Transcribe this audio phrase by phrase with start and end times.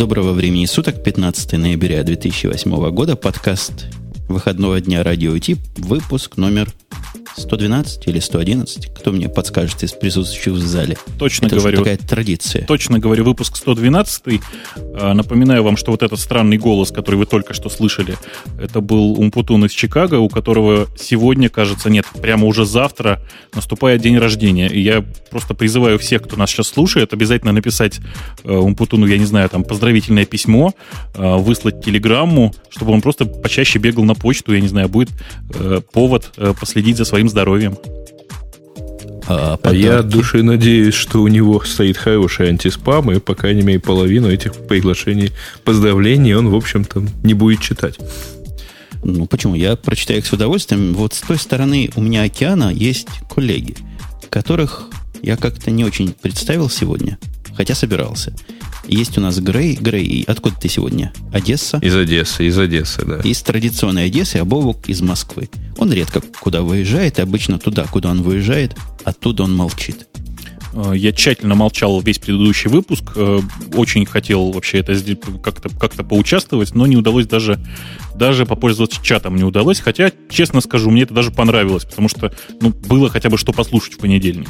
[0.00, 3.88] Доброго времени суток, 15 ноября 2008 года, подкаст
[4.30, 6.72] выходного дня радио Тип, выпуск номер
[7.36, 8.92] 112 или 111.
[8.94, 10.96] Кто мне подскажет из присутствующих в зале?
[11.18, 11.78] Точно Это говорю.
[11.78, 12.66] такая традиция.
[12.66, 14.40] Точно говорю, выпуск 112.
[14.76, 18.16] А, напоминаю вам, что вот этот странный голос, который вы только что слышали,
[18.60, 23.20] это был Умпутун из Чикаго, у которого сегодня, кажется, нет, прямо уже завтра
[23.54, 24.68] наступает день рождения.
[24.68, 28.00] И я просто призываю всех, кто нас сейчас слушает, обязательно написать
[28.44, 30.74] э, Умпутуну, я не знаю, там, поздравительное письмо,
[31.14, 35.10] э, выслать телеграмму, чтобы он просто почаще бегал на почту, я не знаю, будет
[35.54, 37.78] э, повод последить за своим здоровьем.
[39.26, 43.62] А, А я от души надеюсь, что у него стоит хороший антиспам, и, по крайней
[43.62, 45.32] мере, половину этих приглашений,
[45.64, 47.98] поздравлений он, в общем-то, не будет читать.
[49.04, 49.54] Ну, почему?
[49.54, 50.94] Я прочитаю их с удовольствием.
[50.94, 53.76] Вот с той стороны у меня океана есть коллеги,
[54.28, 54.88] которых
[55.22, 57.18] я как-то не очень представил сегодня,
[57.56, 58.34] хотя собирался.
[58.90, 59.76] Есть у нас Грей.
[59.76, 61.12] Грей, откуда ты сегодня?
[61.32, 61.78] Одесса?
[61.78, 63.18] Из Одессы, из Одессы, да.
[63.20, 65.48] Из традиционной Одессы, а Бобук из Москвы.
[65.78, 70.08] Он редко куда выезжает, и обычно туда, куда он выезжает, оттуда он молчит.
[70.74, 73.12] Э, Я тщательно молчал весь предыдущий выпуск.
[73.14, 73.40] э,
[73.74, 74.96] Очень хотел вообще это
[75.42, 77.60] как-то как поучаствовать, но не удалось даже,
[78.16, 79.78] даже попользоваться чатом не удалось.
[79.78, 83.94] Хотя, честно скажу, мне это даже понравилось, потому что ну, было хотя бы что послушать
[83.94, 84.48] в понедельник.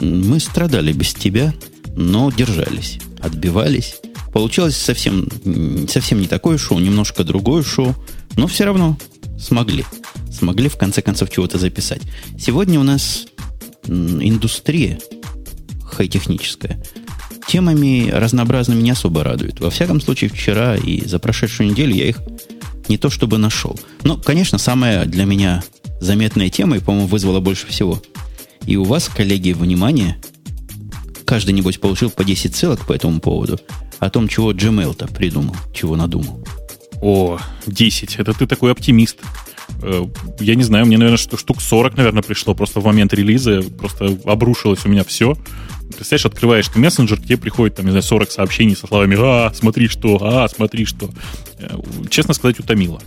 [0.00, 1.54] Мы страдали без тебя,
[1.96, 3.96] но держались, отбивались.
[4.32, 5.26] Получилось совсем,
[5.88, 7.94] совсем не такое шоу, немножко другое шоу,
[8.36, 8.98] но все равно
[9.38, 9.84] смогли.
[10.30, 12.02] Смогли в конце концов чего-то записать.
[12.38, 13.26] Сегодня у нас
[13.86, 14.98] индустрия
[15.82, 16.82] хай-техническая
[17.46, 19.60] темами разнообразными не особо радует.
[19.60, 22.20] Во всяком случае, вчера и за прошедшую неделю я их
[22.88, 23.78] не то чтобы нашел.
[24.02, 25.62] Но, конечно, самая для меня
[26.00, 28.02] заметная тема, и, по-моему, вызвала больше всего.
[28.66, 30.18] И у вас, коллеги, внимание,
[31.26, 33.58] каждый, небось, получил по 10 ссылок по этому поводу,
[33.98, 36.42] о том, чего Gmail-то придумал, чего надумал.
[37.02, 38.16] О, 10.
[38.16, 39.18] Это ты такой оптимист.
[39.82, 40.06] Э,
[40.40, 43.62] Я не знаю, мне, наверное, что- штук 40, наверное, пришло просто в момент релиза.
[43.62, 45.36] Просто обрушилось у меня все.
[45.94, 49.88] Представляешь, открываешь ты мессенджер, тебе приходит, там, не знаю, 40 сообщений со словами «А, смотри
[49.88, 50.18] что!
[50.22, 51.10] А, смотри что!»
[51.58, 51.76] Э,
[52.10, 53.00] Честно сказать, утомило.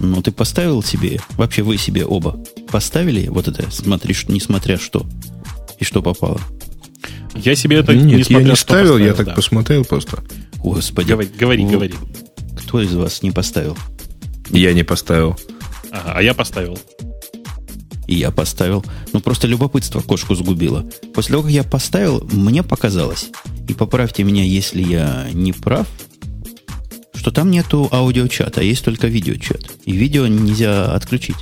[0.00, 2.38] Ну, ты поставил себе, вообще вы себе оба
[2.70, 5.06] поставили вот это, смотри, ш- несмотря что,
[5.78, 6.40] и что попало?
[7.34, 9.32] Я себе это Нет, я несмотря не что ставил, я поставил, так да.
[9.34, 10.24] посмотрел просто.
[10.56, 11.08] Господи.
[11.10, 11.94] Говори, говори, Вы- говори.
[12.58, 13.76] Кто из вас не поставил?
[14.50, 15.36] Я не поставил.
[15.90, 16.78] Ага, а я поставил.
[18.06, 18.84] И я поставил.
[19.12, 20.88] Ну, просто любопытство кошку сгубило.
[21.14, 23.30] После того, как я поставил, мне показалось,
[23.68, 25.86] и поправьте меня, если я не прав,
[27.14, 29.70] что там нету аудиочата, а есть только видеочат.
[29.84, 31.36] И видео нельзя отключить.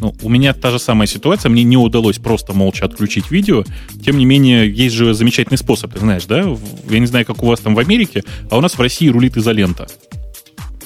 [0.00, 1.48] Ну, у меня та же самая ситуация.
[1.50, 3.64] Мне не удалось просто молча отключить видео.
[4.04, 6.44] Тем не менее, есть же замечательный способ, ты знаешь, да?
[6.90, 9.36] Я не знаю, как у вас там в Америке, а у нас в России рулит
[9.36, 9.86] изолента.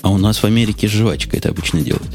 [0.02, 2.06] А у нас в Америке жвачка это обычно делает.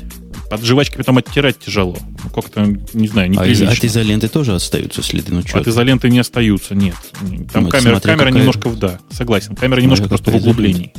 [0.50, 1.98] Под жвачкой потом оттирать тяжело.
[2.24, 3.72] Ну, как-то, не знаю, А из- неприлично.
[3.72, 5.34] от изоленты тоже остаются следы.
[5.34, 6.94] Ну, что От изоленты не остаются, нет.
[7.52, 9.56] Там Ну, камера, смотря камера какая- немножко, в- да, согласен.
[9.56, 10.94] Камера немножко просто в углублении.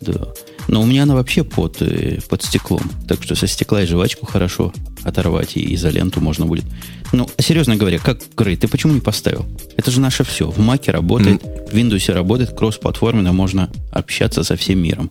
[0.00, 0.28] Да.
[0.68, 2.82] Но у меня она вообще под, э, под стеклом.
[3.08, 6.64] Так что со стекла и жвачку хорошо оторвать, и изоленту можно будет.
[7.12, 9.46] Ну, а серьезно говоря, как Грей, ты почему не поставил?
[9.76, 10.50] Это же наше все.
[10.50, 15.10] В Маке работает, в Windows работает, кросс-платформенно можно общаться со всем миром.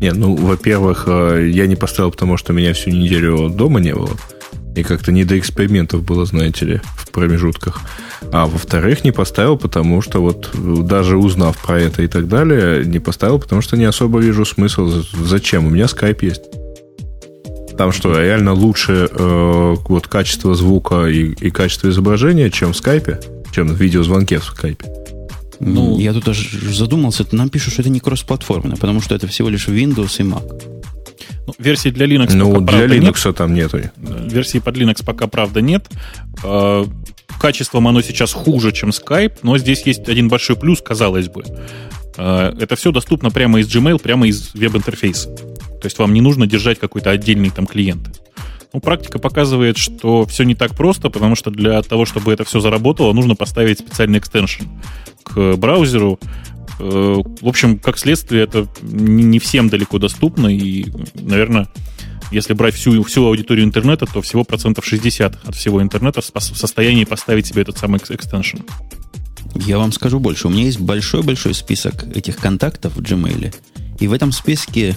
[0.00, 4.10] Не, ну, во-первых, э, я не поставил, потому что меня всю неделю дома не было.
[4.76, 7.80] И как-то не до экспериментов было, знаете ли, в промежутках.
[8.32, 12.84] А во-вторых, не поставил, потому что вот э, даже узнав про это и так далее,
[12.84, 15.02] не поставил, потому что не особо вижу смысл.
[15.12, 15.66] Зачем?
[15.66, 16.42] У меня скайп есть.
[17.76, 23.20] Там что, реально лучше э, вот качество звука и, и качество изображения, чем в скайпе?
[23.52, 24.86] Чем в видеозвонке в скайпе?
[25.60, 29.48] Ну, я тут аж задумался, нам пишут, что это не кросс-платформенно, потому что это всего
[29.48, 30.83] лишь Windows и Mac.
[31.46, 33.14] Ну, версии для Linux Ну, пока, для правда, нет.
[33.14, 33.80] Linux там нету.
[33.96, 35.86] Версии под Linux пока, правда, нет.
[36.42, 36.84] Э,
[37.40, 41.44] Качеством оно сейчас хуже, чем Skype, но здесь есть один большой плюс, казалось бы.
[42.16, 45.28] Э, Это все доступно прямо из Gmail, прямо из веб-интерфейса.
[45.30, 48.22] То есть вам не нужно держать какой-то отдельный там клиент.
[48.74, 52.58] Ну, практика показывает, что все не так просто, потому что для того, чтобы это все
[52.58, 54.64] заработало, нужно поставить специальный экстеншн
[55.22, 56.18] к браузеру.
[56.80, 61.68] Э, В общем, как следствие, это не всем далеко доступно, и, наверное,
[62.32, 67.04] если брать всю, всю аудиторию интернета, то всего процентов 60 от всего интернета в состоянии
[67.04, 68.58] поставить себе этот самый экс- экстеншн.
[69.54, 70.48] Я вам скажу больше.
[70.48, 73.54] У меня есть большой-большой список этих контактов в Gmail.
[74.00, 74.96] И в этом списке,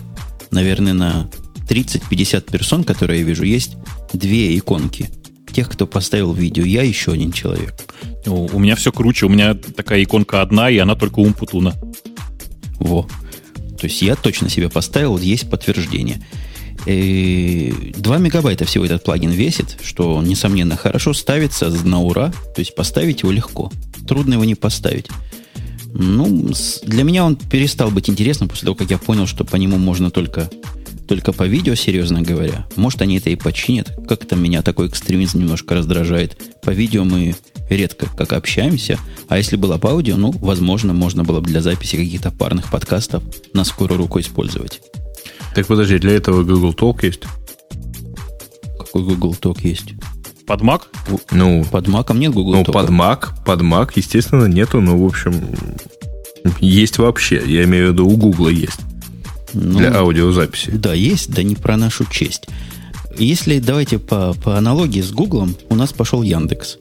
[0.50, 1.29] наверное, на
[1.68, 3.78] 30-50 персон, которые я вижу, есть
[4.14, 5.10] две иконки.
[5.52, 6.64] Тех, кто поставил видео.
[6.64, 7.75] Я еще один человек.
[8.25, 9.25] У меня все круче.
[9.25, 11.74] У меня такая иконка одна, и она только Умпутуна.
[12.80, 13.04] Во.
[13.80, 16.22] То есть я точно себе поставил, вот есть подтверждение.
[16.86, 22.31] 2 э, мегабайта всего этот плагин весит, что, несомненно, хорошо ставится на ура.
[22.56, 23.72] То есть поставить его легко.
[24.08, 25.08] Трудно его не поставить.
[25.94, 26.52] Ну,
[26.84, 30.12] для меня он перестал быть интересным после того, как я понял, что по нему можно
[30.12, 30.50] только,
[31.07, 32.65] только по видео, серьезно говоря.
[32.75, 33.92] Может, они это и починят.
[34.07, 36.38] Как-то меня такой экстремизм немножко раздражает.
[36.62, 37.36] По видео мы
[37.69, 39.00] редко как общаемся.
[39.27, 43.24] А если было по аудио, ну, возможно, можно было бы для записи каких-то парных подкастов
[43.54, 44.81] на скорую руку использовать.
[45.56, 47.24] Так подожди, для этого Google Talk есть?
[48.77, 49.94] Какой Google Talk есть?
[50.45, 50.83] Под Mac?
[51.31, 52.71] Ну, под Mac нет Google Ну, Talk.
[52.74, 55.33] под Mac, под Mac, естественно, нету, но, в общем,
[56.62, 57.42] есть вообще.
[57.45, 58.80] Я имею в виду, у Google есть.
[59.59, 60.71] Ну, для аудиозаписи.
[60.71, 62.48] Да, есть, да не про нашу честь.
[63.18, 66.77] Если давайте по, по аналогии с Гуглом, у нас пошел Яндекс.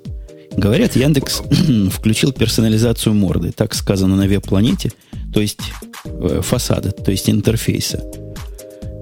[0.56, 1.42] Говорят, Яндекс
[1.90, 4.92] включил персонализацию морды, так сказано на веб-планете,
[5.32, 5.60] то есть
[6.04, 8.02] э, фасада, то есть интерфейса.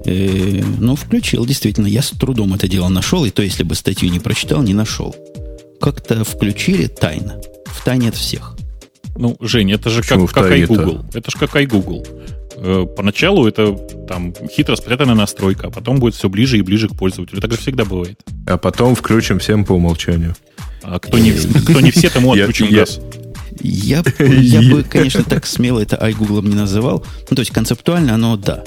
[0.05, 1.87] Э, ну, включил, действительно.
[1.87, 5.15] Я с трудом это дело нашел, и то, если бы статью не прочитал, не нашел.
[5.81, 7.41] Как-то включили тайно.
[7.65, 8.55] В тайне от всех.
[9.17, 11.05] Ну, Жень, это же как, как iGoogle.
[11.13, 12.05] Это же как iGoogle.
[12.67, 13.73] Э, поначалу это
[14.07, 17.39] там хитро спрятанная настройка, а потом будет все ближе и ближе к пользователю.
[17.39, 18.19] Так же всегда бывает.
[18.47, 20.35] А потом включим всем по умолчанию.
[20.81, 22.99] А кто не, кто не все, тому отключим газ.
[23.61, 27.05] Я, я бы, конечно, так смело это iGoogle не называл.
[27.29, 28.63] Ну, то есть концептуально оно да.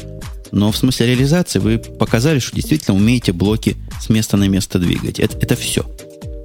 [0.53, 5.19] Но в смысле реализации вы показали, что действительно умеете блоки с места на место двигать.
[5.19, 5.85] Это, это все.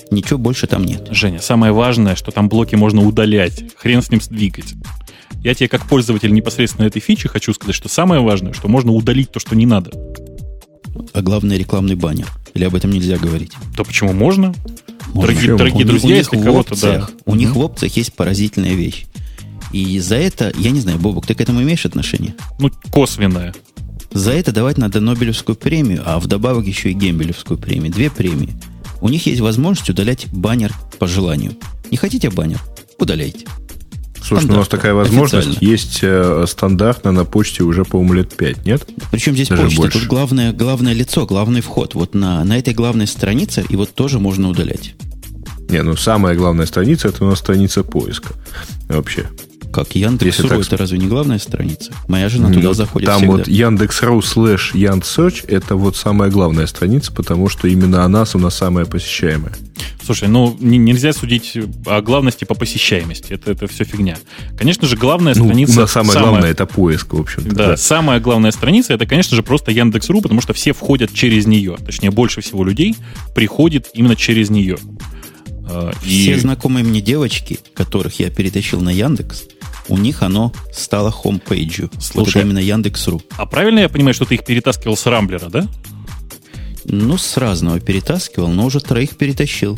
[0.09, 1.07] Ничего больше там нет.
[1.11, 3.63] Женя, самое важное, что там блоки можно удалять.
[3.77, 4.73] Хрен с ним двигать.
[5.43, 9.31] Я тебе как пользователь непосредственно этой фичи хочу сказать, что самое важное, что можно удалить
[9.31, 9.91] то, что не надо.
[11.11, 12.27] А главное рекламный баннер.
[12.53, 13.51] Или об этом нельзя говорить?
[13.75, 14.53] Да почему можно?
[15.13, 15.33] можно.
[15.33, 17.07] Дорогие, дорогие друзья, если кого-то, да.
[17.25, 19.05] У них в опциях есть поразительная вещь.
[19.71, 22.35] И за это, я не знаю, Бобок, ты к этому имеешь отношение?
[22.59, 23.53] Ну, косвенное.
[24.11, 27.91] За это давать надо Нобелевскую премию, а вдобавок еще и Гембелевскую премию.
[27.91, 28.53] Две премии.
[29.01, 31.55] У них есть возможность удалять баннер по желанию.
[31.89, 32.61] Не хотите баннер?
[32.99, 33.47] Удаляйте.
[34.23, 38.65] Слушай, ну, у нас такая возможность есть э, стандартно на почте уже, по-моему, лет 5,
[38.65, 38.87] нет?
[39.11, 39.81] Причем здесь Даже почта?
[39.81, 39.99] Больше.
[39.99, 41.93] Тут главное, главное лицо, главный вход.
[41.93, 44.95] Вот на, на этой главной странице его тоже можно удалять.
[45.69, 48.33] Не, ну самая главная страница это у нас страница поиска.
[48.87, 49.27] Вообще.
[49.73, 50.59] Как Яндекс.ру, так...
[50.59, 51.91] это разве не главная страница?
[52.07, 53.37] Моя жена ну, туда заходит Там всегда.
[53.37, 58.55] вот Яндекс.ру слэш yandsearch это вот самая главная страница, потому что именно она у нас
[58.55, 59.53] самая посещаемая.
[60.05, 63.33] Слушай, ну нельзя судить о главности по посещаемости.
[63.33, 64.17] Это, это все фигня.
[64.57, 65.73] Конечно же, главная ну, страница...
[65.73, 67.55] У нас самое самая, главное это поиск, в общем-то.
[67.55, 71.47] Да, да, самая главная страница это, конечно же, просто Яндекс.ру, потому что все входят через
[71.47, 71.77] нее.
[71.83, 72.95] Точнее, больше всего людей
[73.33, 74.77] приходит именно через нее.
[75.65, 76.39] А, все и...
[76.39, 79.45] знакомые мне девочки, которых я перетащил на Яндекс,
[79.87, 81.89] у них оно стало хомпейджу.
[81.99, 83.21] Слушай, вот именно Яндекс.ру.
[83.37, 85.67] А правильно я понимаю, что ты их перетаскивал с Рамблера, да?
[86.85, 89.77] Ну, с разного перетаскивал, но уже троих перетащил.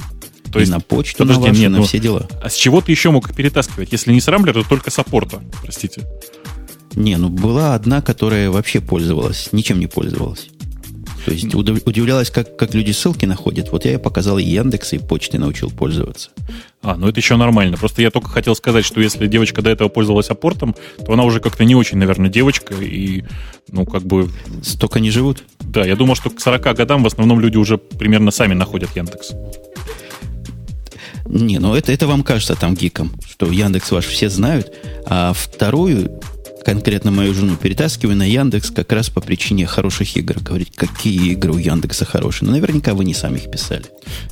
[0.52, 2.28] То есть, и на почту, подожди, на, вашу, нет, на ну, все дела.
[2.42, 3.92] А с чего ты еще мог их перетаскивать?
[3.92, 6.04] Если не с Рамблера, то только с апорта, простите.
[6.96, 10.48] Не, ну была одна, которая вообще пользовалась, ничем не пользовалась.
[11.26, 13.72] То есть удивлялась, как, как люди ссылки находят.
[13.72, 16.30] Вот я ей показал и Яндекс, и почтой научил пользоваться.
[16.84, 17.78] А, ну это еще нормально.
[17.78, 21.40] Просто я только хотел сказать, что если девочка до этого пользовалась апортом, то она уже
[21.40, 23.24] как-то не очень, наверное, девочка, и,
[23.72, 24.30] ну, как бы...
[24.62, 25.44] Столько не живут?
[25.62, 29.32] Да, я думал, что к 40 годам в основном люди уже примерно сами находят Яндекс.
[31.26, 34.72] Не, ну это, это вам кажется там гиком, что Яндекс ваш все знают,
[35.08, 36.22] а вторую
[36.66, 40.40] конкретно мою жену перетаскиваю на Яндекс как раз по причине хороших игр.
[40.40, 42.48] Говорить, какие игры у Яндекса хорошие.
[42.48, 43.86] Но ну, наверняка вы не сами их писали.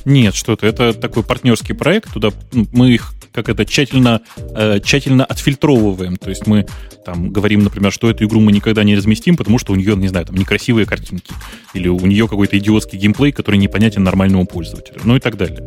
[0.04, 0.66] Нет, что-то.
[0.66, 2.12] Это такой партнерский проект.
[2.12, 6.16] Туда ну, мы их как это тщательно, э, тщательно отфильтровываем.
[6.16, 6.66] То есть мы
[7.04, 10.08] там говорим, например, что эту игру мы никогда не разместим, потому что у нее, не
[10.08, 11.32] знаю, там некрасивые картинки.
[11.72, 15.00] Или у нее какой-то идиотский геймплей, который непонятен нормальному пользователю.
[15.04, 15.66] Ну и так далее.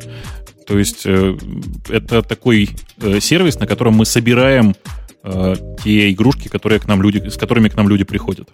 [0.65, 1.38] То есть э,
[1.89, 2.69] это такой
[3.01, 4.74] э, сервис, на котором мы собираем
[5.27, 8.50] э, те игрушки, которые к нам люди, с которыми к нам люди приходят.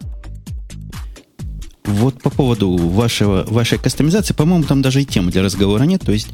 [1.85, 6.01] Вот по поводу вашего, вашей кастомизации, по-моему, там даже и темы для разговора нет.
[6.01, 6.29] То есть,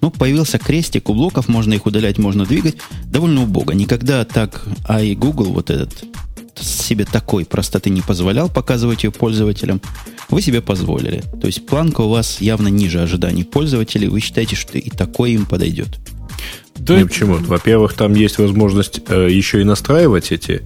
[0.00, 2.76] ну, появился крестик у блоков, можно их удалять, можно двигать.
[3.04, 3.72] Довольно убого.
[3.72, 6.04] Никогда так а и Google вот этот
[6.56, 9.80] себе такой простоты не позволял показывать ее пользователям.
[10.30, 11.22] Вы себе позволили.
[11.40, 14.08] То есть планка у вас явно ниже ожиданий пользователей.
[14.08, 15.98] Вы считаете, что и такое им подойдет.
[16.76, 16.98] Да.
[16.98, 17.34] Не почему?
[17.34, 20.62] Во-первых, там есть возможность э, еще и настраивать эти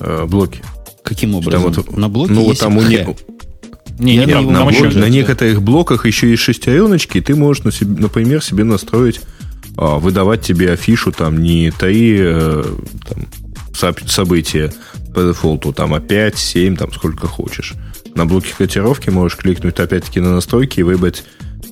[0.00, 0.62] э, блоки.
[1.02, 1.72] Каким образом?
[1.72, 3.06] Там вот, на блоке ну, вот там у них
[3.98, 7.70] не, не, не, на, блок, на некоторых блоках еще есть шестереночки, и ты можешь, на
[7.70, 9.20] себе, например, себе настроить
[9.76, 12.64] а, выдавать тебе афишу там не три э,
[13.08, 14.72] там, события
[15.14, 17.74] по дефолту, там, а 5, 7, там, сколько хочешь.
[18.14, 21.24] На блоке котировки можешь кликнуть опять-таки на настройки и выбрать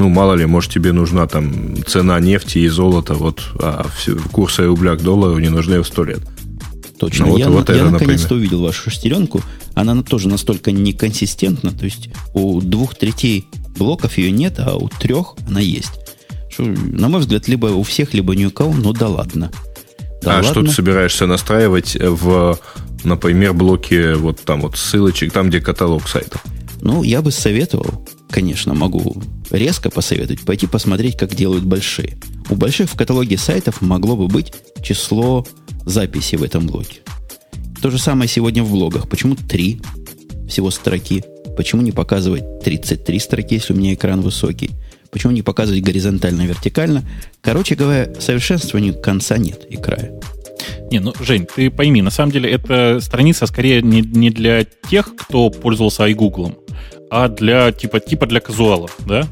[0.03, 4.67] ну, мало ли, может, тебе нужна там цена нефти и золота, вот, а все, курсы
[4.67, 6.23] рубля к доллару не нужны в сто лет.
[6.99, 7.27] Точно.
[7.27, 9.43] Ну, вот, я вот я наконец-то увидел вашу шестеренку.
[9.75, 11.71] Она тоже настолько неконсистентна.
[11.71, 13.47] То есть у двух третей
[13.79, 15.93] блоков ее нет, а у трех она есть.
[16.51, 19.53] Что, на мой взгляд, либо у всех, либо ни у кого, ну да ладно.
[20.21, 20.51] Да а ладно.
[20.51, 22.59] что ты собираешься настраивать в,
[23.05, 26.43] например, блоке вот там вот ссылочек, там, где каталог сайтов?
[26.81, 32.17] Ну, я бы советовал, конечно, могу резко посоветовать, пойти посмотреть, как делают большие.
[32.51, 35.47] У больших в каталоге сайтов могло бы быть число
[35.85, 37.01] записи в этом блоке.
[37.81, 39.09] То же самое сегодня в блогах.
[39.09, 39.81] Почему три
[40.49, 41.23] всего строки?
[41.57, 44.71] Почему не показывать 33 строки, если у меня экран высокий?
[45.11, 47.05] Почему не показывать горизонтально, вертикально?
[47.43, 50.19] Короче говоря, совершенствованию конца нет и края.
[50.91, 55.15] Не, ну, Жень, ты пойми, на самом деле эта страница скорее не, не для тех,
[55.17, 56.62] кто пользовался iGoogle,
[57.13, 59.29] а для типа, типа для казуалов, да?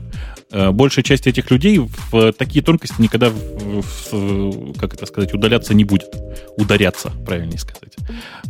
[0.53, 5.85] Э, большая часть этих людей в такие тонкости никогда, в, как это сказать, удаляться не
[5.85, 6.15] будет.
[6.59, 7.97] Ударяться, правильнее сказать.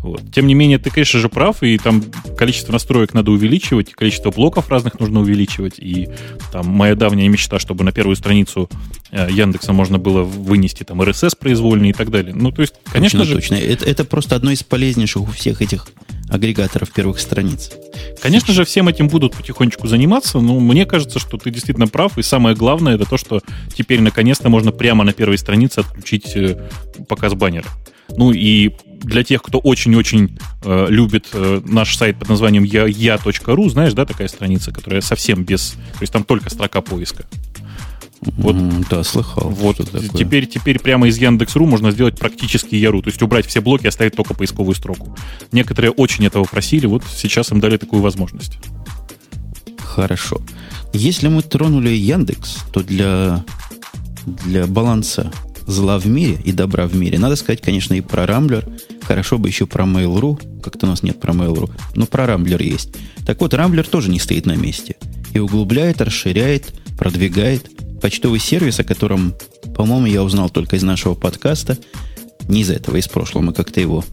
[0.02, 0.20] Вот.
[0.32, 2.02] Тем не менее, ты, конечно же, прав, и там
[2.36, 6.08] количество настроек надо увеличивать, количество блоков разных нужно увеличивать, и
[6.50, 8.68] там моя давняя мечта, чтобы на первую страницу
[9.12, 12.34] Яндекса можно было вынести там RSS произвольный и так далее.
[12.34, 13.40] Ну, то есть, конечно точно, же...
[13.40, 15.88] Точно, это, это просто одно из полезнейших у всех этих
[16.28, 17.72] агрегаторов первых страниц.
[18.22, 22.22] Конечно же, всем этим будут потихонечку заниматься, но мне кажется, что ты действительно прав, и
[22.22, 23.40] самое главное, это то, что
[23.74, 26.68] теперь наконец-то можно прямо на первой странице отключить э,
[27.08, 27.66] показ баннера.
[28.16, 33.92] Ну и для тех, кто очень-очень э, любит э, наш сайт под названием я.ру, знаешь,
[33.94, 35.70] да, такая страница, которая совсем без...
[35.70, 37.24] То есть там только строка поиска.
[38.22, 39.48] Вот, mm, да, слыхал.
[39.48, 39.78] Вот
[40.14, 43.88] теперь, теперь прямо из Яндекс.ру можно сделать практически Яру, то есть убрать все блоки и
[43.88, 45.16] оставить только поисковую строку.
[45.52, 48.58] Некоторые очень этого просили, вот сейчас им дали такую возможность.
[49.78, 50.40] Хорошо.
[50.92, 53.44] Если мы тронули Яндекс, то для,
[54.44, 55.32] для баланса
[55.66, 58.68] зла в мире и добра в мире надо сказать, конечно, и про Рамблер.
[59.02, 60.60] Хорошо бы еще про Mail.ru.
[60.62, 61.70] Как-то у нас нет про Mail.ru.
[61.94, 62.90] Но про Рамблер есть.
[63.24, 64.96] Так вот, Рамблер тоже не стоит на месте.
[65.32, 69.34] И углубляет, расширяет, продвигает почтовый сервис, о котором,
[69.74, 71.78] по-моему, я узнал только из нашего подкаста.
[72.48, 73.44] Не из этого, из прошлого.
[73.44, 74.04] Мы как-то его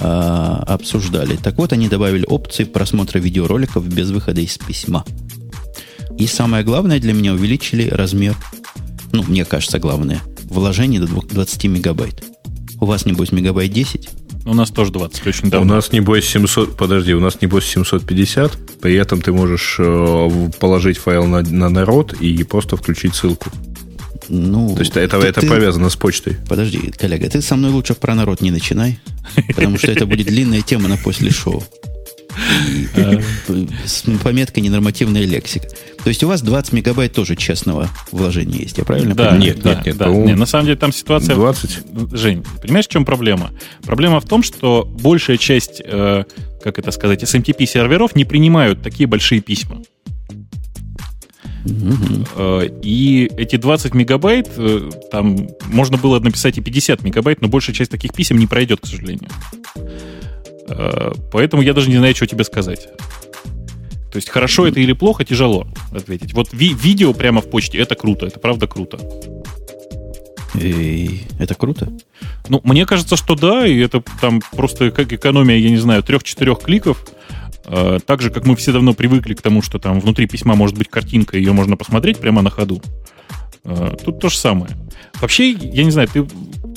[0.00, 1.36] а, обсуждали.
[1.36, 5.04] Так вот, они добавили опции просмотра видеороликов без выхода из письма.
[6.18, 8.36] И самое главное для меня увеличили размер,
[9.12, 12.24] ну, мне кажется, главное, вложение до 20 мегабайт.
[12.80, 14.08] У вас, небось, мегабайт 10?
[14.48, 15.72] У нас тоже 20, очень давно.
[15.72, 20.96] У нас, небось, 700, подожди, у нас, небось, 750, при этом ты можешь э, положить
[20.96, 23.50] файл на, на народ и просто включить ссылку.
[24.30, 26.38] Ну, То есть это, это ты, повязано с почтой.
[26.48, 28.98] Подожди, коллега, ты со мной лучше про народ не начинай,
[29.54, 31.62] потому что это будет длинная тема на после шоу.
[33.84, 35.68] С пометкой ненормативная лексика.
[36.02, 39.42] То есть у вас 20 мегабайт тоже честного вложения есть, я правильно да, понимаю?
[39.42, 39.96] Нет, нет, нет.
[39.96, 40.08] Да.
[40.08, 41.34] нет на самом деле там ситуация...
[41.34, 41.78] 20?
[42.12, 43.50] Жень, понимаешь, в чем проблема?
[43.84, 46.24] Проблема в том, что большая часть, э,
[46.62, 49.82] как это сказать, SMTP-серверов не принимают такие большие письма.
[51.64, 52.62] Угу.
[52.82, 57.90] И эти 20 мегабайт, э, там можно было написать и 50 мегабайт, но большая часть
[57.90, 59.28] таких писем не пройдет, к сожалению.
[60.68, 62.88] Э, поэтому я даже не знаю, что тебе сказать.
[64.10, 66.32] То есть хорошо это или плохо, тяжело ответить.
[66.32, 68.98] Вот ви- видео прямо в почте, это круто, это правда круто.
[70.54, 71.92] И это круто?
[72.48, 76.60] Ну, мне кажется, что да, и это там просто как экономия, я не знаю, трех-четырех
[76.60, 77.06] кликов.
[77.66, 80.76] Э, так же, как мы все давно привыкли к тому, что там внутри письма может
[80.76, 82.82] быть картинка, ее можно посмотреть прямо на ходу.
[83.64, 84.72] Э, тут то же самое.
[85.20, 86.26] Вообще, я не знаю, ты,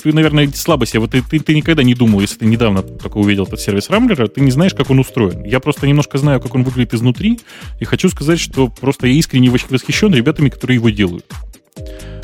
[0.02, 1.00] ты наверное, слабо себе.
[1.00, 4.26] Вот ты, ты, ты никогда не думал, если ты недавно только увидел этот сервис Рамблера,
[4.26, 5.44] ты не знаешь, как он устроен.
[5.44, 7.40] Я просто немножко знаю, как он выглядит изнутри,
[7.80, 11.26] и хочу сказать, что просто я искренне восхищен ребятами, которые его делают.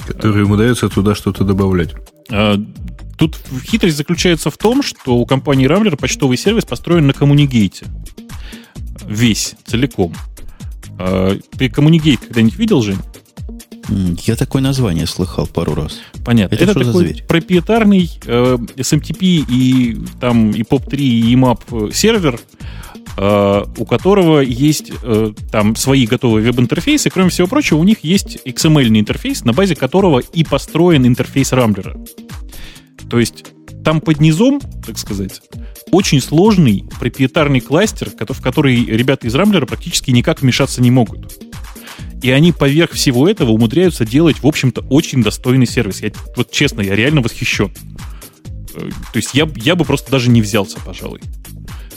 [0.07, 1.95] Которые ему дается туда что-то добавлять.
[2.31, 2.57] А,
[3.17, 7.87] тут хитрость заключается в том, что у компании Рамблер почтовый сервис построен на коммуникейте.
[9.07, 10.15] Весь, целиком.
[10.99, 12.99] А, ты коммуникейт когда-нибудь видел, Жень?
[13.89, 16.01] Я такое название слыхал пару раз.
[16.25, 16.55] Понятно.
[16.55, 17.25] Это, Это что такой за зверь?
[17.27, 22.39] проприетарный э, SMTP и там и POP3 и EMAP сервер,
[23.17, 27.09] э, у которого есть э, там свои готовые веб-интерфейсы.
[27.09, 31.97] Кроме всего прочего, у них есть XML интерфейс, на базе которого и построен интерфейс Рамблера.
[33.09, 33.47] То есть
[33.85, 35.41] там под низом, так сказать,
[35.91, 41.39] очень сложный проприетарный кластер, в который ребята из Рамблера практически никак вмешаться не могут.
[42.23, 46.03] И они поверх всего этого умудряются делать, в общем-то, очень достойный сервис.
[46.03, 47.73] Я, вот честно, я реально восхищен.
[48.75, 51.21] Э, то есть я, я бы просто даже не взялся, пожалуй.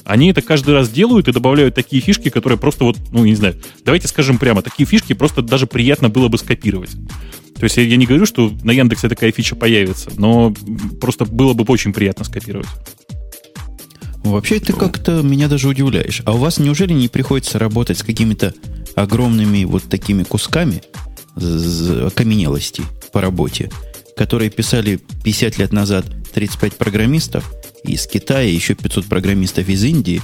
[0.03, 3.55] Они это каждый раз делают и добавляют такие фишки, которые просто вот, ну, не знаю,
[3.85, 6.91] давайте скажем прямо, такие фишки просто даже приятно было бы скопировать.
[7.55, 10.53] То есть я не говорю, что на Яндексе такая фича появится, но
[10.99, 12.67] просто было бы очень приятно скопировать.
[14.23, 16.21] Вообще ты как-то меня даже удивляешь.
[16.25, 18.53] А у вас неужели не приходится работать с какими-то
[18.95, 20.81] огромными вот такими кусками
[21.35, 23.69] окаменелости по работе,
[24.17, 27.51] которые писали 50 лет назад 35 программистов
[27.83, 30.21] из Китая, еще 500 программистов из Индии,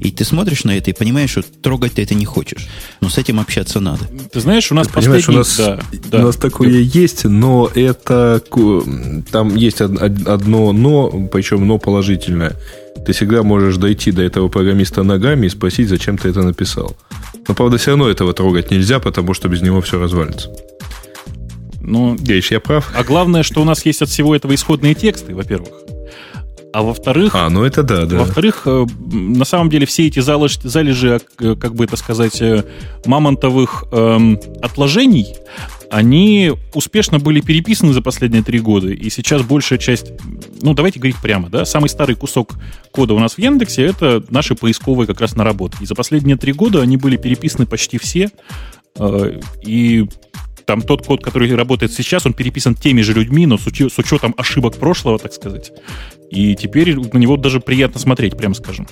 [0.00, 2.68] и ты смотришь на это и понимаешь, что трогать ты это не хочешь.
[3.00, 4.04] Но с этим общаться надо.
[4.32, 5.34] Ты знаешь, у нас ты последний...
[5.34, 6.20] у нас, да, да.
[6.20, 6.78] у нас такое да.
[6.78, 8.42] есть, но это...
[9.32, 12.56] Там есть одно но, причем но положительное.
[13.06, 16.96] Ты всегда можешь дойти до этого программиста ногами и спросить, зачем ты это написал.
[17.46, 20.50] Но, правда, все равно этого трогать нельзя, потому что без него все развалится.
[21.80, 22.92] Ну, Гейш, я прав?
[22.94, 25.70] А главное, что у нас есть от всего этого исходные тексты, во-первых.
[26.72, 27.34] А во-вторых...
[27.34, 28.18] А, ну это да, да.
[28.18, 32.62] Во-вторых, э, на самом деле все эти залежи, залежи э, как бы это сказать, э,
[33.06, 35.34] мамонтовых эм, отложений,
[35.90, 40.12] они успешно были переписаны за последние три года, и сейчас большая часть,
[40.62, 42.54] ну, давайте говорить прямо, да, самый старый кусок
[42.92, 45.82] кода у нас в Яндексе— это наши поисковые как раз наработки.
[45.82, 48.30] И за последние три года они были переписаны почти все,
[49.62, 50.06] и
[50.68, 53.98] там тот код, который работает сейчас, он переписан теми же людьми, но с, учет, с
[53.98, 55.72] учетом ошибок прошлого, так сказать.
[56.30, 58.86] И теперь на него даже приятно смотреть, прямо скажем.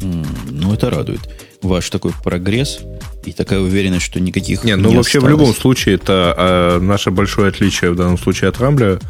[0.00, 1.20] Mm, ну, это радует.
[1.62, 2.78] Ваш такой прогресс
[3.24, 5.34] и такая уверенность, что никаких не, ну не вообще осталось.
[5.34, 9.00] в любом случае это а, наше большое отличие в данном случае от Рамбля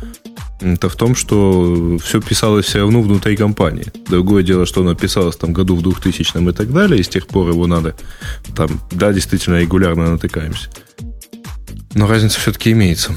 [0.60, 3.86] это в том, что все писалось все равно внутри компании.
[4.08, 7.26] Другое дело, что оно писалось там году в 2000 и так далее, и с тех
[7.26, 7.94] пор его надо
[8.54, 10.68] там, да, действительно регулярно натыкаемся.
[11.94, 13.16] Но разница все-таки имеется.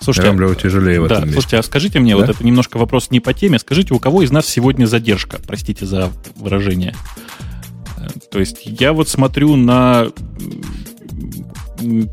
[0.00, 2.18] Слушайте, Рамблеру тяжелее в да, этом слушайте, а скажите мне, да?
[2.18, 5.40] вот это немножко вопрос не по теме, скажите, у кого из нас сегодня задержка?
[5.44, 6.94] Простите за выражение.
[8.30, 10.08] То есть я вот смотрю на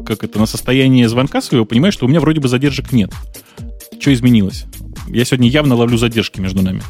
[0.06, 3.12] как это, на состояние звонка своего, понимаю, что у меня вроде бы задержек нет.
[4.04, 4.66] Что изменилось?
[5.08, 6.84] Я сегодня явно ловлю задержки между нами.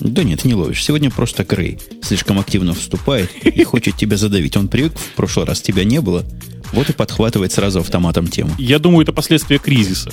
[0.00, 0.82] Да нет, не ловишь.
[0.82, 4.56] Сегодня просто Крей слишком активно вступает и хочет тебя задавить.
[4.56, 6.24] Он привык, в прошлый раз тебя не было,
[6.72, 8.50] вот и подхватывает сразу автоматом тему.
[8.56, 10.10] Я думаю, это последствия кризиса.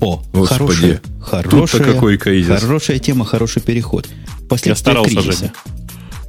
[0.00, 2.58] О, Господи, хорошая, какой кризис.
[2.58, 4.08] хорошая тема, хороший переход.
[4.48, 5.38] Последствия Я старался, кризиса.
[5.38, 5.52] Женя.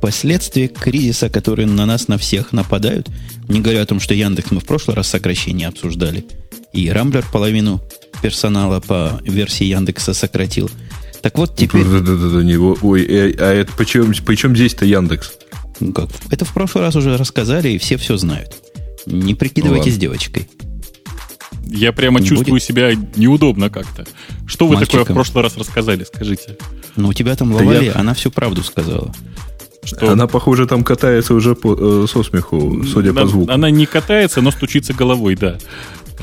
[0.02, 3.08] Последствия кризиса, которые на нас, на всех нападают,
[3.48, 6.26] не говоря о том, что Яндекс мы в прошлый раз сокращение обсуждали,
[6.74, 7.82] и Рамблер половину
[8.22, 10.70] персонала по версии Яндекса сократил.
[11.22, 11.84] Так вот теперь...
[11.84, 15.34] Да, да, да, да, не, ой, э, а это почему, почему здесь-то Яндекс?
[15.80, 16.10] Ну как?
[16.30, 18.56] Это в прошлый раз уже рассказали, и все все знают.
[19.06, 20.50] Не прикидывайтесь ну, девочкой.
[21.66, 22.64] Я прямо не чувствую будет?
[22.64, 24.06] себя неудобно как-то.
[24.48, 25.02] Что вы Мальчиком.
[25.02, 26.58] такое в прошлый раз рассказали, скажите?
[26.96, 27.96] Ну, у тебя там Лавали, я...
[27.96, 29.14] она всю правду сказала.
[29.84, 30.12] Что...
[30.12, 33.52] Она, похоже, там катается уже по, э, со смеху, судя она, по звуку.
[33.52, 35.58] Она не катается, но стучится головой, да.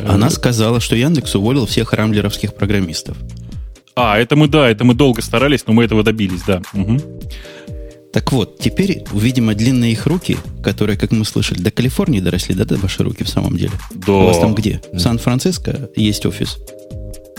[0.05, 3.17] Она сказала, что Яндекс уволил всех рамблеровских программистов.
[3.95, 6.61] А, это мы, да, это мы долго старались, но мы этого добились, да.
[6.75, 7.01] Угу.
[8.13, 12.65] Так вот, теперь, видимо, длинные их руки, которые, как мы слышали, до Калифорнии доросли, да,
[12.65, 13.73] до ваши руки в самом деле?
[13.95, 14.13] Да.
[14.13, 14.81] У вас там где?
[14.93, 16.59] В Сан-Франциско есть офис?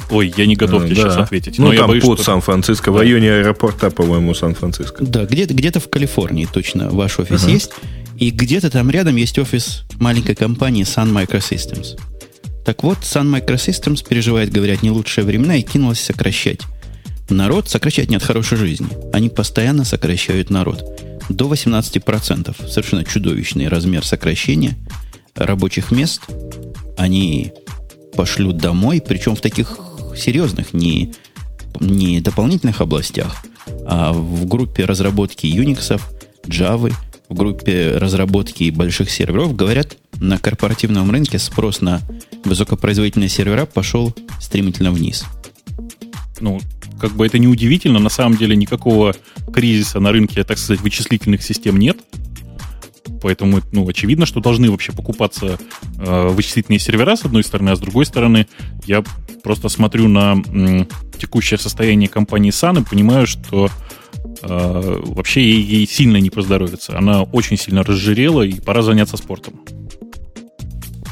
[0.09, 1.01] Ой, я не готов тебе да.
[1.01, 1.59] сейчас ответить.
[1.59, 2.31] Ну, но там боюсь, под что...
[2.31, 5.03] Сан-Франциско, в районе аэропорта, по-моему, Сан-Франциско.
[5.03, 7.51] Да, где-то, где-то в Калифорнии точно ваш офис uh-huh.
[7.51, 7.71] есть.
[8.17, 11.99] И где-то там рядом есть офис маленькой компании Sun Microsystems.
[12.67, 16.63] Так вот, Sun Microsystems переживает, говорят, не лучшие времена и кинулась сокращать.
[17.29, 18.89] Народ сокращать нет хорошей жизни.
[19.13, 20.83] Они постоянно сокращают народ.
[21.29, 22.69] До 18%.
[22.69, 24.77] Совершенно чудовищный размер сокращения
[25.33, 26.23] рабочих мест.
[26.97, 27.53] Они
[28.17, 29.79] пошлют домой, причем в таких
[30.17, 31.13] серьезных, не,
[31.79, 33.45] не дополнительных областях,
[33.85, 36.01] а в группе разработки Unix,
[36.47, 36.93] Java,
[37.29, 42.01] в группе разработки больших серверов, говорят, на корпоративном рынке спрос на
[42.43, 45.25] высокопроизводительные сервера пошел стремительно вниз.
[46.39, 46.59] Ну,
[46.99, 49.15] как бы это не удивительно, на самом деле никакого
[49.53, 51.97] кризиса на рынке, так сказать, вычислительных систем нет.
[53.21, 55.59] Поэтому, ну, очевидно, что должны вообще покупаться
[55.97, 58.47] э, вычислительные сервера, с одной стороны, а с другой стороны,
[58.85, 59.03] я
[59.43, 60.87] просто смотрю на м,
[61.17, 63.69] текущее состояние компании Sun и понимаю, что
[64.41, 66.97] вообще ей, ей сильно не поздоровится.
[66.97, 69.61] Она очень сильно разжирела, и пора заняться спортом.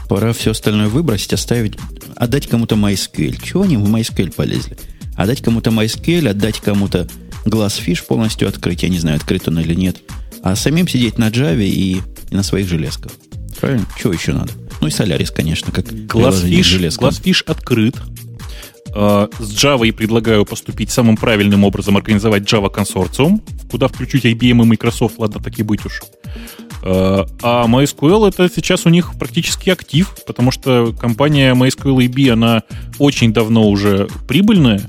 [0.08, 1.78] Пора все остальное выбросить, оставить,
[2.16, 3.42] отдать кому-то MySQL.
[3.44, 4.78] Чего они в MySQL полезли?
[5.16, 7.08] Отдать кому-то MySQL, отдать кому-то
[7.46, 8.84] Glassfish полностью открыть.
[8.84, 9.98] Я не знаю, открыт он или нет.
[10.44, 12.02] А самим сидеть на Java и
[12.32, 13.12] на своих железках.
[13.60, 13.88] Правильно?
[14.00, 14.52] Чего еще надо?
[14.82, 17.96] Ну и Solaris, конечно, как Glassfish, Glassfish открыт.
[18.98, 24.64] А, с Java и предлагаю поступить самым правильным образом, организовать Java консорциум, куда включить IBM
[24.64, 26.02] и Microsoft, ладно, так и быть уж.
[26.82, 32.64] А, а MySQL это сейчас у них практически актив, потому что компания MySQL IB, она
[32.98, 34.82] очень давно уже прибыльная,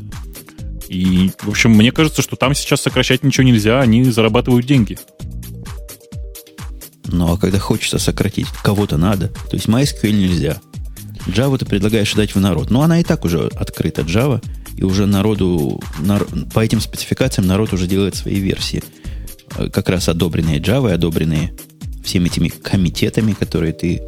[0.88, 4.98] и, в общем, мне кажется, что там сейчас сокращать ничего нельзя, они зарабатывают деньги.
[7.06, 9.28] Ну, а когда хочется сократить, кого-то надо.
[9.50, 10.60] То есть MySQL нельзя.
[11.26, 12.70] Java ты предлагаешь дать в народ.
[12.70, 14.42] Но она и так уже открыта, Java.
[14.76, 18.82] И уже народу, нар, по этим спецификациям народ уже делает свои версии.
[19.56, 21.54] Э, как раз одобренные Java, одобренные
[22.04, 24.02] всеми этими комитетами, которые ты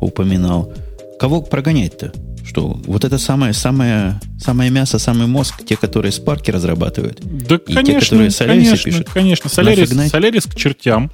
[0.00, 0.72] упоминал.
[1.18, 2.12] Кого прогонять-то?
[2.44, 7.20] Что вот это самое, самое, самое мясо, самый мозг, те, которые Spark разрабатывают.
[7.22, 9.08] Да, и конечно, те, которые Solaris конечно, пишут.
[9.14, 11.10] Конечно, Solaris, Solaris к чертям.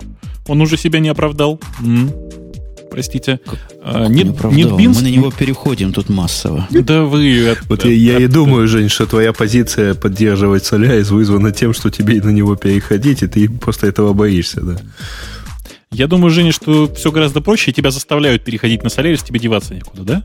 [0.49, 1.61] Он уже себя не оправдал.
[1.81, 2.12] М-м.
[2.90, 3.38] Простите.
[3.44, 4.09] Как, а.
[4.09, 6.66] Мы на него переходим тут массово.
[6.90, 7.57] Да вы...
[7.68, 12.31] Вот я, и думаю, Жень, что твоя позиция поддерживать Solaris вызвана тем, что тебе на
[12.31, 14.76] него переходить, и ты просто этого боишься, да?
[15.92, 19.74] Я думаю, Женя, что все гораздо проще, и тебя заставляют переходить на Solaris, тебе деваться
[19.74, 20.24] некуда, да?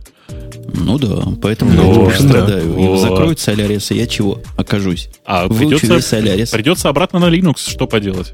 [0.73, 2.71] Ну да, поэтому ну, я страдаю.
[2.73, 2.99] Вот.
[2.99, 5.09] Закроют Solaris, и я чего окажусь?
[5.25, 5.99] А придется,
[6.51, 8.33] придется обратно на Linux, что поделать?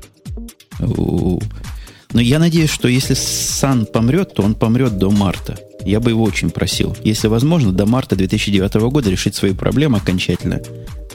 [2.13, 5.57] Но я надеюсь, что если Сан помрет, то он помрет до марта.
[5.85, 6.95] Я бы его очень просил.
[7.03, 10.61] Если возможно, до марта 2009 года решить свои проблемы окончательно.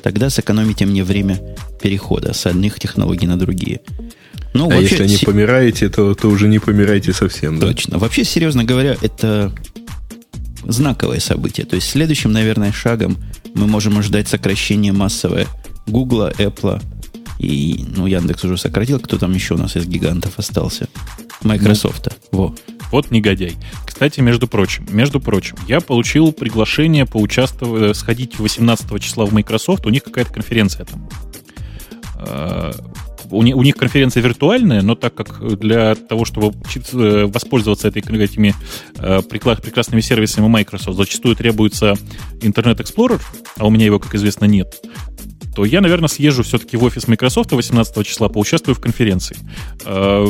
[0.02, 1.40] Тогда сэкономите мне время
[1.80, 3.80] перехода с одних технологий на другие.
[4.54, 7.60] Ну, а вообще, если не помираете, то, то уже не помираете совсем.
[7.60, 7.92] Точно.
[7.92, 7.98] Да?
[7.98, 9.52] Вообще, серьезно говоря, это
[10.64, 11.66] знаковое событие.
[11.66, 13.18] То есть следующим, наверное, шагом
[13.54, 15.46] мы можем ожидать сокращение массовое
[15.86, 16.82] Гугла, Apple,
[17.38, 19.00] и, ну, Яндекс уже сократил.
[19.00, 20.88] Кто там еще у нас из гигантов остался?
[21.42, 22.08] Microsoft.
[22.32, 22.54] Во.
[22.90, 23.56] Вот негодяй.
[23.84, 29.86] Кстати, между прочим, между прочим, я получил приглашение поучаствовать, э, сходить 18 числа в Microsoft.
[29.86, 31.08] У них какая-то конференция там.
[32.16, 32.72] А,
[33.30, 36.54] у, них, конференция виртуальная, но так как для того, чтобы
[36.92, 38.54] э, воспользоваться этими
[38.96, 41.94] э, прекрасными сервисами Microsoft, зачастую требуется
[42.40, 43.20] Internet Explorer,
[43.56, 44.80] а у меня его, как известно, нет,
[45.54, 49.36] то я, наверное, съезжу все-таки в офис Microsoft 18 числа, поучаствую в конференции.
[49.84, 50.26] Э,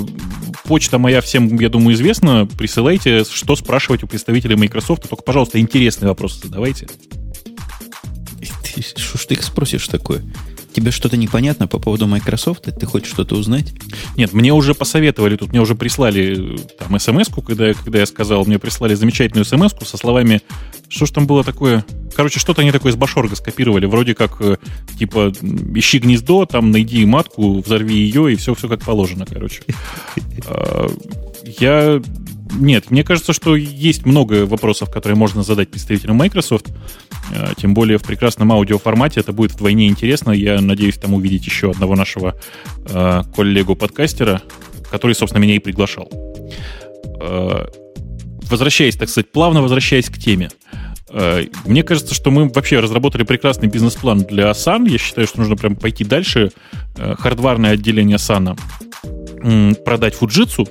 [0.64, 2.47] почта моя всем, я думаю, известна.
[2.47, 5.09] Присылайте, что спрашивать у представителей Microsoft.
[5.09, 6.87] Только, пожалуйста, интересные вопросы задавайте.
[8.97, 10.23] Что ж ты их спросишь такое?
[10.76, 12.64] Тебе что-то непонятно по поводу Microsoft?
[12.64, 13.72] Ты хочешь что-то узнать?
[14.14, 18.58] Нет, мне уже посоветовали, тут мне уже прислали там смс когда, когда я сказал, мне
[18.58, 20.42] прислали замечательную смс со словами,
[20.90, 21.82] что ж там было такое?
[22.14, 24.58] Короче, что-то они такое из Башорга скопировали, вроде как, э,
[24.98, 25.32] типа,
[25.74, 29.62] ищи гнездо, там, найди матку, взорви ее, и все, все как положено, короче.
[30.48, 30.88] А,
[31.58, 32.02] я
[32.52, 36.66] нет, мне кажется, что есть много вопросов, которые можно задать представителям Microsoft.
[37.32, 40.30] Э, тем более в прекрасном аудиоформате это будет вдвойне интересно.
[40.32, 42.34] Я надеюсь там увидеть еще одного нашего
[42.88, 44.42] э, коллегу-подкастера,
[44.90, 46.08] который, собственно, меня и приглашал.
[47.20, 47.66] Э,
[48.42, 50.50] возвращаясь, так сказать, плавно возвращаясь к теме.
[51.10, 54.88] Э, мне кажется, что мы вообще разработали прекрасный бизнес-план для Sun.
[54.88, 56.50] Я считаю, что нужно прям пойти дальше.
[56.96, 58.56] Э, хардварное отделение Sun
[59.84, 60.68] продать Fujitsu,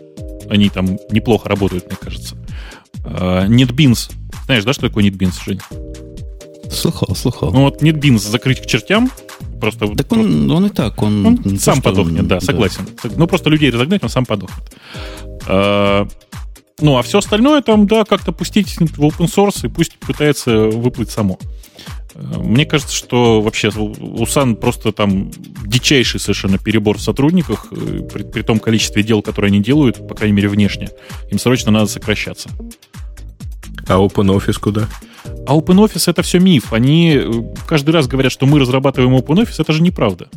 [0.50, 2.36] они там неплохо работают, мне кажется.
[3.06, 4.12] Uh, NetBeans.
[4.46, 5.60] Знаешь, да, что такое NetBeans, Жень?
[6.76, 7.52] Слыхал, слыхал.
[7.52, 9.12] Ну вот NetBeans закрыть к чертям,
[9.60, 9.88] просто...
[9.96, 11.26] Так он, он и так, он...
[11.26, 12.88] он сам подохнет, он, да, согласен.
[13.04, 13.10] Да.
[13.16, 14.64] Ну просто людей разогнать, он сам подохнет.
[15.48, 16.10] Uh,
[16.80, 21.10] ну, а все остальное там, да, как-то пустить в open source и пусть пытается выплыть
[21.10, 21.40] само.
[22.16, 25.32] Мне кажется, что вообще у САН просто там
[25.66, 30.16] дичайший совершенно перебор в сотрудниках, э, при, при том количестве дел, которые они делают, по
[30.16, 30.90] крайней мере, внешне.
[31.30, 32.50] Им срочно надо сокращаться.
[33.88, 34.88] А OpenOffice куда?
[35.48, 36.74] А OpenOffice это все миф.
[36.74, 37.32] Они э,
[37.68, 39.56] каждый раз говорят, что мы разрабатываем OpenOffice.
[39.60, 40.28] Это же неправда.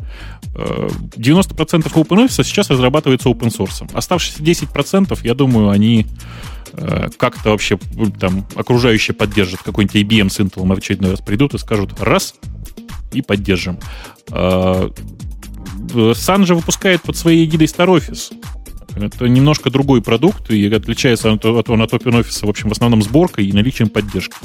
[0.53, 3.89] 90% э, OpenOffice сейчас разрабатывается open source.
[3.93, 6.05] Оставшиеся 10%, я думаю, они
[6.73, 7.79] Э, как-то вообще
[8.19, 12.35] там окружающие поддержат какой-нибудь IBM с Intel в очередной раз придут и скажут раз
[13.11, 13.79] и поддержим.
[14.29, 14.89] Э,
[16.45, 18.33] же выпускает под своей эгидой Star Office.
[18.95, 23.47] Это немножко другой продукт и отличается от, от, от OpenOffice, в общем, в основном сборкой
[23.47, 24.35] и наличием поддержки.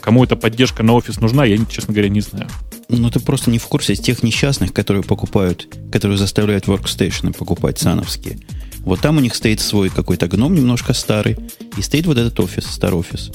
[0.00, 2.48] Кому эта поддержка на офис нужна, я, честно говоря, не знаю.
[2.88, 8.40] Ну, ты просто не в курсе тех несчастных, которые покупают, которые заставляют workstation покупать сановские.
[8.80, 11.36] Вот там у них стоит свой какой-то гном немножко старый,
[11.76, 13.32] и стоит вот этот офис, Star Office.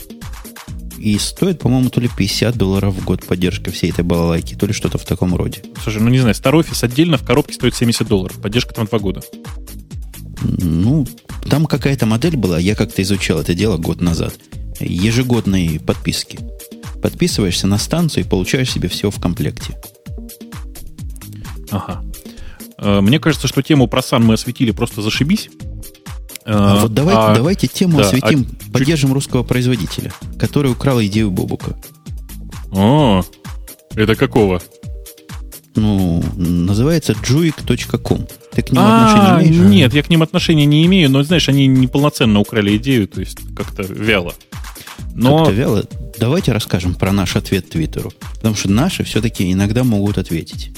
[0.99, 4.73] И стоит, по-моему, то ли 50 долларов в год поддержка всей этой балалайки, то ли
[4.73, 5.63] что-то в таком роде.
[5.81, 8.41] Слушай, ну не знаю, Star Office отдельно в коробке стоит 70 долларов.
[8.41, 9.21] Поддержка там 2 года.
[10.41, 11.05] Ну,
[11.49, 14.33] там какая-то модель была, я как-то изучал это дело год назад,
[14.79, 16.39] ежегодной подписки.
[17.01, 19.79] Подписываешься на станцию и получаешь себе все в комплекте.
[21.69, 22.03] Ага.
[22.77, 25.49] Э, мне кажется, что тему про сан мы осветили просто зашибись.
[26.45, 28.47] А вот давайте, а, давайте тему да, осветим.
[28.69, 29.15] А Поддержим чуть...
[29.15, 31.77] русского производителя, который украл идею Бобука.
[32.71, 33.23] О,
[33.95, 34.61] это какого?
[35.75, 38.27] Ну, называется juik.com.
[38.57, 39.69] Ты к ним а, отношения имеешь?
[39.69, 43.37] Нет, я к ним отношения не имею, но, знаешь, они неполноценно украли идею, то есть
[43.55, 44.33] как-то вяло.
[45.13, 45.37] Но...
[45.37, 45.83] Как-то вяло.
[46.17, 48.11] Давайте расскажем про наш ответ Твиттеру.
[48.33, 50.71] Потому что наши все-таки иногда могут ответить.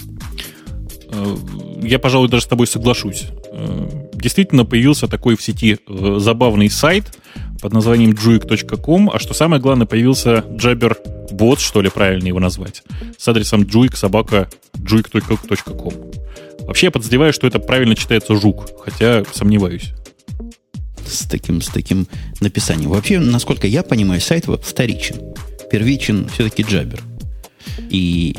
[1.10, 1.38] Э,
[1.82, 3.28] я, пожалуй, даже с тобой соглашусь.
[3.54, 7.18] Э, действительно появился такой в сети э, забавный сайт
[7.62, 10.98] под названием juik.com, а что самое главное, появился Jabber
[11.32, 12.84] бот, что ли, правильно его назвать,
[13.18, 15.94] с адресом juik собака juik.com.
[16.70, 19.90] Вообще я подозреваю, что это правильно читается жук, хотя сомневаюсь.
[21.04, 22.08] С таким, с таким
[22.42, 22.92] написанием.
[22.92, 25.16] Вообще, насколько я понимаю, сайт вторичен.
[25.72, 27.02] Первичен все-таки Jabber.
[27.90, 28.38] И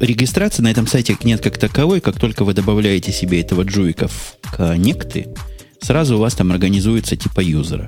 [0.00, 4.36] регистрации на этом сайте нет как таковой, как только вы добавляете себе этого джуика в
[4.50, 5.28] коннекты,
[5.80, 7.86] сразу у вас там организуется типа юзера.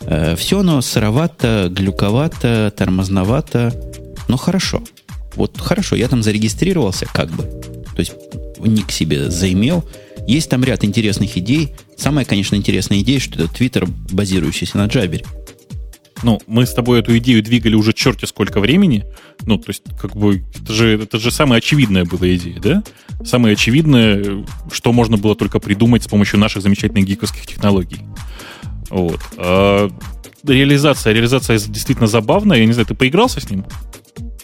[0.00, 3.70] Э, все оно сыровато, глюковато, тормозновато,
[4.28, 4.82] но хорошо.
[5.34, 7.42] Вот хорошо, я там зарегистрировался как бы.
[7.42, 8.14] То есть
[8.66, 9.84] ник себе заимел.
[10.26, 11.74] Есть там ряд интересных идей.
[11.96, 15.24] Самая, конечно, интересная идея, что это Твиттер, базирующийся на Джабере
[16.22, 19.04] ну, мы с тобой эту идею двигали уже черти сколько времени.
[19.42, 22.82] Ну, то есть, как бы, это же, это же самая очевидная была идея, да?
[23.24, 28.00] Самое очевидное, что можно было только придумать с помощью наших замечательных гиковских технологий.
[28.90, 29.20] Вот.
[29.36, 29.90] А
[30.44, 32.58] реализация, реализация действительно забавная.
[32.58, 33.64] Я не знаю, ты поигрался с ним?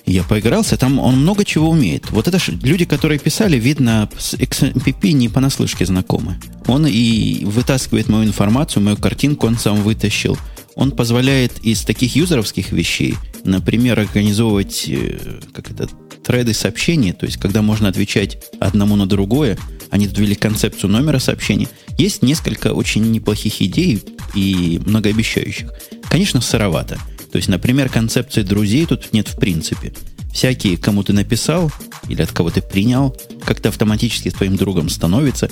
[0.06, 2.10] Я поигрался, там он много чего умеет.
[2.10, 6.38] Вот это же люди, которые писали, видно, с XMPP не понаслышке знакомы.
[6.66, 10.36] Он и вытаскивает мою информацию, мою картинку он сам вытащил–
[10.76, 13.14] он позволяет из таких юзеровских вещей,
[13.44, 15.88] например, организовывать э, как это,
[16.24, 19.58] треды сообщений, то есть когда можно отвечать одному на другое,
[19.90, 21.68] они тут ввели концепцию номера сообщений.
[21.98, 24.02] Есть несколько очень неплохих идей
[24.34, 25.70] и многообещающих.
[26.08, 26.98] Конечно, сыровато.
[27.34, 29.92] То есть, например, концепции друзей тут нет в принципе.
[30.32, 31.68] Всякие, кому ты написал
[32.08, 33.12] или от кого ты принял,
[33.44, 35.50] как-то автоматически твоим другом становится.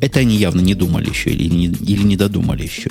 [0.00, 2.88] Это они явно не думали еще или не, или не додумали еще.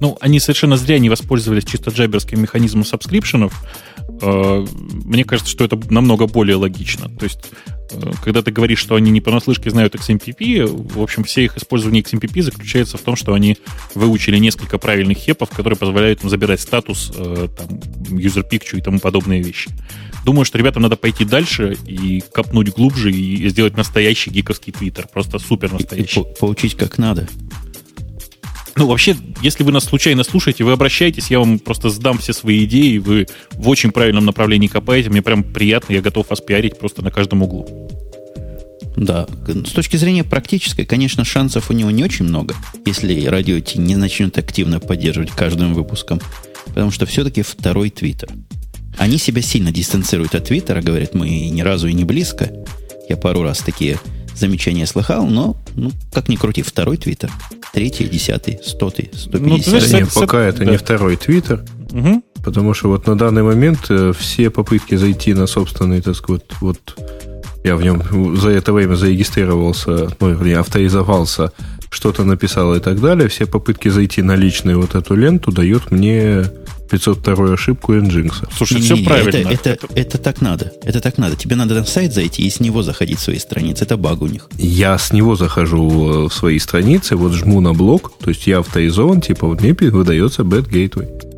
[0.00, 3.52] Ну, они совершенно зря не воспользовались чисто джаберским механизмом сабскрипшенов.
[4.22, 7.10] Э, мне кажется, что это намного более логично.
[7.10, 7.40] То есть,
[8.22, 12.42] когда ты говоришь, что они не понаслышке знают XMPP, в общем, все их использование XMPP
[12.42, 13.56] заключается в том, что они
[13.94, 17.68] выучили несколько правильных хепов, которые позволяют им забирать статус, э, там,
[18.10, 19.70] user picture и тому подобные вещи.
[20.24, 25.06] Думаю, что ребятам надо пойти дальше и копнуть глубже и сделать настоящий гиковский твиттер.
[25.12, 26.20] Просто супер настоящий.
[26.20, 27.28] И, и поучить как надо.
[28.78, 32.64] Ну, вообще, если вы нас случайно слушаете, вы обращайтесь, я вам просто сдам все свои
[32.64, 37.02] идеи, вы в очень правильном направлении копаете, мне прям приятно, я готов вас пиарить просто
[37.02, 37.88] на каждом углу.
[38.96, 42.54] Да, с точки зрения практической, конечно, шансов у него не очень много,
[42.86, 46.20] если радио Ти не начнет активно поддерживать каждым выпуском,
[46.66, 48.28] потому что все-таки второй Твиттер.
[48.96, 52.48] Они себя сильно дистанцируют от Твиттера, говорят, мы ни разу и не близко.
[53.08, 53.98] Я пару раз такие
[54.38, 57.30] замечания слыхал, но, ну, как ни крути, второй Твиттер
[57.72, 59.92] третий, десятый, стотый, сто пятьдесят.
[59.92, 60.70] Ну, Нет, пока это да.
[60.70, 62.22] не второй твиттер, угу.
[62.44, 66.98] потому что вот на данный момент э, все попытки зайти на собственный, так сказать, вот,
[67.64, 71.52] я в нем за это время зарегистрировался, ну, вернее, авторизовался,
[71.90, 76.44] что-то написал и так далее, все попытки зайти на личную вот эту ленту дают мне
[76.88, 78.48] 502 ошибку Nginx.
[78.56, 79.48] Слушай, не, все не, правильно.
[79.48, 80.72] Это, это, это, так надо.
[80.82, 81.36] Это так надо.
[81.36, 83.84] Тебе надо на сайт зайти и с него заходить в свои страницы.
[83.84, 84.48] Это баг у них.
[84.58, 89.20] Я с него захожу в свои страницы, вот жму на блок, то есть я авторизован,
[89.20, 91.28] типа вот мне выдается Bad Gateway.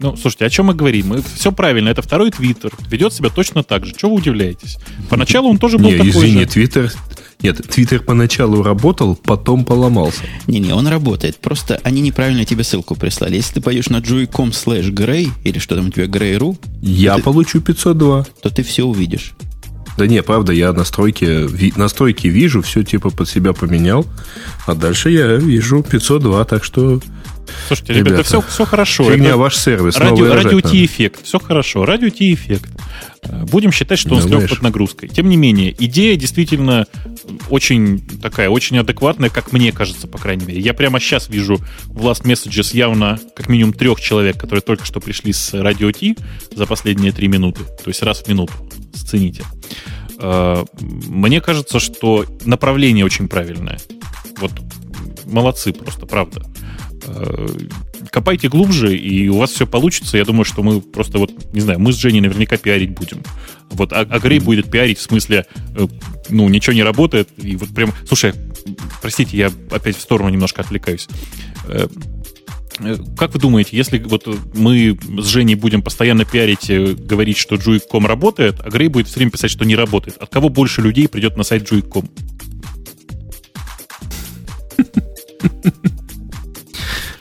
[0.00, 1.08] Ну, слушайте, о чем мы говорим?
[1.08, 2.72] Мы, все правильно, это второй Твиттер.
[2.88, 3.92] Ведет себя точно так же.
[3.94, 4.78] Чего вы удивляетесь?
[5.10, 6.90] Поначалу он тоже был Не, такой извини, Твиттер
[7.42, 10.22] нет, Твиттер поначалу работал, потом поломался.
[10.46, 11.38] Не-не, он работает.
[11.38, 13.36] Просто они неправильно тебе ссылку прислали.
[13.36, 16.56] Если ты пойдешь на joy.com slash gray, или что там у тебя, gray.ru...
[16.82, 18.26] Я ты, получу 502.
[18.42, 19.34] То ты все увидишь.
[19.96, 24.06] Да не, правда, я настройки, настройки вижу, все типа под себя поменял,
[24.66, 27.00] а дальше я вижу 502, так что
[27.66, 29.04] Слушайте, ребята, ребята все, все хорошо.
[29.04, 29.96] Фигня это ваш сервис.
[29.96, 31.20] Радио, радио T-эффект.
[31.24, 31.84] Все хорошо.
[31.84, 32.70] Радио T-эффект.
[33.50, 35.08] Будем считать, что он слег под нагрузкой.
[35.08, 36.86] Тем не менее, идея действительно
[37.48, 40.60] очень такая, очень адекватная, как мне кажется, по крайней мере.
[40.60, 45.00] Я прямо сейчас вижу в Last Messages явно как минимум трех человек, которые только что
[45.00, 46.16] пришли с радио T
[46.54, 47.60] за последние три минуты.
[47.64, 48.52] То есть раз в минуту.
[48.94, 49.44] Сцените.
[50.18, 53.78] А, мне кажется, что направление очень правильное.
[54.38, 54.52] Вот
[55.26, 56.42] молодцы просто, правда.
[57.14, 57.46] Э,
[58.10, 60.16] копайте глубже, и у вас все получится.
[60.16, 63.22] Я думаю, что мы просто вот, не знаю, мы с Женей наверняка пиарить будем.
[63.70, 65.46] Вот, а, а Грей будет пиарить в смысле,
[65.76, 65.86] э,
[66.28, 67.92] ну, ничего не работает, и вот прям...
[68.06, 68.34] Слушай,
[69.00, 71.08] простите, я опять в сторону немножко отвлекаюсь.
[71.68, 71.88] Э,
[73.16, 78.56] как вы думаете, если вот мы с Женей будем постоянно пиарить, говорить, что Juic.com работает,
[78.60, 81.42] а Грей будет все время писать, что не работает, от кого больше людей придет на
[81.42, 82.08] сайт Juic.com?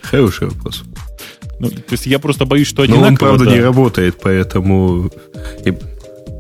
[0.10, 0.84] Хороший вопрос.
[1.60, 3.04] Ну, то есть я просто боюсь, что одинаково...
[3.04, 3.52] Но он, правда, да.
[3.52, 5.12] не работает, поэтому...
[5.66, 5.74] И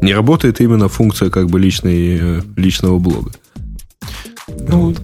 [0.01, 3.32] не работает именно функция как бы личной, э, личного блога.
[4.47, 4.95] Ну,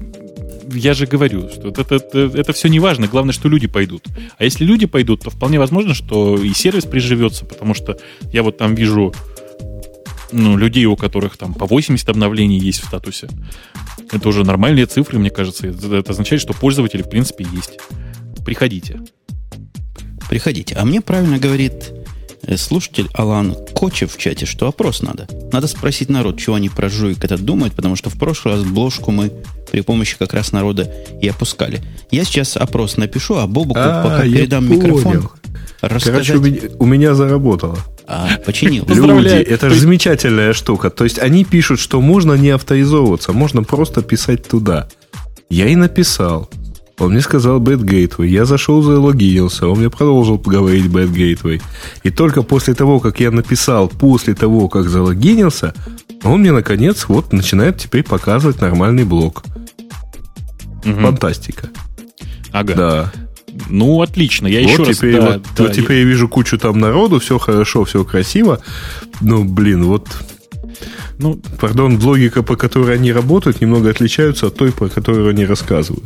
[0.71, 4.07] я же говорю, что это, это, это все не важно, главное, что люди пойдут.
[4.37, 7.97] А если люди пойдут, то вполне возможно, что и сервис приживется, потому что
[8.31, 9.13] я вот там вижу
[10.31, 13.27] ну, людей, у которых там по 80 обновлений есть в статусе.
[14.11, 15.67] Это уже нормальные цифры, мне кажется.
[15.67, 17.79] Это, это означает, что пользователи, в принципе, есть.
[18.45, 18.99] Приходите.
[20.29, 20.75] Приходите.
[20.75, 21.91] А мне правильно говорит
[22.43, 25.27] э, слушатель Алан Кочев в чате, что опрос надо.
[25.51, 29.11] Надо спросить народ, чего они про жуик этот думают, потому что в прошлый раз бложку
[29.11, 29.31] мы
[29.71, 31.81] при помощи как раз народа и опускали.
[32.11, 34.81] Я сейчас опрос напишу, а Бобуку а, пока передам понял.
[34.81, 35.29] микрофон.
[35.81, 36.27] Рассказать...
[36.27, 37.77] Короче, у меня, у меня заработало.
[38.07, 38.85] А, починил.
[38.87, 40.89] Люди, это же замечательная штука.
[40.91, 44.87] То есть они пишут, что можно не авторизовываться, можно просто писать туда.
[45.49, 46.49] Я и написал.
[46.97, 48.27] Он мне сказал Bad Gateway.
[48.27, 49.67] Я зашел, залогинился.
[49.67, 51.61] Он мне продолжил говорить Bad Gateway.
[52.03, 55.73] И только после того, как я написал, после того, как залогинился,
[56.23, 59.43] он мне, наконец, вот начинает теперь показывать нормальный блок.
[60.85, 61.01] Угу.
[61.01, 61.69] Фантастика.
[62.51, 62.73] Ага.
[62.73, 63.11] Да.
[63.69, 64.47] Ну, отлично.
[64.47, 65.23] Я вот еще теперь, раз...
[65.23, 66.03] Вот, да, вот да, теперь я...
[66.03, 68.61] я вижу кучу там народу, все хорошо, все красиво.
[69.21, 70.07] Ну, блин, вот
[71.17, 76.05] ну, пардон, логика, по которой они работают, немного отличаются от той, по которой они рассказывают.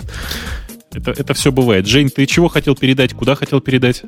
[0.93, 1.85] Это, это все бывает.
[1.87, 3.13] Жень, ты чего хотел передать?
[3.13, 4.03] Куда хотел передать?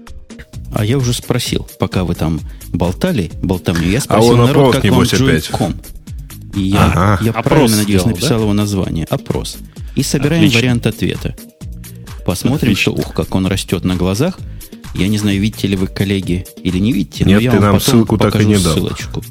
[0.74, 2.40] А я уже спросил, пока вы там
[2.70, 5.76] болтали, болтовню, я спросил а он народ, опрос, как вам.
[6.56, 7.24] И я, ага.
[7.24, 8.44] я правильно, надеюсь, сделал, написал да?
[8.44, 9.06] его название.
[9.10, 9.58] Опрос.
[9.96, 10.60] И собираем Отлично.
[10.60, 11.36] вариант ответа.
[12.26, 12.94] Посмотрим, Отлично.
[12.94, 14.38] что, ух, как он растет на глазах.
[14.94, 17.66] Я не знаю, видите ли вы, коллеги, или не видите, Нет, но я ты вам
[17.66, 18.74] нам потом ссылку покажу так и не дал.
[18.74, 19.24] ссылочку.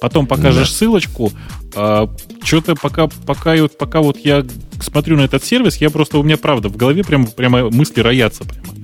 [0.00, 0.74] Потом покажешь да.
[0.74, 1.32] ссылочку.
[1.74, 2.10] А,
[2.42, 4.44] что-то пока, пока, пока вот я
[4.80, 8.44] смотрю на этот сервис, я просто, у меня правда в голове прямо, прямо мысли роятся
[8.44, 8.74] прямо.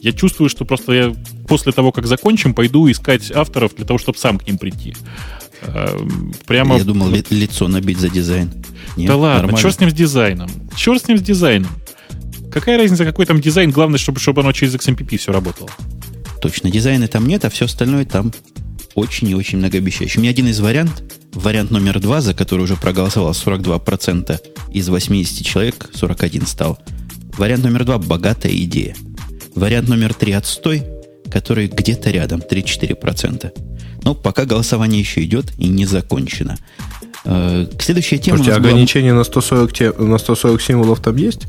[0.00, 1.14] Я чувствую, что просто я
[1.48, 4.94] после того, как закончим, пойду искать авторов для того, чтобы сам к ним прийти.
[5.62, 5.98] А,
[6.46, 6.76] прямо...
[6.76, 8.50] Я думал, ли, лицо набить за дизайн.
[8.96, 9.62] Нет, да ладно, нормально.
[9.62, 10.50] черт с ним с дизайном.
[10.76, 11.70] Черт с ним с дизайном.
[12.52, 13.70] Какая разница, какой там дизайн?
[13.70, 15.70] Главное, чтобы, чтобы оно через XMPP все работало.
[16.40, 18.32] Точно, дизайна там нет, а все остальное там
[18.96, 20.18] очень и очень многообещающий.
[20.18, 24.40] У меня один из вариантов, вариант номер два, за который уже проголосовал 42%
[24.72, 26.78] из 80 человек, 41 стал.
[27.36, 28.96] Вариант номер два– богатая идея.
[29.54, 30.82] Вариант номер три– отстой,
[31.30, 33.52] который где-то рядом, 3-4%.
[34.02, 36.56] Но пока голосование еще идет и не закончено.
[37.24, 38.38] Э, следующая тема...
[38.38, 39.18] Слушайте, ограничение была...
[39.18, 41.42] на, 140, на 140 символов там есть?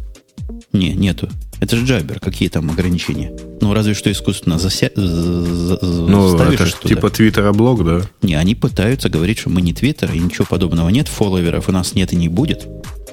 [0.74, 1.30] Не, нету.
[1.60, 3.32] Это же джабер, какие там ограничения?
[3.62, 4.92] Ну, разве что искусственно зася...
[4.96, 8.02] Ну, это же типа твиттера блог, да?
[8.22, 11.96] Не, они пытаются говорить, что мы не твиттер, и ничего подобного нет, фолловеров у нас
[11.96, 12.68] нет и не будет.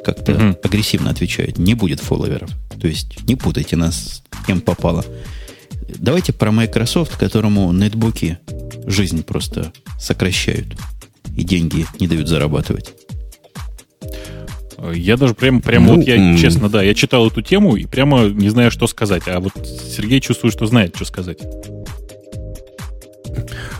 [0.05, 0.59] Как-то угу.
[0.63, 1.59] агрессивно отвечают.
[1.59, 2.51] Не будет фолловеров.
[2.81, 5.05] То есть не путайте нас, кем попало.
[5.97, 8.39] Давайте про Microsoft, которому нетбуки
[8.87, 10.67] жизнь просто сокращают
[11.37, 12.93] и деньги не дают зарабатывать.
[14.93, 18.29] Я даже прямо, прямо ну, вот я, честно, да, я читал эту тему и прямо
[18.29, 19.23] не знаю, что сказать.
[19.27, 21.39] А вот Сергей чувствует, что знает, что сказать.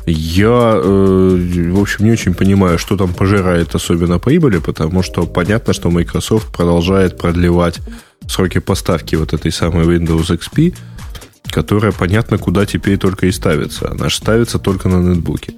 [0.07, 5.73] Я, э, в общем, не очень понимаю, что там пожирает особенно прибыли, потому что понятно,
[5.73, 7.81] что Microsoft продолжает продлевать
[8.29, 10.75] сроки поставки вот этой самой Windows XP,
[11.51, 13.91] которая, понятно, куда теперь только и ставится.
[13.91, 15.55] Она же ставится только на нетбуке.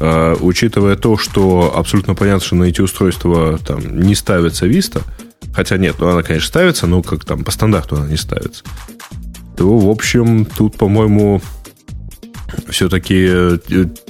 [0.00, 5.02] А, учитывая то, что абсолютно понятно, что на эти устройства там не ставится Vista,
[5.54, 8.64] хотя нет, ну она, конечно, ставится, но как там по стандарту она не ставится,
[9.56, 11.40] то, в общем, тут, по-моему,
[12.68, 13.58] все-таки э,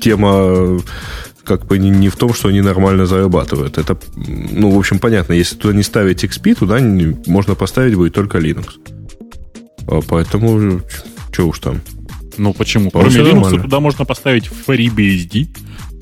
[0.00, 0.80] тема
[1.44, 3.78] как бы не, в том, что они нормально зарабатывают.
[3.78, 5.32] Это, ну, в общем, понятно.
[5.32, 8.70] Если туда не ставить XP, туда не, можно поставить будет только Linux.
[9.86, 10.80] А поэтому,
[11.32, 11.80] что уж там.
[12.36, 12.90] Ну, почему?
[12.90, 13.62] Кроме Linux нормально.
[13.62, 15.46] туда можно поставить FreeBSD,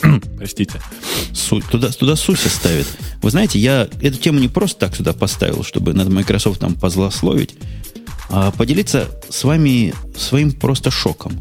[0.36, 0.80] Простите.
[1.32, 2.86] Су, туда, туда Суси ставит.
[3.22, 7.55] Вы знаете, я эту тему не просто так сюда поставил, чтобы над Microsoft там позлословить,
[8.28, 11.32] а поделиться с вами своим просто шоком.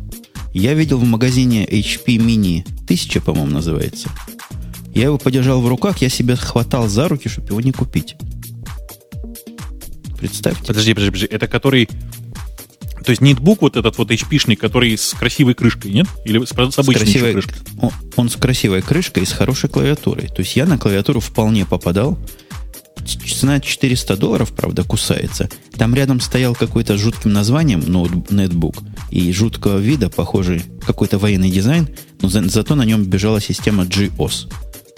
[0.54, 4.10] Я видел в магазине HP Mini 1000, по-моему, называется.
[4.94, 8.16] Я его подержал в руках, я себя хватал за руки, чтобы его не купить.
[10.18, 10.64] Представьте.
[10.66, 11.28] Подожди, подожди, подожди.
[11.36, 11.90] Это который...
[13.04, 16.08] То есть нетбук вот этот вот HP-шный, который с красивой крышкой, нет?
[16.26, 17.58] Или с, с обычной с красивой, крышкой?
[17.80, 20.28] Он, он с красивой крышкой и с хорошей клавиатурой.
[20.28, 22.18] То есть я на клавиатуру вполне попадал.
[23.06, 25.50] Цена 400 долларов, правда, кусается.
[25.76, 28.76] Там рядом стоял какой-то жутким названием ноут, нетбук
[29.12, 31.90] и жуткого вида, похожий какой-то военный дизайн,
[32.22, 34.50] но за, зато на нем бежала система GOS.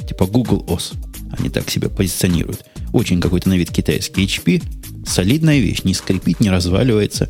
[0.07, 0.93] Типа Google OS.
[1.37, 2.65] Они так себя позиционируют.
[2.93, 4.63] Очень какой-то на вид китайский HP.
[5.05, 7.29] Солидная вещь, не скрипит, не разваливается.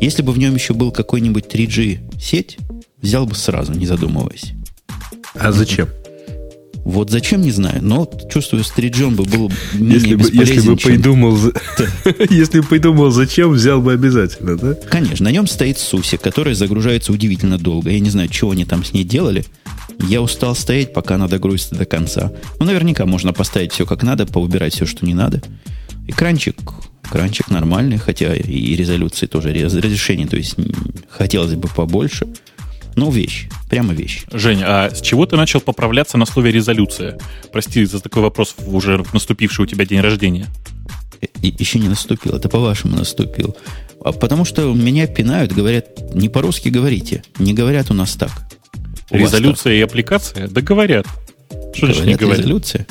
[0.00, 2.58] Если бы в нем еще был какой-нибудь 3G сеть,
[3.00, 4.52] взял бы сразу, не задумываясь.
[5.34, 5.88] А зачем?
[6.86, 10.76] Вот зачем, не знаю, но чувствую, с 3G бы был менее Если бы, если бы
[10.76, 10.92] чем-
[12.30, 14.74] если бы придумал, зачем, взял бы обязательно, да?
[14.88, 17.90] Конечно, на нем стоит Суси, которая загружается удивительно долго.
[17.90, 19.44] Я не знаю, чего они там с ней делали.
[20.08, 22.32] Я устал стоять, пока она догрузится до конца.
[22.60, 25.42] Ну, наверняка можно поставить все как надо, поубирать все, что не надо.
[26.06, 26.56] Экранчик,
[27.06, 30.56] экранчик нормальный, хотя и резолюции тоже, разрешение, то есть
[31.08, 32.26] хотелось бы побольше.
[32.94, 34.24] Но вещь, прямо вещь.
[34.32, 37.18] Жень, а с чего ты начал поправляться на слове резолюция?
[37.52, 40.46] Прости за такой вопрос уже наступивший у тебя день рождения.
[41.42, 43.54] И- еще не наступил, это по-вашему наступил.
[44.02, 47.22] А потому что меня пинают, говорят, не по-русски говорите.
[47.38, 48.30] Не говорят у нас так.
[49.10, 50.48] У Резолюция и аппликация?
[50.48, 51.06] Да говорят.
[51.74, 52.38] Что значит не Говорят, говорят?
[52.38, 52.86] резолюция.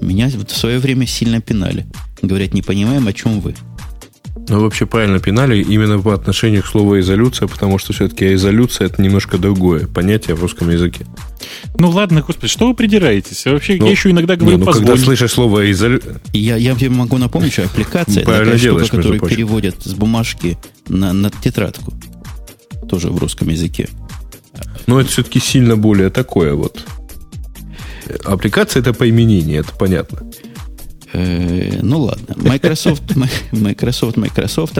[0.00, 1.86] Меня в свое время сильно пинали.
[2.26, 3.54] Говорят, не понимаем, о чем вы.
[4.48, 9.00] Ну, вообще правильно пинали именно по отношению к слову изолюция, потому что все-таки изолюция это
[9.00, 11.06] немножко другое понятие в русском языке.
[11.78, 13.46] Ну ладно, господи, что вы придираетесь?
[13.46, 15.06] Вообще, Ну, я еще иногда говорю, Не, ну, когда позволь.
[15.06, 16.20] слышишь слово изолюция...
[16.32, 19.94] Я, я тебе могу напомнить, что аппликация это Правильно такая делаешь, штука, которую переводят с
[19.94, 20.58] бумажки
[20.88, 21.94] на, на тетрадку.
[22.88, 23.88] Тоже в русском языке.
[24.86, 26.84] Но это все-таки сильно более такое вот.
[28.24, 30.20] Аппликация это поименение, это понятно.
[31.14, 32.34] Э, ну ладно.
[32.36, 33.02] Microsoft,
[33.52, 34.78] Microsoft, Microsoft.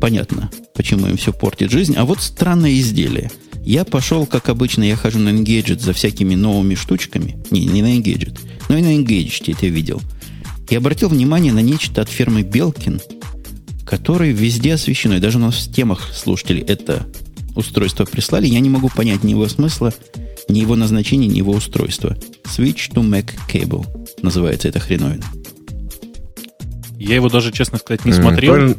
[0.00, 1.94] Понятно, почему им все портит жизнь.
[1.96, 3.30] А вот странное изделие.
[3.64, 7.36] Я пошел, как обычно, я хожу на Engadget за всякими новыми штучками.
[7.50, 10.00] Не, не на Engadget, но и на Engadget это видел.
[10.68, 13.00] И обратил внимание на нечто от фирмы Белкин,
[13.84, 15.16] которое везде освещено.
[15.16, 17.06] И даже у нас в темах слушатели это
[17.56, 18.46] устройство прислали.
[18.46, 19.92] Я не могу понять ни его смысла,
[20.48, 22.16] ни его назначения, ни его устройства.
[22.44, 23.86] Switch to Mac Cable
[24.22, 25.24] называется эта хреновина.
[26.98, 28.52] Я его даже, честно сказать, не М, смотрел.
[28.54, 28.76] правильно-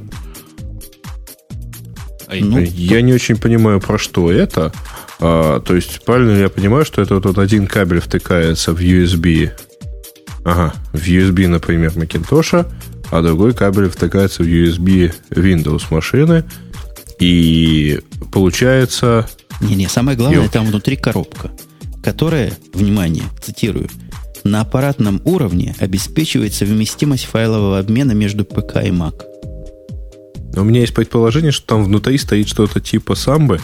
[2.28, 4.72] Ай, Ну, Я не очень понимаю, про что это.
[5.20, 9.52] А, то есть, правильно я понимаю, что это вот один кабель втыкается в USB.
[10.44, 12.66] Ага, в USB, например, Macintosh,
[13.12, 16.44] а другой кабель втыкается в USB Windows машины.
[17.20, 18.00] И
[18.32, 19.28] получается...
[19.62, 20.54] Не-не, самое главное, Ёлки.
[20.54, 21.52] там внутри коробка,
[22.04, 23.90] которая, внимание, цитирую,
[24.44, 29.24] на аппаратном уровне обеспечивает совместимость файлового обмена между ПК и Mac.
[30.56, 33.60] У меня есть предположение, что там внутри стоит что-то типа самбы,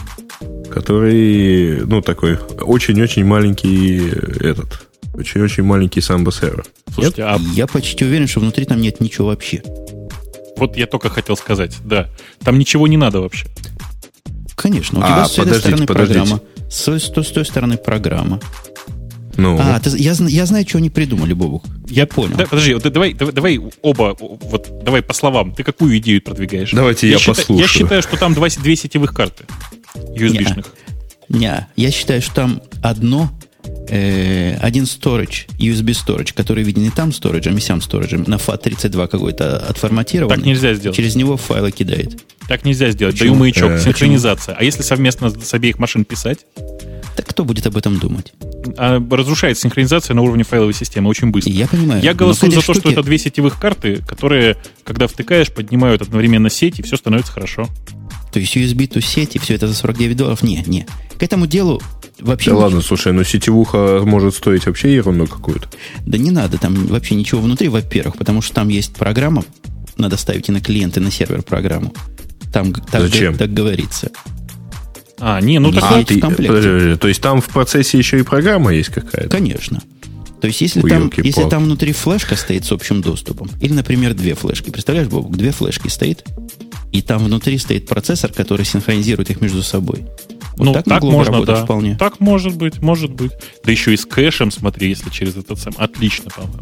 [0.70, 6.64] который, ну, такой очень-очень маленький э, этот, очень-очень маленький самбо сервер.
[6.92, 9.62] слушайте, а Я почти уверен, что внутри там нет ничего вообще.
[10.62, 12.08] Вот я только хотел сказать, да,
[12.40, 13.46] там ничего не надо вообще.
[14.56, 16.18] Конечно, у А, тебя с этой стороны подождите.
[16.20, 16.40] программа,
[16.70, 18.40] с, с той- с той стороны программа.
[19.36, 21.64] Ну, А, ты- я, я знаю, что они придумали, Бобук.
[21.88, 22.36] Я понял.
[22.36, 25.52] Да, подожди, вот давай, давай, давай оба, вот давай по словам.
[25.52, 26.70] Ты какую идею продвигаешь?
[26.72, 27.60] Давайте я считаю- послушаю.
[27.62, 29.44] Я считаю, что там два, две сетевых карты
[29.94, 30.66] USB-шных.
[31.30, 33.30] Не, я считаю, что там одно,
[33.88, 39.08] э, один storage, USB storage, который виден и там сториджем, и сям сториджем, на FAT32
[39.08, 40.36] какой-то отформатированный.
[40.36, 40.96] Так нельзя сделать.
[40.96, 42.22] Через него файлы кидает.
[42.48, 43.14] Так нельзя сделать.
[43.14, 43.30] Почему?
[43.34, 44.54] Даю маячок, Э, синхронизация.
[44.58, 46.40] А если совместно с обеих машин писать,
[47.16, 48.32] Так кто будет об этом думать?
[48.78, 51.52] а, разрушается синхронизация на уровне файловой системы очень быстро.
[51.52, 52.02] Я понимаю.
[52.02, 56.48] Я голосую за то, что штуке- это две сетевых карты, которые, когда втыкаешь, поднимают одновременно
[56.48, 57.68] сеть, и все становится хорошо.
[58.32, 60.42] То есть USB to сети, все это за 49 долларов?
[60.42, 60.86] Не, не.
[61.18, 61.80] К этому делу
[62.20, 62.50] вообще...
[62.50, 65.68] да ничего- ладно, слушай, ну сетевуха может стоить вообще ерунду какую-то.
[66.06, 69.44] Да не надо там вообще ничего внутри, во-первых, потому что там есть программа,
[69.96, 71.94] надо ставить и на клиент, и на сервер программу.
[72.52, 73.36] Там так, Зачем?
[73.36, 74.10] так говорится.
[75.18, 76.48] А, не, ну так А, ты, комплекте.
[76.48, 79.28] подожди, подожди, то есть там в процессе еще и программа есть какая-то?
[79.28, 79.80] Конечно.
[80.40, 84.12] То есть, если Ой, там, если там внутри флешка стоит с общим доступом, или, например,
[84.14, 86.24] две флешки, представляешь, Бобок, две флешки стоит,
[86.90, 90.04] и там внутри стоит процессор, который синхронизирует их между собой.
[90.56, 91.64] Вот ну, так, так, можно, работать да.
[91.64, 91.96] вполне.
[91.96, 93.32] Так может быть, может быть.
[93.64, 95.72] Да еще и с кэшем, смотри, если через этот сам.
[95.76, 96.58] Отлично, по-моему.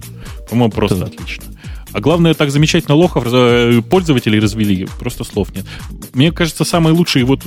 [0.49, 1.07] По-моему, просто Да.
[1.07, 1.45] отлично.
[1.93, 5.64] А главное, так замечательно лохов э, пользователей развели, просто слов нет.
[6.14, 7.43] Мне кажется, самый лучший вот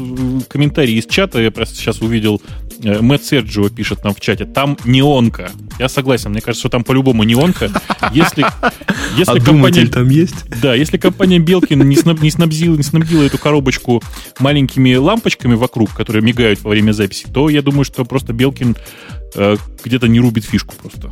[0.50, 2.42] комментарий из чата, я просто сейчас увидел
[2.84, 5.52] Мэтт Серджио пишет нам в чате, там неонка.
[5.80, 7.72] Я согласен, мне кажется, что там по-любому неонка.
[8.12, 8.46] Если,
[9.18, 10.50] если а компания, там есть?
[10.62, 14.04] Да, если компания Белкин не, снаб, не, снабдила, не снабдила эту коробочку
[14.40, 18.76] маленькими лампочками вокруг, которые мигают во время записи, то я думаю, что просто Белкин
[19.36, 21.12] э, где-то не рубит фишку просто.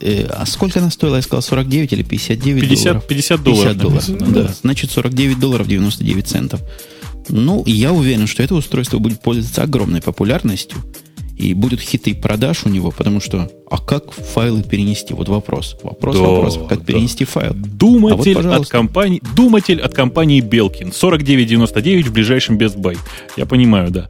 [0.00, 1.16] Э, а сколько она стоила?
[1.16, 3.06] Я сказал 49 или 59 50, долларов?
[3.06, 3.76] 50 долларов.
[3.76, 4.42] 50 долларов, да.
[4.42, 4.54] да.
[4.62, 6.60] Значит, 49 долларов 99 центов.
[7.28, 10.78] Ну, я уверен, что это устройство будет пользоваться огромной популярностью.
[11.36, 15.12] И будут хиты продаж у него, потому что, а как файлы перенести?
[15.12, 15.76] Вот вопрос.
[15.82, 16.58] Вопрос, да, вопрос.
[16.68, 16.84] Как да.
[16.84, 17.52] перенести файл?
[17.54, 20.90] Думатель, а вот, от компании, думатель от компании Белкин.
[20.90, 22.96] 49.99 в ближайшем Best Buy.
[23.36, 24.08] Я понимаю, да.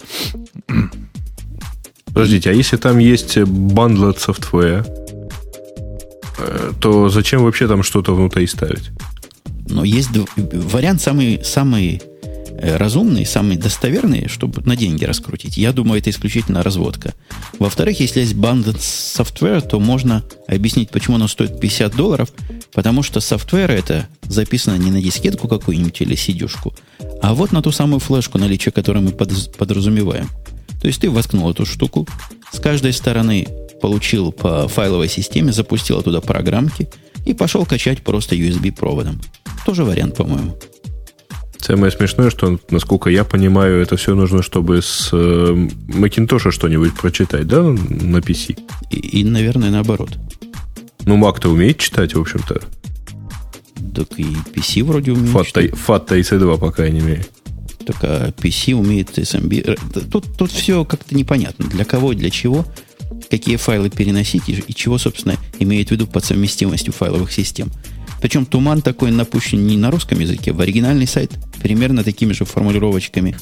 [2.07, 4.87] Подождите, а если там есть bundled software,
[6.39, 8.91] э, то зачем вообще там что-то внутри ставить?
[9.69, 12.03] Но есть вариант самый, самый
[12.59, 15.57] Э, разумный, самый достоверный, чтобы на деньги раскрутить.
[15.57, 17.15] Я думаю, это исключительно разводка.
[17.59, 22.33] Во-вторых, если есть bundled software, то можно объяснить, почему оно стоит 50 долларов,
[22.73, 26.75] потому что софтвер это записано не на дискетку какую-нибудь или сидюшку,
[27.23, 30.29] а вот на ту самую флешку, наличие которой мы подразумеваем.
[30.81, 32.07] То есть ты воткнул эту штуку,
[32.53, 33.47] с каждой стороны
[33.81, 36.89] получил по файловой системе, запустил туда программки
[37.25, 39.21] и пошел качать просто USB-проводом.
[39.65, 40.57] Тоже вариант, по-моему.
[41.63, 47.47] Самое смешное, что, насколько я понимаю, это все нужно, чтобы с э, Macintosh что-нибудь прочитать,
[47.47, 48.59] да, на PC?
[48.91, 50.19] И, и наверное, наоборот.
[51.07, 52.63] Ну, Mac-то умеет читать, в общем-то.
[53.95, 55.71] Так и PC вроде умеет FAT, читать.
[55.71, 57.25] FAT TC2, по крайней мере.
[57.87, 59.65] Так а PC умеет SMB.
[59.65, 61.67] Э, тут, тут все как-то непонятно.
[61.67, 62.67] Для кого и для чего,
[63.31, 67.71] какие файлы переносить и, и чего, собственно, имеет в виду под совместимостью файловых систем.
[68.23, 73.37] Причем туман такой напущен не на русском языке, в оригинальный сайт примерно такими же формулировочками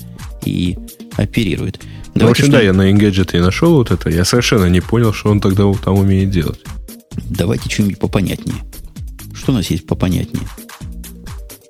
[0.44, 0.76] и
[1.16, 1.80] оперирует.
[2.14, 2.54] Ну, в общем, что...
[2.54, 4.08] да, я на Engadget и нашел вот это.
[4.08, 6.60] Я совершенно не понял, что он тогда там умеет делать.
[7.28, 8.56] Давайте что-нибудь попонятнее.
[9.34, 10.44] Что у нас есть попонятнее?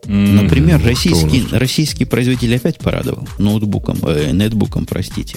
[0.06, 5.36] Например, российский, российский производитель опять порадовал ноутбуком, э, нетбуком, простите.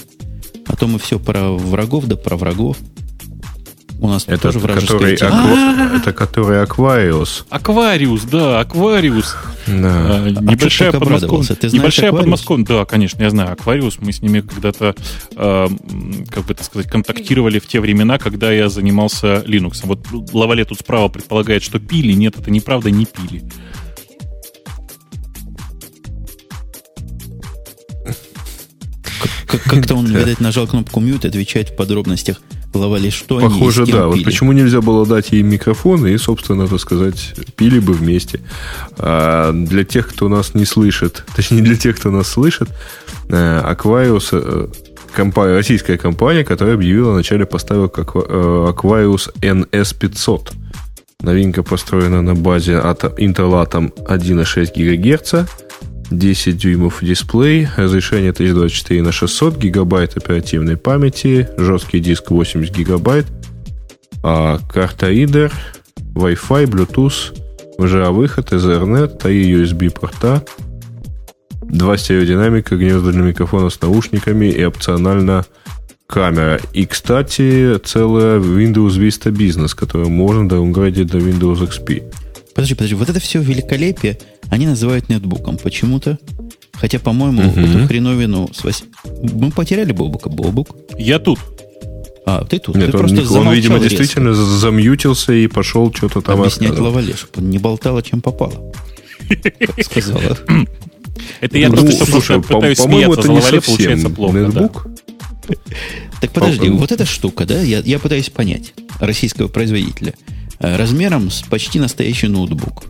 [0.67, 2.77] А то мы все про врагов, да про врагов.
[4.03, 5.29] У нас это тоже который аква...
[5.31, 5.95] А!
[5.95, 7.45] Это который Аквариус.
[7.49, 9.37] Аквариус, да, Аквариус.
[9.65, 10.17] Да.
[10.17, 11.57] А, небольшая а подмосковная.
[11.71, 13.53] Небольшая подмосковная, да, конечно, я знаю.
[13.53, 14.93] Аквариус, мы с ними когда-то,
[15.37, 15.67] э,
[16.29, 19.79] как бы это сказать, контактировали в те времена, когда я занимался Linux.
[19.83, 22.11] Вот Лавале тут справа предполагает, что пили.
[22.11, 23.41] Нет, это неправда, не пили.
[29.47, 32.41] Как-то он, видать, нажал кнопку mute, отвечает в подробностях
[32.73, 34.07] плавали, что Похоже, они да.
[34.07, 38.41] Вот почему нельзя было дать ей микрофон и, собственно, так сказать, пили бы вместе.
[38.97, 42.69] А для тех, кто нас не слышит, точнее, для тех, кто нас слышит,
[43.29, 44.67] э, Aquarius, э,
[45.15, 50.51] компания, российская компания, которая объявила о начале поставок э, Aquarius NS500.
[51.21, 55.49] Новинка построена на базе Intel Atom 1,6 ГГц,
[56.17, 63.25] 10 дюймов дисплей, разрешение 1024 на 600, гигабайт оперативной памяти, жесткий диск 80 гигабайт,
[64.23, 65.51] а карта ридер,
[66.15, 67.37] Wi-Fi, Bluetooth,
[67.77, 70.45] VGA-выход, Ethernet, 3 USB-порта,
[71.63, 75.45] два стереодинамика, гнезда для микрофона с наушниками и опционально
[76.07, 76.59] камера.
[76.73, 82.03] И, кстати, целая Windows Vista Business, которую можно даунградить до Windows XP.
[82.53, 84.19] Подожди, подожди, вот это все великолепие
[84.49, 86.17] они называют нетбуком почему-то.
[86.73, 87.59] Хотя, по-моему, угу.
[87.59, 88.83] эту хреновину с вось...
[89.05, 90.29] Мы потеряли Бобука.
[90.29, 90.69] Бобук.
[90.97, 91.39] Я тут.
[92.25, 92.75] А, ты тут.
[92.75, 93.89] Нет, ты он, просто он видимо, резко.
[93.89, 97.27] действительно замьютился и пошел что-то там Объяснять лавалеш.
[97.35, 98.73] Он не болтал, чем попало.
[99.29, 100.37] Как сказала.
[101.41, 104.37] Это я просто ну, слушай, пытаюсь смеяться лавале, получается плохо.
[104.37, 104.87] Нетбук?
[106.21, 110.13] Так подожди, вот эта штука, да, я, я пытаюсь понять российского производителя.
[110.59, 112.85] Э, размером с почти настоящий ноутбук.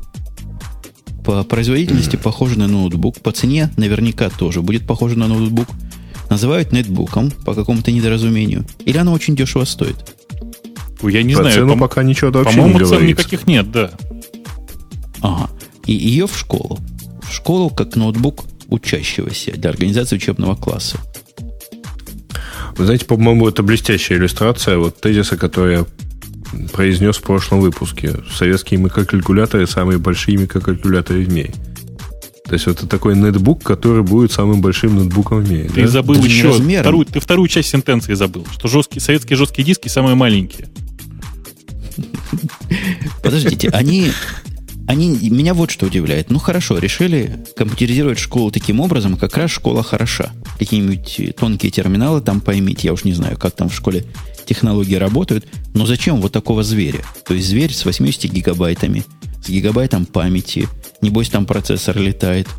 [1.23, 2.21] По производительности mm.
[2.21, 5.67] похоже на ноутбук, по цене наверняка тоже будет похоже на ноутбук.
[6.29, 8.65] Называют нетбуком по какому-то недоразумению.
[8.85, 9.95] Или оно очень дешево стоит?
[11.01, 11.55] Я не по знаю.
[11.55, 13.91] Цену по, пока ничего вообще по-моему, не цен никаких нет, да.
[15.21, 15.49] Ага.
[15.85, 16.79] И ее в школу.
[17.21, 20.97] В школу как ноутбук учащегося для организации учебного класса.
[22.77, 25.85] Вы знаете, по-моему, это блестящая иллюстрация вот тезиса, который я
[26.71, 28.15] произнес в прошлом выпуске.
[28.33, 31.53] Советские микрокалькуляторы самые большие микрокалькуляторы в мире.
[32.45, 35.69] То есть это такой нетбук, который будет самым большим нетбуком в мире.
[35.73, 35.87] Ты да?
[35.87, 40.15] забыл да еще вторую, ты вторую часть сентенции забыл, что жесткие, советские жесткие диски самые
[40.15, 40.67] маленькие.
[43.23, 44.11] Подождите, они
[44.87, 46.29] Они, меня вот что удивляет.
[46.29, 50.31] Ну хорошо, решили компьютеризировать школу таким образом, как раз школа хороша.
[50.59, 54.05] Какие-нибудь тонкие терминалы там поймите, я уж не знаю, как там в школе
[54.45, 57.03] технологии работают, но зачем вот такого зверя?
[57.25, 59.05] То есть зверь с 80 гигабайтами,
[59.43, 60.67] с гигабайтом памяти,
[61.01, 62.47] небось там процессор летает–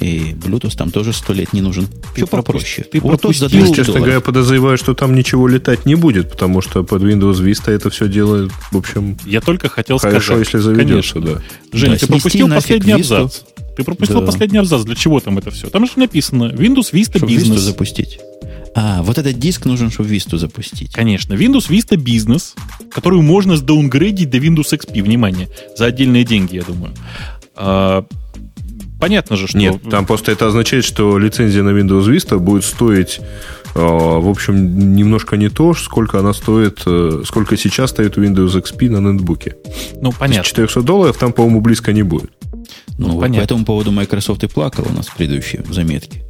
[0.00, 1.88] и Bluetooth там тоже сто лет не нужен.
[2.14, 2.86] Все попроще.
[2.90, 4.02] Ты вот пропустил, за честно долларов.
[4.02, 8.08] говоря, подозреваю, что там ничего летать не будет, потому что под Windows Vista это все
[8.08, 9.16] делает, в общем...
[9.24, 10.46] Я только хотел хорошо, сказать.
[10.46, 11.40] если заведется, да.
[11.72, 13.40] Женя, да, ты пропустил последний абзац.
[13.76, 14.26] Ты пропустил да.
[14.26, 14.82] последний абзац.
[14.82, 15.68] Для чего там это все?
[15.68, 17.54] Там же написано Windows Vista чтобы Business.
[17.54, 18.18] Vista запустить.
[18.76, 20.92] А, вот этот диск нужен, чтобы Vista запустить.
[20.92, 21.34] Конечно.
[21.34, 22.54] Windows Vista Business,
[22.90, 26.92] которую можно сдаунгрейдить до Windows XP, внимание, за отдельные деньги, я думаю.
[27.56, 28.04] А,
[29.04, 29.58] понятно же, что...
[29.58, 33.20] Нет, там просто это означает, что лицензия на Windows Vista будет стоить
[33.74, 38.88] э, в общем, немножко не то, сколько она стоит, э, сколько сейчас стоит Windows XP
[38.88, 39.56] на нетбуке.
[40.00, 40.44] Ну, понятно.
[40.44, 42.30] 400 долларов там, по-моему, близко не будет.
[42.96, 43.40] Ну, ну понятно.
[43.40, 46.22] по этому поводу Microsoft и плакал у нас в предыдущей заметке.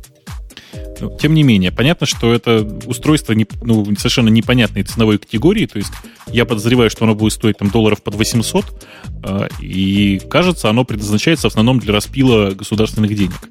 [1.01, 5.66] Ну, тем не менее, понятно, что это устройство не, ну, совершенно непонятной ценовой категории.
[5.66, 5.92] То есть
[6.26, 8.86] я подозреваю, что оно будет стоить там долларов под 800.
[9.24, 13.49] Э, и кажется, оно предназначается в основном для распила государственных денег.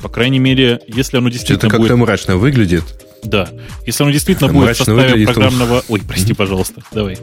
[0.00, 1.98] По крайней мере, если оно действительно Это как-то будет...
[1.98, 2.84] мрачно выглядит.
[3.24, 3.48] Да.
[3.86, 5.76] Если оно действительно будет в составе программного...
[5.76, 5.82] Он...
[5.88, 6.82] Ой, прости, пожалуйста.
[6.92, 7.16] Давай.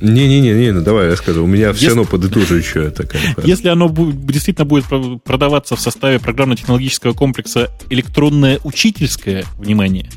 [0.00, 1.44] Не-не-не, не, ну давай я скажу.
[1.44, 1.78] У меня Если...
[1.78, 3.34] все равно подытоживающая такая.
[3.44, 4.86] Если оно действительно будет
[5.24, 10.10] продаваться в составе программно-технологического комплекса электронное учительское, внимание,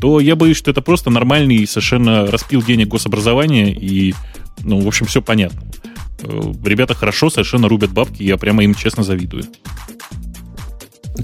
[0.00, 4.14] то я боюсь, что это просто нормальный совершенно распил денег гособразования, и,
[4.62, 5.62] ну, в общем, все понятно.
[6.22, 9.44] Э, ребята хорошо совершенно рубят бабки, я прямо им честно завидую.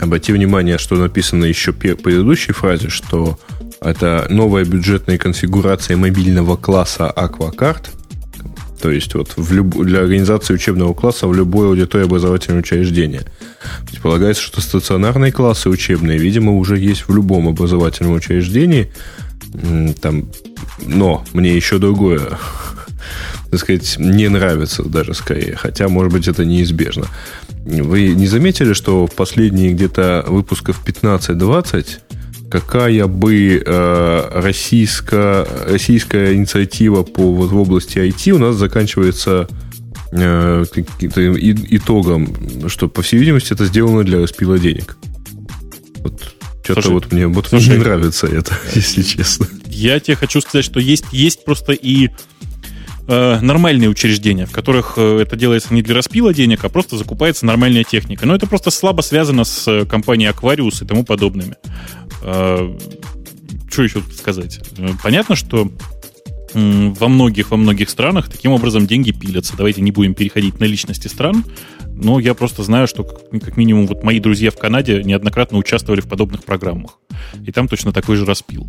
[0.00, 3.38] Обрати внимание, что написано еще в предыдущей фразе, что
[3.84, 7.88] это новая бюджетная конфигурация мобильного класса Aquacard.
[8.80, 9.76] То есть вот в люб...
[9.84, 13.22] для организации учебного класса в любой аудитории образовательного учреждения.
[13.88, 18.92] Предполагается, что стационарные классы учебные, видимо, уже есть в любом образовательном учреждении.
[20.00, 20.28] Там,
[20.84, 22.38] но мне еще другое,
[23.50, 25.54] так сказать, не нравится даже скорее.
[25.54, 27.06] Хотя, может быть, это неизбежно.
[27.64, 31.98] Вы не заметили, что последние где-то выпусков 15-20
[32.52, 39.48] какая бы э, российская, российская инициатива по, вот, в области IT у нас заканчивается
[40.12, 41.34] э, каким-то
[41.74, 44.98] итогом, что, по всей видимости, это сделано для распила денег.
[46.00, 49.46] Вот что-то вот мне вот слушай, не нравится это, если честно.
[49.66, 52.10] Я тебе хочу сказать, что есть, есть просто и
[53.08, 57.46] э, нормальные учреждения, в которых э, это делается не для распила денег, а просто закупается
[57.46, 58.26] нормальная техника.
[58.26, 61.56] Но это просто слабо связано с э, компанией Aquarius и тому подобными.
[62.22, 62.78] Э,
[63.70, 64.60] что еще сказать?
[64.78, 65.70] Э, понятно, что
[66.54, 69.56] во многих, во многих странах таким образом деньги пилятся.
[69.56, 71.44] Давайте не будем переходить на личности стран,
[71.86, 76.08] но я просто знаю, что как минимум вот мои друзья в Канаде неоднократно участвовали в
[76.08, 76.98] подобных программах.
[77.46, 78.66] И там точно такой же распил.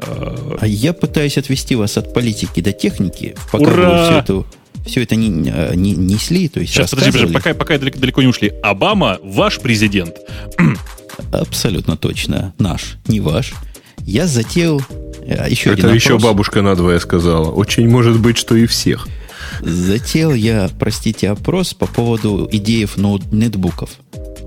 [0.00, 3.90] А, а я пытаюсь отвести вас от политики до техники, пока Ура!
[3.90, 4.44] вы все это,
[4.84, 6.48] все это не, не, несли.
[6.48, 8.52] То есть Сейчас, подожди, подожди, пока, пока далеко, далеко не ушли.
[8.62, 10.16] Обама ваш президент.
[11.32, 12.54] Абсолютно точно.
[12.58, 13.54] Наш, не ваш.
[14.00, 14.82] Я затеял
[15.28, 17.50] а, еще Это один еще бабушка надвое сказала.
[17.50, 19.08] Очень может быть, что и всех.
[19.60, 23.90] Затеял я, простите, опрос по поводу идеев ноут нетбуков.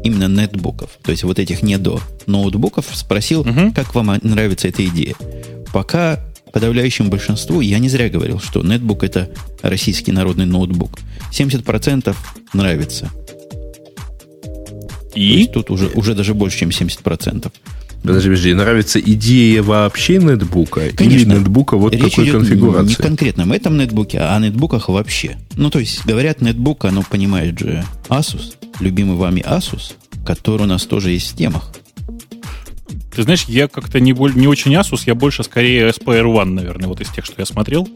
[0.03, 0.91] Именно нетбуков.
[1.03, 2.85] То есть вот этих не до ноутбуков.
[2.93, 3.73] Спросил, угу.
[3.73, 5.15] как вам нравится эта идея.
[5.73, 6.23] Пока
[6.57, 9.29] подавляющему большинству, я не зря говорил, что нетбук это
[9.61, 10.97] российский народный ноутбук.
[11.31, 12.15] 70%
[12.53, 13.11] нравится.
[15.13, 15.29] И?
[15.29, 17.51] То есть тут уже, уже даже больше, чем 70%.
[18.01, 22.89] Подожди, подожди, нравится идея вообще нетбука Конечно, или нетбука вот Речь такой идет конфигурации?
[22.89, 25.37] Не конкретно в этом нетбуке, а о нетбуках вообще.
[25.57, 29.93] Ну, то есть, говорят нетбук, оно понимает же Asus, любимый вами Asus,
[30.25, 31.71] который у нас тоже есть в темах.
[33.17, 37.01] Ты знаешь, я как-то не, не очень Asus, я больше скорее SPR One, наверное, вот
[37.01, 37.89] из тех, что я смотрел.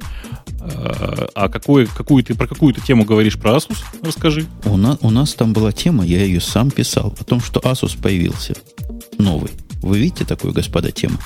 [0.60, 3.78] А, а какую, какую ты, про какую ты тему говоришь про Asus?
[4.02, 4.48] Расскажи.
[4.66, 8.02] У нас, у нас там была тема, я ее сам писал, о том, что Asus
[8.02, 8.56] появился
[9.20, 9.52] новый.
[9.84, 11.20] Вы видите такую, господа, тему?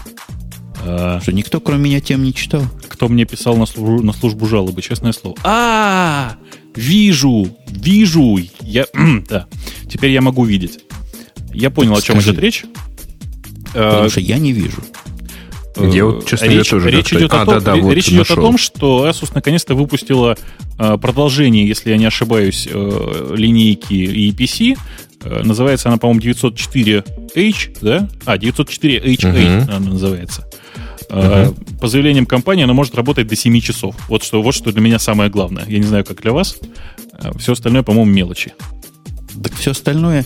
[0.84, 1.22] А...
[1.22, 2.64] Что никто, кроме меня, тем не читал?
[2.90, 5.38] Кто мне писал на службу, на службу жалобы, честное слово.
[5.46, 6.36] А,
[6.76, 8.40] вижу, вижу.
[8.60, 8.88] Я,
[9.30, 9.48] да,
[9.90, 10.82] теперь я могу видеть.
[11.54, 12.66] Я понял, так о чем скажи, идет речь.
[13.76, 14.82] Потому а, что я не вижу.
[15.78, 18.32] Я вот, честно речь, тоже речь идет, а, о, том, да, да, вот речь идет
[18.32, 20.38] о том, что Asus наконец-то выпустила
[20.80, 24.78] э, продолжение, если я не ошибаюсь, э, линейки EPC.
[25.24, 28.08] Э, называется она, по-моему, 904H, да?
[28.24, 29.72] А, 904HA угу.
[29.72, 30.50] она называется.
[31.08, 31.80] Uh-huh.
[31.80, 33.96] По заявлениям компании она может работать до 7 часов.
[34.08, 35.64] Вот что, вот что для меня самое главное.
[35.68, 36.58] Я не знаю, как для вас.
[37.38, 38.54] Все остальное, по-моему, мелочи.
[39.44, 40.26] Так все остальное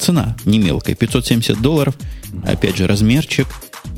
[0.00, 0.94] цена не мелкая.
[0.94, 1.94] 570 долларов.
[2.44, 3.46] Опять же, размерчик.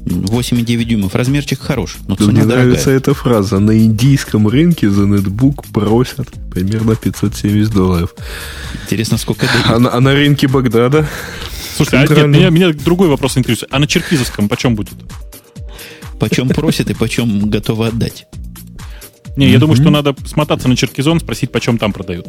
[0.05, 1.15] 8,9 дюймов.
[1.15, 2.65] Размерчик хорош, но цена Мне дорогая.
[2.65, 3.59] нравится эта фраза.
[3.61, 8.15] На индийском рынке за нетбук просят примерно 570 долларов.
[8.85, 9.81] Интересно, сколько А дают.
[9.81, 11.07] на, а на рынке Багдада?
[11.77, 13.73] Слушай, а нет, меня, меня другой вопрос интересует.
[13.73, 14.95] А на черкизовском почем будет?
[16.19, 18.27] Почем просят и почем готовы отдать.
[19.37, 22.29] Не, я думаю, что надо смотаться на черкизон, спросить, почем там продают.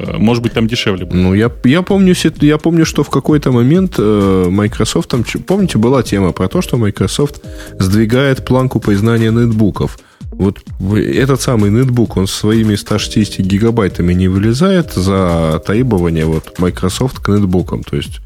[0.00, 1.22] Э, Может быть, там дешевле будет.
[1.22, 6.02] Ну, я, я, помню, я помню, что в какой-то момент э, Microsoft, там, помните, была
[6.02, 7.40] тема про то, что Microsoft
[7.78, 9.98] сдвигает планку поизнания нетбуков.
[10.32, 10.58] Вот
[10.94, 17.82] этот самый нетбук, он своими 160 гигабайтами не вылезает за требования вот Microsoft к нетбукам.
[17.82, 18.20] То есть,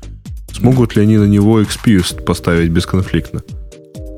[0.53, 3.43] смогут ли они на него XP поставить бесконфликтно?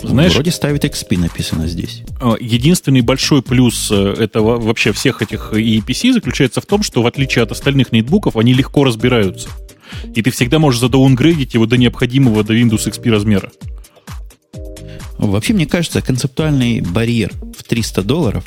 [0.08, 2.02] Знаешь, Вроде ставит XP написано здесь.
[2.20, 7.06] э, единственный большой плюс э, этого вообще всех этих EPC заключается в том, что в
[7.06, 9.48] отличие от остальных ноутбуков, они легко разбираются.
[10.14, 13.50] И ты всегда можешь задаунгрейдить его до необходимого до Windows XP размера.
[15.18, 18.44] Вообще, мне кажется, концептуальный барьер в 300 долларов,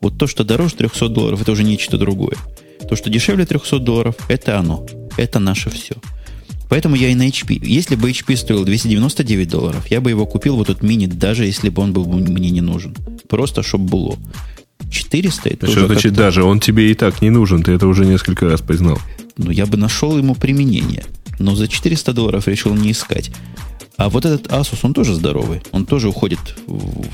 [0.00, 2.36] вот то, что дороже 300 долларов, это уже нечто другое.
[2.88, 4.86] То, что дешевле 300 долларов, это оно.
[5.16, 5.94] Это наше все.
[6.68, 7.60] Поэтому я и на HP.
[7.64, 11.68] Если бы HP стоил 299 долларов, я бы его купил, вот этот мини, даже если
[11.68, 12.94] бы он был бы мне не нужен.
[13.28, 14.18] Просто, чтобы было.
[14.90, 16.44] 400 это Что уже значит даже?
[16.44, 18.98] Он тебе и так не нужен, ты это уже несколько раз признал.
[19.36, 21.04] ну, я бы нашел ему применение.
[21.38, 23.30] Но за 400 долларов решил не искать.
[23.96, 25.62] А вот этот Asus, он тоже здоровый.
[25.72, 26.38] Он тоже уходит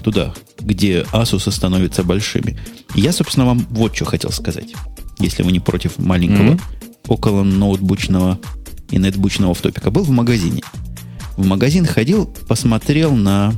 [0.03, 2.59] туда, где Asus становятся большими.
[2.95, 4.73] Я, собственно, вам вот что хотел сказать.
[5.19, 6.61] Если вы не против маленького, Мгм.
[7.09, 8.39] около ноутбучного
[8.91, 9.91] и нетбучного топика.
[9.91, 10.63] Был в магазине.
[11.37, 13.55] В магазин ходил, посмотрел на,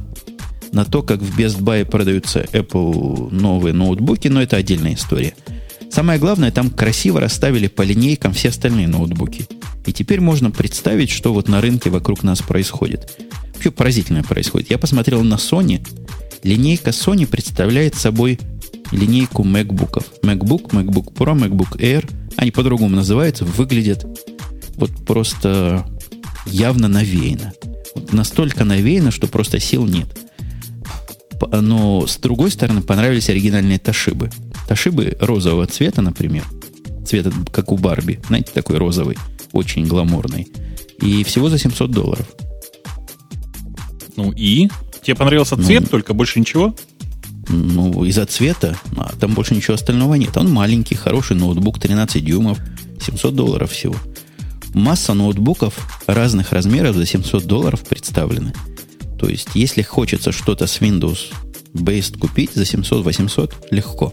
[0.73, 5.35] на то, как в Best Buy продаются Apple новые ноутбуки, но это отдельная история.
[5.91, 9.47] Самое главное, там красиво расставили по линейкам все остальные ноутбуки.
[9.85, 13.21] И теперь можно представить, что вот на рынке вокруг нас происходит.
[13.53, 14.71] Вообще поразительное происходит.
[14.71, 15.87] Я посмотрел на Sony.
[16.43, 18.39] Линейка Sony представляет собой
[18.91, 20.05] линейку MacBook'ов.
[20.23, 22.09] MacBook, MacBook Pro, MacBook Air.
[22.37, 24.07] Они по-другому называются, выглядят
[24.77, 25.87] вот просто
[26.47, 27.53] явно навеяно.
[27.95, 30.09] Вот настолько навеяно, что просто сил нет.
[31.51, 34.31] Но с другой стороны понравились оригинальные Ташибы.
[34.69, 36.45] Ташибы розового цвета, например.
[37.07, 38.21] Цвета, как у Барби.
[38.29, 39.19] Знаете, такой розовый.
[39.53, 40.49] Очень гламурный.
[41.01, 42.27] И всего за 700 долларов.
[44.17, 44.69] Ну и?
[45.03, 46.77] Тебе понравился Ну, цвет, только больше ничего?
[47.49, 50.37] Ну, из-за цвета, а там больше ничего остального нет.
[50.37, 52.59] Он маленький, хороший ноутбук, 13 дюймов,
[53.01, 53.97] 700 долларов всего.
[54.75, 58.53] Масса ноутбуков разных размеров за 700 долларов представлены.
[59.19, 61.33] То есть, если хочется что-то с Windows
[61.75, 64.13] Based купить за 700-800, легко.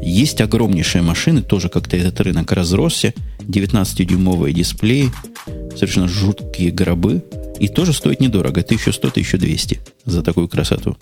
[0.00, 3.12] Есть огромнейшие машины, тоже как-то этот рынок разросся.
[3.40, 5.10] 19-дюймовые дисплеи,
[5.74, 7.22] совершенно жуткие гробы.
[7.58, 10.96] И тоже стоит недорого, 1100-1200 за такую красоту.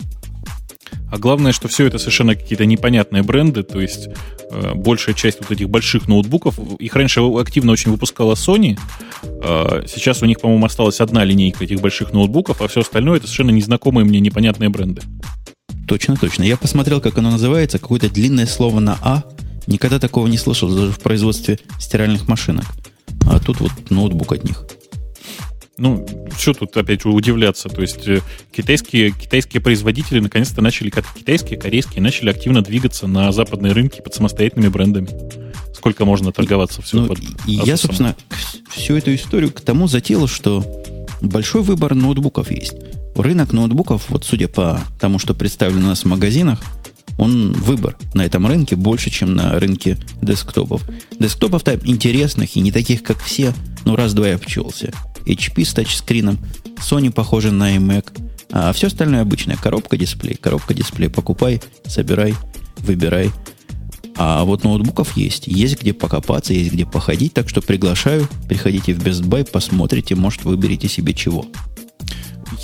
[1.11, 4.09] А главное, что все это совершенно какие-то непонятные бренды, то есть
[4.51, 8.77] э, большая часть вот этих больших ноутбуков, их раньше активно очень выпускала Sony,
[9.23, 13.27] э, сейчас у них, по-моему, осталась одна линейка этих больших ноутбуков, а все остальное это
[13.27, 15.01] совершенно незнакомые мне непонятные бренды.
[15.87, 16.43] Точно, точно.
[16.43, 17.79] Я посмотрел, как оно называется.
[17.79, 19.23] Какое-то длинное слово на А.
[19.67, 22.65] Никогда такого не слышал, даже в производстве стиральных машинок.
[23.25, 24.65] А тут вот ноутбук от них.
[25.77, 26.05] Ну,
[26.37, 27.69] что тут опять же удивляться?
[27.69, 28.21] То есть э,
[28.51, 34.13] китайские, китайские производители наконец-то начали, как китайские, корейские, начали активно двигаться на западные рынки под
[34.13, 35.07] самостоятельными брендами.
[35.75, 38.15] Сколько можно торговаться все Ну, под и я, собственно,
[38.69, 40.65] всю эту историю к тому затеял, что
[41.21, 42.73] большой выбор ноутбуков есть.
[43.15, 46.59] Рынок ноутбуков, вот судя по тому, что представлено у нас в магазинах,
[47.19, 50.83] он выбор на этом рынке больше, чем на рынке десктопов.
[51.19, 53.53] Десктопов-то интересных и не таких, как все,
[53.85, 54.91] ну раз-два я обчелся.
[55.27, 56.39] HP с тачскрином,
[56.77, 58.19] Sony похоже на iMac,
[58.51, 62.33] а все остальное обычная коробка дисплей, коробка дисплей покупай, собирай,
[62.77, 63.31] выбирай.
[64.19, 65.47] А вот ноутбуков есть.
[65.47, 67.33] Есть где покопаться, есть где походить.
[67.33, 68.27] Так что приглашаю.
[68.49, 71.45] Приходите в Best Buy, посмотрите, может, выберете себе чего.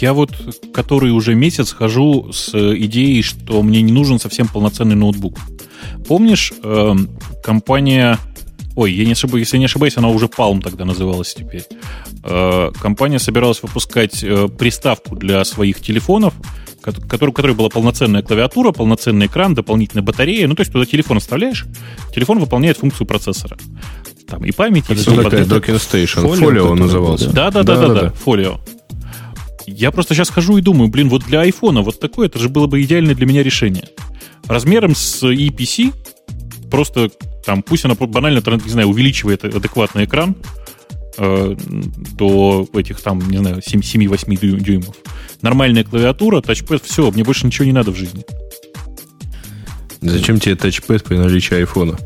[0.01, 0.31] Я вот
[0.73, 5.37] который уже месяц хожу с э, идеей, что мне не нужен совсем полноценный ноутбук.
[6.07, 7.09] Помнишь, эм,
[7.43, 8.17] компания...
[8.75, 11.63] Ой, я не ошибаюсь, если не ошибаюсь, она уже Palm тогда называлась теперь.
[12.23, 16.33] Э, компания собиралась выпускать э, приставку для своих телефонов,
[16.81, 20.47] ко- который, у которой была полноценная клавиатура, полноценный экран, дополнительная батарея.
[20.47, 21.65] Ну, то есть туда телефон вставляешь,
[22.15, 23.57] телефон выполняет функцию процессора.
[24.27, 25.45] Там и память, и вот такая.
[25.45, 26.25] Docking Station?
[26.25, 27.25] Он который назывался.
[27.27, 28.59] был, Да, да, да, да, да, фолио.
[29.67, 32.65] Я просто сейчас хожу и думаю, блин, вот для айфона вот такое, это же было
[32.67, 33.87] бы идеальное для меня решение.
[34.47, 35.93] Размером с EPC,
[36.71, 37.11] просто
[37.45, 40.35] там, пусть она банально, не знаю, увеличивает адекватный экран
[41.17, 44.95] э, до этих там, не знаю, 7-8 дюймов.
[45.41, 48.23] Нормальная клавиатура, тачпэд, все, мне больше ничего не надо в жизни.
[50.01, 51.97] Зачем тебе тачпэд при наличии айфона?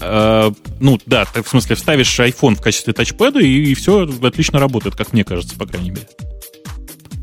[0.00, 0.50] Э,
[0.80, 4.96] ну, да, ты, в смысле, вставишь iPhone в качестве тачпэда, и, и все отлично работает,
[4.96, 6.08] как мне кажется, по крайней мере.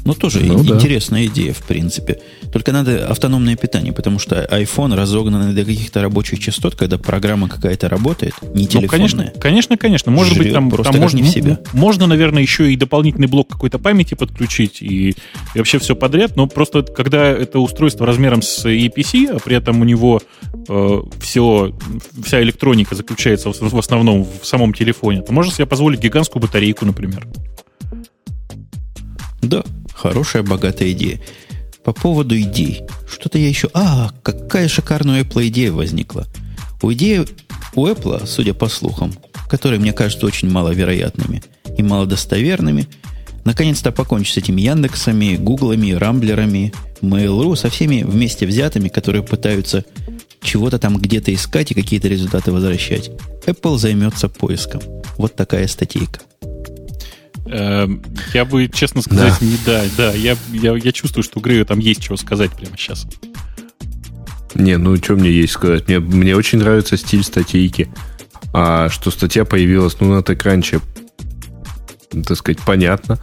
[0.05, 1.33] Ну, тоже ну, интересная да.
[1.33, 2.19] идея, в принципе.
[2.51, 7.87] Только надо автономное питание, потому что iPhone разогнанный до каких-то рабочих частот, когда программа какая-то
[7.87, 8.81] работает, не телефонная.
[8.81, 10.11] Ну, конечно, конечно, конечно.
[10.11, 11.59] Может быть, там, там можно, не в себя.
[11.71, 15.15] можно, наверное, еще и дополнительный блок какой-то памяти подключить, и, и
[15.55, 19.85] вообще все подряд, но просто когда это устройство размером с EPC, а при этом у
[19.85, 20.21] него
[20.67, 21.73] э, все,
[22.23, 26.85] вся электроника заключается в, в основном в самом телефоне, то можно себе позволить гигантскую батарейку,
[26.85, 27.25] например.
[29.41, 29.63] Да,
[30.03, 31.21] Хорошая, богатая идея.
[31.85, 32.81] По поводу идей.
[33.09, 33.69] Что-то я еще...
[33.73, 36.25] А, какая шикарная у Apple идея возникла.
[36.81, 37.25] У идеи
[37.75, 39.13] у Apple, судя по слухам,
[39.47, 41.41] которые мне кажутся очень маловероятными
[41.77, 42.89] и малодостоверными,
[43.45, 49.85] наконец-то покончить с этими Яндексами, Гуглами, Рамблерами, Mail.ru, со всеми вместе взятыми, которые пытаются
[50.41, 53.09] чего-то там где-то искать и какие-то результаты возвращать.
[53.45, 54.81] Apple займется поиском.
[55.17, 56.19] Вот такая статейка.
[57.45, 58.01] Эм,
[58.33, 59.45] я бы, честно сказать, да.
[59.45, 59.83] не да.
[59.97, 63.05] Да, я, я, я чувствую, что у Грея там есть чего сказать прямо сейчас.
[64.55, 65.87] Не, ну что мне есть сказать?
[65.87, 67.89] Мне, мне очень нравится стиль статейки.
[68.53, 70.79] А что статья появилась, ну, на экранче
[72.21, 73.17] так сказать, понятно.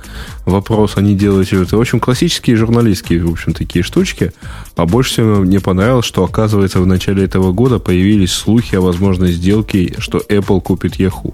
[0.45, 1.53] Вопрос они делают.
[1.53, 4.33] Это, в общем, классические журналистские, в общем, такие штучки.
[4.75, 9.31] А больше всего мне понравилось, что, оказывается, в начале этого года появились слухи о возможной
[9.31, 11.33] сделке, что Apple купит Yahoo.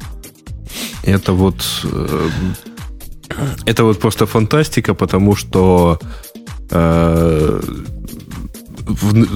[1.05, 2.29] Это вот э,
[3.67, 5.99] это вот просто фантастика, потому что
[6.71, 7.61] э,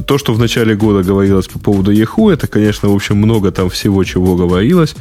[0.07, 3.69] то, что в начале года говорилось по поводу Yahoo, это, конечно, в общем, много там
[3.69, 4.95] всего, чего говорилось,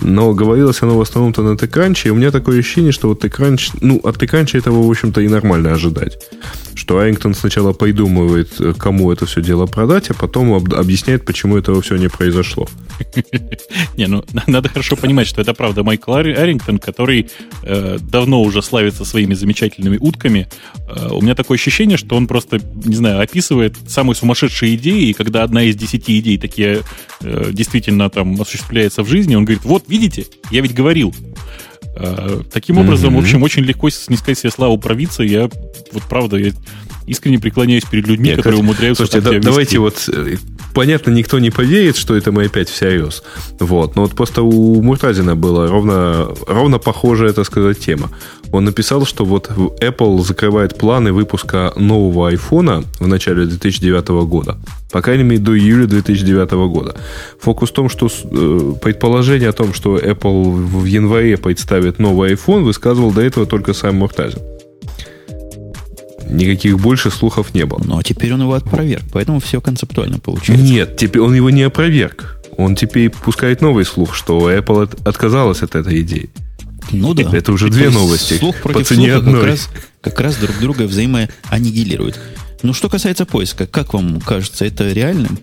[0.00, 3.78] но говорилось оно в основном-то на TechCrunch, и у меня такое ощущение, что вот TechCrunch,
[3.80, 6.18] ну, от TechCrunch этого, в общем-то, и нормально ожидать.
[6.86, 11.96] Что Арингтон сначала придумывает, кому это все дело продать, а потом объясняет, почему этого все
[11.96, 12.68] не произошло.
[13.96, 17.28] Не, ну, надо хорошо понимать, что это правда Майкл Арингтон, который
[17.64, 20.46] э, давно уже славится своими замечательными утками.
[20.88, 25.12] Э, у меня такое ощущение, что он просто, не знаю, описывает самые сумасшедшие идеи, и
[25.12, 26.82] когда одна из десяти идей такие
[27.20, 31.12] э, действительно там осуществляется в жизни, он говорит, вот, видите, я ведь говорил.
[31.98, 33.16] Э, таким образом, mm-hmm.
[33.16, 35.22] в общем, очень легко снискать себе славу провидца.
[35.22, 35.48] Я,
[35.92, 36.52] вот правда, я
[37.06, 40.36] искренне преклоняюсь перед людьми, Нет, которые умудряются Слушайте, да, давайте вот э,
[40.74, 43.22] понятно, никто не поверит, что это мы опять всерьез.
[43.58, 43.96] Вот.
[43.96, 48.10] Но вот просто у Муртазина была ровно, ровно похожая, так сказать, тема.
[48.52, 49.50] Он написал, что вот
[49.80, 54.58] Apple закрывает планы выпуска нового айфона в начале 2009 года.
[54.92, 56.94] По крайней мере, до июля 2009 года.
[57.40, 62.62] Фокус в том, что э, предположение о том, что Apple в январе представит новый iPhone,
[62.62, 64.40] высказывал до этого только сам Муртазин.
[66.28, 67.82] Никаких больше слухов не было.
[67.84, 70.64] Но теперь он его опроверг, поэтому все концептуально получается.
[70.64, 72.40] Нет, теперь он его не опроверг.
[72.56, 76.30] Он теперь пускает новый слух, что Apple отказалась от этой идеи.
[76.90, 77.30] Ну да.
[77.32, 78.34] Это уже две новости.
[78.34, 79.40] Слух против по цене слуха одной.
[79.40, 79.68] Как раз,
[80.00, 82.18] как раз друг друга взаимоаннигилируют.
[82.62, 85.38] Ну, что касается поиска, как вам кажется, это реальным?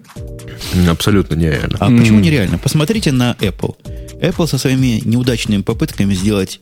[0.89, 1.77] Абсолютно нереально.
[1.79, 1.99] А mm.
[1.99, 2.57] почему нереально?
[2.57, 3.75] Посмотрите на Apple.
[4.21, 6.59] Apple со своими неудачными попытками сделать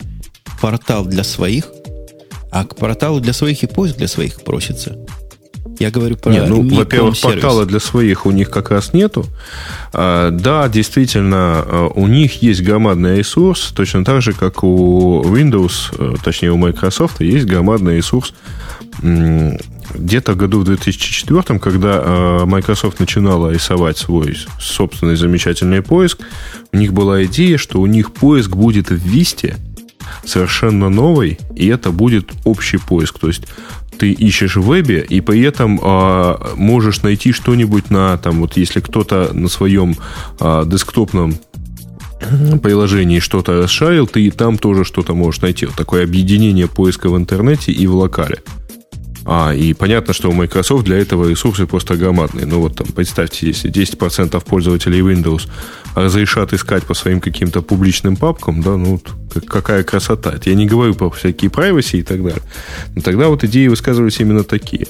[0.59, 1.67] портал для своих–
[2.51, 4.97] а к порталу для своих и поиск для своих просится.
[5.79, 9.25] Я говорю про Нет, ну, во-первых, портала для своих у них как раз нету.
[9.93, 15.93] А, да, действительно, а, у них есть громадный ресурс, точно так же, как у Windows,
[15.97, 18.33] а, точнее, у Microsoft, есть громадный ресурс
[19.01, 26.19] где-то в году в 2004, когда Microsoft начинала рисовать свой собственный замечательный поиск,
[26.71, 29.55] у них была идея, что у них поиск будет в Висте–
[30.25, 33.19] совершенно новый, и это будет общий поиск.
[33.19, 33.47] То есть
[33.97, 38.79] ты ищешь в вебе, и при этом а, можешь найти что-нибудь на, там, вот если
[38.79, 39.95] кто-то на своем
[40.39, 41.35] а, десктопном
[42.61, 45.65] приложении что-то расшарил, ты и там тоже что-то можешь найти.
[45.65, 48.41] Вот такое объединение поиска в интернете и в локале.
[49.25, 52.45] А, и понятно, что у Microsoft для этого ресурсы просто громадные.
[52.45, 55.47] Ну вот там, представьте, если 10% пользователей Windows
[55.95, 58.99] разрешат искать по своим каким-то публичным папкам, да, ну
[59.47, 60.31] какая красота.
[60.31, 62.41] Это я не говорю про всякие privacy и так далее.
[62.95, 64.87] Но тогда вот идеи высказывались именно такие.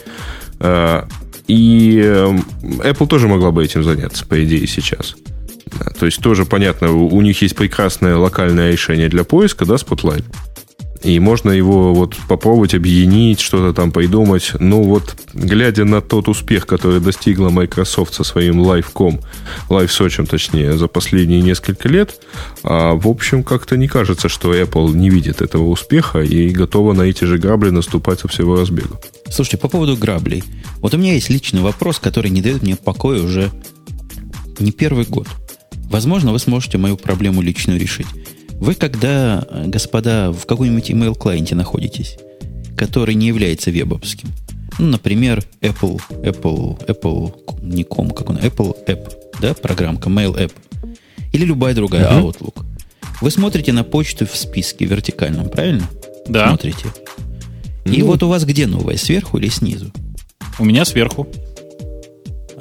[0.60, 1.08] А,
[1.48, 5.16] и эм, Apple тоже могла бы этим заняться, по идее, сейчас.
[6.00, 10.24] То есть тоже понятно, у них есть прекрасное локальное решение для поиска, да, Spotlight.
[11.04, 14.52] И можно его вот попробовать объединить, что-то там придумать.
[14.60, 19.22] Ну вот, глядя на тот успех, который достигла Microsoft со своим LiveCom,
[19.70, 22.22] LiveSearch, точнее, за последние несколько лет,
[22.64, 27.04] а, в общем, как-то не кажется, что Apple не видит этого успеха и готова на
[27.04, 29.00] эти же грабли наступать со всего разбега.
[29.30, 30.44] Слушайте, по поводу граблей.
[30.78, 33.50] Вот у меня есть личный вопрос, который не дает мне покоя уже
[34.60, 35.28] не первый год.
[35.90, 38.08] Возможно, вы сможете мою проблему личную решить.
[38.62, 42.18] Вы когда, господа, в каком-нибудь email клиенте находитесь,
[42.78, 44.30] который не является вебовским,
[44.78, 47.34] ну, например, Apple, Apple, Apple,
[47.64, 50.52] не ком, как он, Apple App, да, программка, Mail App,
[51.34, 52.22] или любая другая uh-huh.
[52.22, 52.64] Outlook.
[53.20, 55.90] Вы смотрите на почту в списке вертикальном, правильно?
[56.28, 56.50] Да.
[56.50, 56.86] Смотрите.
[57.86, 59.92] И ну, вот у вас где новое, сверху или снизу?
[60.60, 61.28] У меня сверху.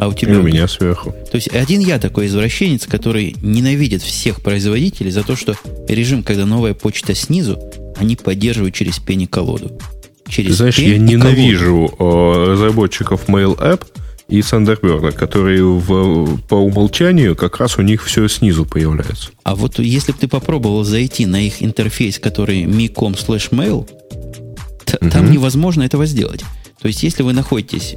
[0.01, 0.33] А у тебя?
[0.33, 1.11] И у меня сверху.
[1.31, 5.55] То есть один я такой извращенец, который ненавидит всех производителей за то, что
[5.89, 7.61] режим, когда новая почта снизу,
[7.99, 9.79] они поддерживают через пени колоду.
[10.27, 12.49] Через Знаешь, я ненавижу колоду.
[12.49, 13.85] Э, разработчиков Mail App
[14.29, 19.29] и Thunderbird, которые в, по умолчанию как раз у них все снизу появляется.
[19.43, 25.11] А вот если бы ты попробовал зайти на их интерфейс, который mi.com slash mail, угу.
[25.11, 26.43] там невозможно этого сделать.
[26.81, 27.97] То есть, если вы находитесь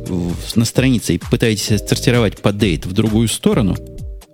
[0.55, 3.77] на странице и пытаетесь сортировать по date в другую сторону,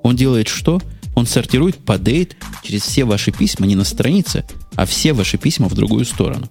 [0.02, 0.82] он делает что?
[1.16, 2.32] Он сортирует по date
[2.64, 4.46] через все ваши письма не на странице,
[4.76, 6.50] а все ваши письма в другую сторону.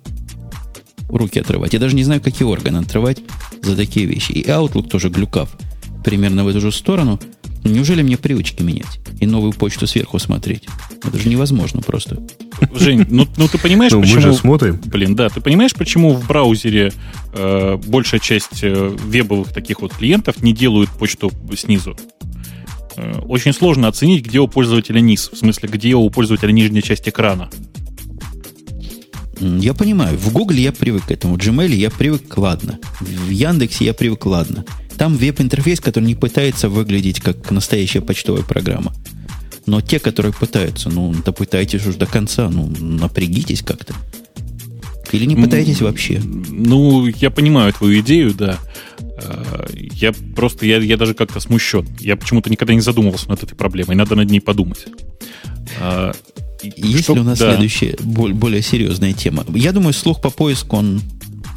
[1.08, 1.72] Руки отрывать.
[1.72, 3.18] Я даже не знаю, какие органы отрывать
[3.62, 4.32] за такие вещи.
[4.32, 5.48] И Outlook тоже глюкав.
[6.04, 7.18] Примерно в эту же сторону.
[7.64, 9.00] Неужели мне привычки менять?
[9.20, 10.64] И новую почту сверху смотреть?
[11.04, 12.18] Это же невозможно просто.
[12.74, 14.16] Жень, ну, ну ты понимаешь, ну, почему...
[14.16, 14.80] Мы же смотрим.
[14.84, 16.92] Блин, да, ты понимаешь, почему в браузере
[17.34, 21.96] э, большая часть э, вебовых таких вот клиентов не делают почту снизу?
[22.96, 27.08] Э, очень сложно оценить, где у пользователя низ, в смысле, где у пользователя нижняя часть
[27.08, 27.50] экрана.
[29.40, 32.78] Я понимаю, в Гугле я привык к этому, в Gmail я привык, ладно.
[33.00, 34.64] В Яндексе я привык, ладно.
[34.98, 38.92] Там веб-интерфейс, который не пытается выглядеть как настоящая почтовая программа.
[39.66, 43.94] Но те, которые пытаются, ну, да пытайтесь уж до конца, ну, напрягитесь как-то.
[45.12, 46.20] Или не пытаетесь вообще?
[46.20, 48.58] Ну, я понимаю твою идею, да.
[48.98, 51.86] А, я просто, я, я даже как-то смущен.
[52.00, 53.96] Я почему-то никогда не задумывался над этой проблемой.
[53.96, 54.86] Надо над ней подумать.
[55.80, 56.12] А,
[56.62, 57.52] Есть что, ли у нас да.
[57.52, 59.44] следующая, более серьезная тема?
[59.54, 61.02] Я думаю, слух по поиску, он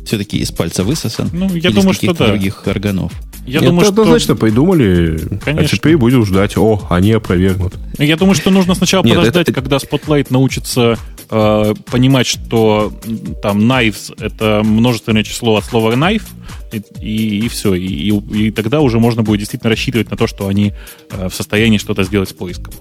[0.05, 1.29] все-таки из пальца высосан.
[1.33, 2.27] Ну, я или думаю, что да.
[2.27, 3.11] других органов.
[3.45, 3.93] Я Нет, думаю, что...
[3.93, 5.61] однозначно придумали, Конечно.
[5.61, 6.57] а теперь будем ждать.
[6.57, 7.73] О, они опровергнут.
[7.97, 9.53] Я думаю, что нужно сначала Нет, подождать, это...
[9.53, 10.97] когда Spotlight научится
[11.29, 12.93] э, понимать, что
[13.41, 16.23] там knives— это множественное число от слова knife,
[16.71, 17.73] и, и, и все.
[17.73, 20.73] И, и, и тогда уже можно будет действительно рассчитывать на то, что они
[21.09, 22.73] э, в состоянии что-то сделать с поиском.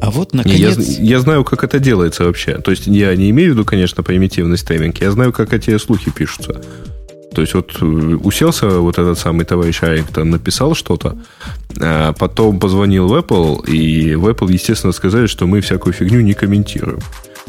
[0.00, 0.76] А вот, наконец...
[0.78, 2.58] Я, я знаю, как это делается вообще.
[2.58, 4.98] То есть я не имею в виду, конечно, примитивный стриминг.
[5.00, 6.62] Я знаю, как эти слухи пишутся.
[7.34, 11.16] То есть вот э, уселся вот этот самый товарищ Айрингтон, написал что-то,
[11.80, 16.34] а потом позвонил в Apple, и в Apple, естественно, сказали, что мы всякую фигню не
[16.34, 16.98] комментируем.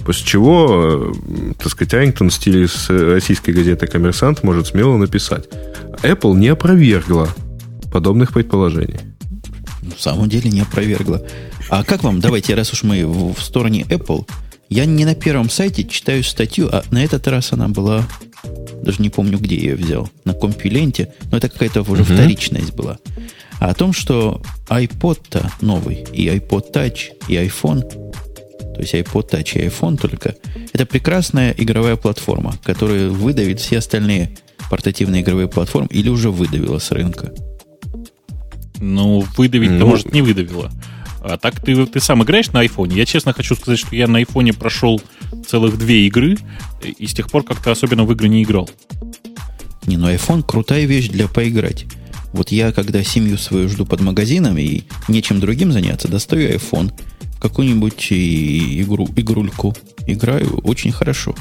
[0.06, 5.50] После чего, э, так сказать, Айрингтон в стиле с российской газеты «Коммерсант» может смело написать.
[6.04, 7.30] Apple не опровергла
[7.92, 9.00] подобных предположений.
[9.98, 11.26] В самом деле не опровергла.
[11.72, 14.30] А как вам, давайте, раз уж мы в, в стороне Apple,
[14.68, 18.06] я не на первом сайте читаю статью, а на этот раз она была
[18.84, 22.14] даже не помню, где я ее взял, на компиленте, но это какая-то уже uh-huh.
[22.14, 22.98] вторичность была.
[23.62, 27.84] А о том, что iPod-то новый, и iPod Touch, и iPhone,
[28.74, 30.36] то есть iPod Touch и iPhone только,
[30.74, 34.38] это прекрасная игровая платформа, которая выдавит все остальные
[34.70, 37.32] портативные игровые платформы или уже выдавила с рынка.
[38.82, 40.70] Ну, выдавить-то, ну, может, не выдавила.
[41.22, 42.96] А так ты, ты сам играешь на айфоне?
[42.96, 45.02] Я честно хочу сказать, что я на айфоне прошел
[45.48, 46.38] целых две игры,
[46.84, 48.70] и с тех пор как-то особенно в игры не играл.
[49.86, 51.86] Не, ну iPhone крутая вещь для поиграть.
[52.34, 56.92] Вот я, когда семью свою жду под магазином и нечем другим заняться, достаю iPhone,
[57.40, 59.76] какую-нибудь игру, игрульку,
[60.08, 61.36] играю очень хорошо.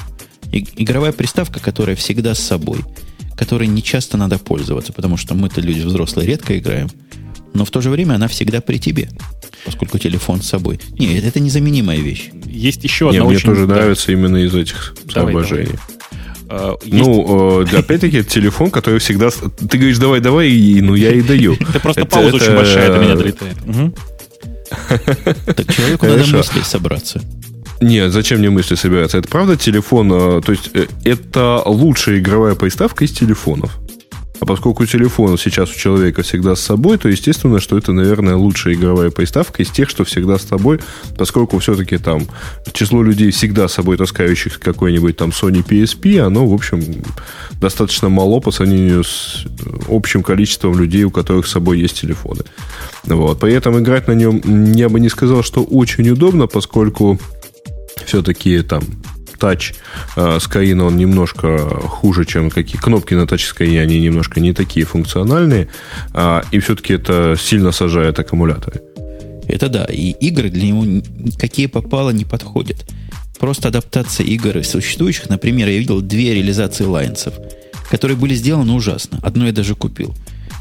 [0.51, 2.79] И, игровая приставка, которая всегда с собой,
[3.37, 6.89] которой не часто надо пользоваться, потому что мы-то люди взрослые редко играем,
[7.53, 9.09] но в то же время она всегда при тебе
[9.65, 10.79] поскольку телефон с собой.
[10.97, 12.29] Нет, это незаменимая вещь.
[12.45, 13.49] Есть еще одна Мне очень...
[13.49, 13.75] тоже да.
[13.75, 15.65] нравится именно из этих давай, соображений.
[15.65, 16.01] Давай.
[16.51, 17.73] Uh, ну, есть...
[17.73, 19.29] опять-таки, это телефон, который всегда...
[19.29, 21.53] Ты говоришь, давай, давай, и, ну, я и даю.
[21.69, 23.55] Это просто пауза очень большая до меня долетает.
[25.45, 27.21] Так человеку надо мысли собраться.
[27.79, 29.17] Нет, зачем мне мысли собираться?
[29.17, 33.79] Это правда телефон, э, то есть э, это лучшая игровая приставка из телефонов.
[34.41, 38.73] А поскольку телефон сейчас у человека всегда с собой, то естественно, что это, наверное, лучшая
[38.73, 40.79] игровая приставка из тех, что всегда с тобой,
[41.15, 42.23] поскольку все-таки там
[42.73, 46.81] число людей всегда с собой таскающих какой-нибудь там Sony PSP, оно, в общем,
[47.61, 49.45] достаточно мало по сравнению с
[49.87, 52.41] общим количеством людей, у которых с собой есть телефоны.
[53.03, 53.39] Вот.
[53.39, 54.41] При этом играть на нем,
[54.73, 57.19] я бы не сказал, что очень удобно, поскольку
[58.07, 58.81] все-таки там
[59.41, 59.73] тач
[60.15, 64.85] э, Skyrim, он немножко хуже, чем какие кнопки на тач Skyrim, они немножко не такие
[64.85, 65.67] функциональные,
[66.13, 68.81] а, и все-таки это сильно сажает аккумуляторы.
[69.47, 71.01] Это да, и игры для него
[71.39, 72.85] какие попало не подходят.
[73.39, 77.33] Просто адаптация игр существующих, например, я видел две реализации лайнсов,
[77.89, 79.17] которые были сделаны ужасно.
[79.23, 80.13] Одну я даже купил.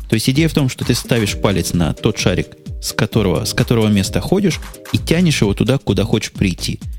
[0.08, 2.46] То есть идея в том, что ты ставишь палец на тот шарик,
[2.82, 4.58] с которого, с которого места ходишь,
[4.92, 6.80] и тянешь его туда, куда хочешь прийти–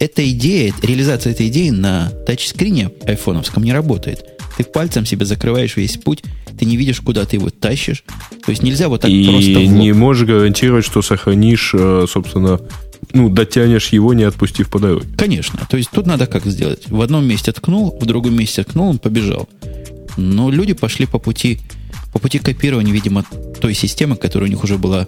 [0.00, 4.24] эта идея, реализация этой идеи на тачскрине айфоновском не работает.
[4.56, 6.24] Ты пальцем себе закрываешь весь путь,
[6.58, 8.02] ты не видишь, куда ты его тащишь.
[8.44, 9.50] То есть нельзя вот так и просто...
[9.50, 12.60] И не можешь гарантировать, что сохранишь, э, собственно,
[13.12, 15.06] ну, дотянешь его, не отпустив по дороге.
[15.16, 15.60] Конечно.
[15.68, 16.88] То есть тут надо как сделать?
[16.88, 19.48] В одном месте ткнул, в другом месте ткнул, он побежал.
[20.16, 21.60] Но люди пошли по пути,
[22.12, 23.24] по пути копирования, видимо,
[23.60, 25.06] той системы, которая у них уже была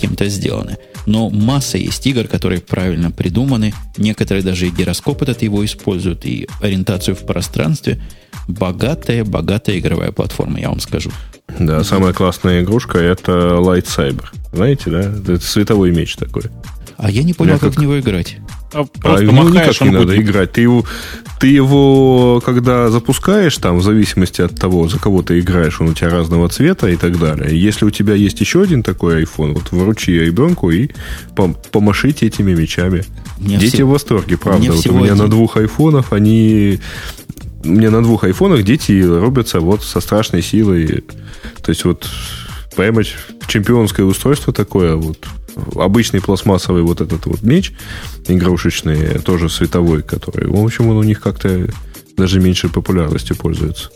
[0.00, 0.78] кем-то сделана.
[1.06, 3.74] Но масса есть игр, которые правильно придуманы.
[3.96, 8.00] Некоторые даже и гироскоп этот его используют, и ориентацию в пространстве.
[8.48, 11.10] Богатая, богатая игровая платформа, я вам скажу.
[11.58, 14.26] Да, самая классная игрушка это Light Cyber.
[14.52, 15.00] Знаете, да?
[15.00, 16.44] Это световой меч такой.
[16.96, 18.36] А я не понял, как, как в него играть.
[18.72, 20.52] А, а ему никак не надо играть.
[20.52, 20.84] Ты его,
[21.40, 25.94] ты его, когда запускаешь, там, в зависимости от того, за кого ты играешь, он у
[25.94, 27.60] тебя разного цвета и так далее.
[27.60, 30.90] Если у тебя есть еще один такой iPhone, вот вручи ребенку и
[31.34, 33.04] пом- помашите этими мечами.
[33.38, 34.72] Мне Дети всего, в восторге, правда.
[34.72, 35.18] Вот у меня один.
[35.18, 36.80] на двух айфонах они
[37.64, 41.04] мне на двух айфонах дети рубятся вот со страшной силой.
[41.62, 42.08] То есть вот
[42.76, 43.14] поймать
[43.48, 45.26] чемпионское устройство такое, вот
[45.74, 47.72] обычный пластмассовый вот этот вот меч
[48.26, 51.68] игрушечный, тоже световой, который, в общем, он у них как-то
[52.16, 53.90] даже меньшей популярностью пользуется.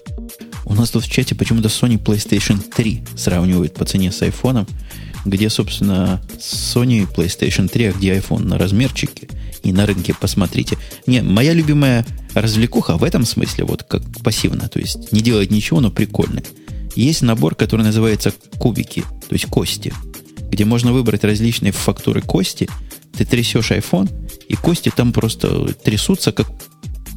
[0.64, 4.66] У нас тут в чате почему-то Sony PlayStation 3 сравнивают по цене с iPhone,
[5.24, 9.28] где, собственно, Sony PlayStation 3, а где iPhone на размерчике
[9.62, 10.78] и на рынке посмотрите.
[11.06, 15.80] Не, моя любимая развлекуха в этом смысле, вот как пассивно, то есть не делать ничего,
[15.80, 16.42] но прикольно.
[16.94, 19.92] Есть набор, который называется кубики, то есть кости
[20.54, 22.68] где можно выбрать различные фактуры кости.
[23.16, 24.08] Ты трясешь iPhone,
[24.48, 26.46] и кости там просто трясутся, как,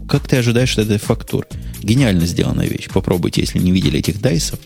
[0.10, 1.46] как ты ожидаешь от этой фактур.
[1.82, 2.90] Гениально сделанная вещь.
[2.92, 4.60] Попробуйте, если не видели этих дайсов.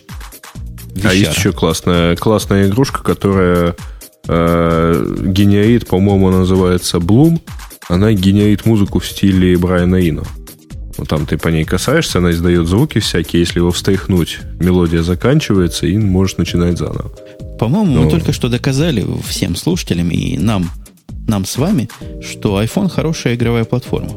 [0.94, 1.10] Вещара.
[1.10, 3.76] А есть еще классная, классная игрушка, которая
[4.28, 7.40] э, генерит, по-моему, называется Bloom.
[7.88, 10.24] Она генерит музыку в стиле Брайана Ино.
[10.96, 13.40] Вот там ты по ней касаешься, она издает звуки всякие.
[13.40, 17.10] Если его встряхнуть, мелодия заканчивается, и можешь начинать заново.
[17.62, 20.68] По-моему, ну, мы только что доказали всем слушателям и нам,
[21.28, 21.88] нам с вами,
[22.20, 24.10] что iPhone хорошая игровая платформа.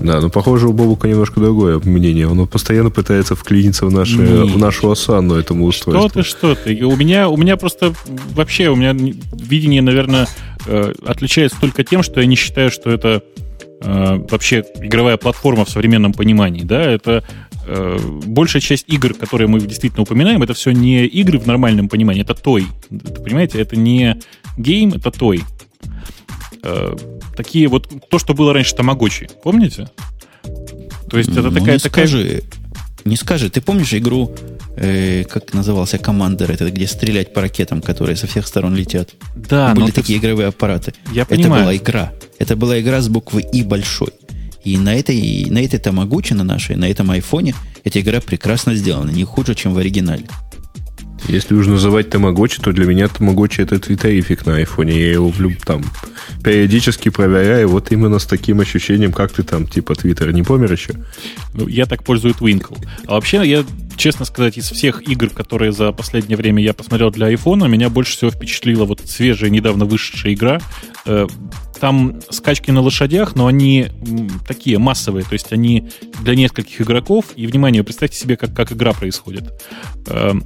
[0.00, 2.26] Да, но похоже, у Бобука немножко другое мнение.
[2.26, 6.08] Он постоянно пытается вклиниться в, наши, в нашу осанну этому устройству.
[6.08, 6.84] Что ты, что ты.
[6.84, 7.94] У меня, у меня просто
[8.34, 10.26] вообще, у меня видение, наверное,
[10.66, 13.22] э, отличается только тем, что я не считаю, что это
[13.82, 16.62] вообще игровая платформа в современном понимании.
[16.62, 16.80] Да?
[16.82, 17.24] Это
[17.66, 22.22] э, большая часть игр, которые мы действительно упоминаем, это все не игры в нормальном понимании,
[22.22, 22.66] это той.
[23.24, 24.20] Понимаете, это не
[24.56, 25.42] гейм, это той.
[26.62, 26.96] Э,
[27.36, 29.88] такие вот, то, что было раньше Тамагочи, помните?
[31.10, 31.74] То есть это ну, такая...
[31.74, 32.06] Не такая...
[32.06, 32.42] скажи,
[33.04, 34.34] не скажи, ты помнишь игру,
[34.76, 39.10] э, как назывался командер, это где стрелять по ракетам, которые со всех сторон летят?
[39.34, 40.26] Да, Были такие ты...
[40.26, 40.92] игровые аппараты.
[41.12, 41.52] Я понимаю.
[41.54, 42.12] Это была игра.
[42.38, 44.10] Это была игра с буквы И большой.
[44.64, 47.54] И на этой, на этой Тамагучи, на нашей, на этом айфоне,
[47.84, 50.26] эта игра прекрасно сделана, не хуже, чем в оригинале.
[51.28, 54.98] Если уж называть Тамагочи, то для меня Тамагочи это твиттерифик на айфоне.
[54.98, 55.84] Я его влюб там
[56.42, 60.94] периодически проверяю, вот именно с таким ощущением, как ты там, типа, твиттер не помер еще?
[61.54, 62.76] Ну, я так пользую Twinkle.
[63.06, 63.64] А вообще, я,
[63.96, 68.16] честно сказать, из всех игр, которые за последнее время я посмотрел для айфона, меня больше
[68.16, 70.60] всего впечатлила вот свежая, недавно вышедшая игра
[71.04, 71.26] э,
[71.80, 73.88] там скачки на лошадях, но они
[74.46, 75.90] такие массовые, то есть они
[76.22, 77.26] для нескольких игроков.
[77.34, 79.52] И, внимание, представьте себе, как, как игра происходит.
[80.06, 80.44] Эм,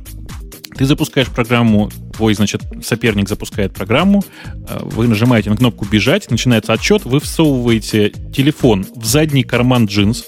[0.77, 4.25] ты запускаешь программу, твой, значит, соперник запускает программу,
[4.67, 10.25] э, вы нажимаете на кнопку «Бежать», начинается отчет, вы всовываете телефон в задний карман джинс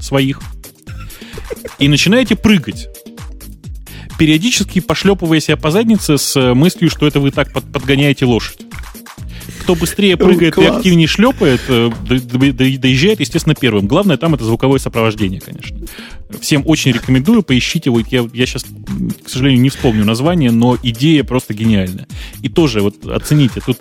[0.00, 0.40] своих
[1.78, 2.88] и начинаете прыгать
[4.18, 8.60] периодически пошлепывая себя по заднице с мыслью, что это вы так подгоняете лошадь
[9.60, 13.86] кто быстрее прыгает и активнее шлепает, э, доезжает, естественно, первым.
[13.86, 15.76] Главное там это звуковое сопровождение, конечно.
[16.40, 17.90] Всем очень рекомендую, поищите.
[17.90, 22.08] Вот я, я сейчас, к сожалению, не вспомню название, но идея просто гениальная.
[22.42, 23.78] И тоже вот оцените, тут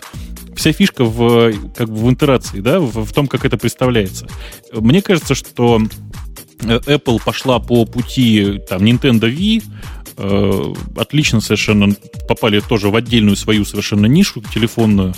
[0.55, 4.27] вся фишка в, как бы в интерации, да, в, в том, как это представляется.
[4.73, 5.85] Мне кажется, что э,
[6.61, 9.64] Apple пошла по пути там, Nintendo Wii,
[10.18, 11.95] э, отлично совершенно
[12.27, 15.14] попали тоже в отдельную свою совершенно нишу телефонную.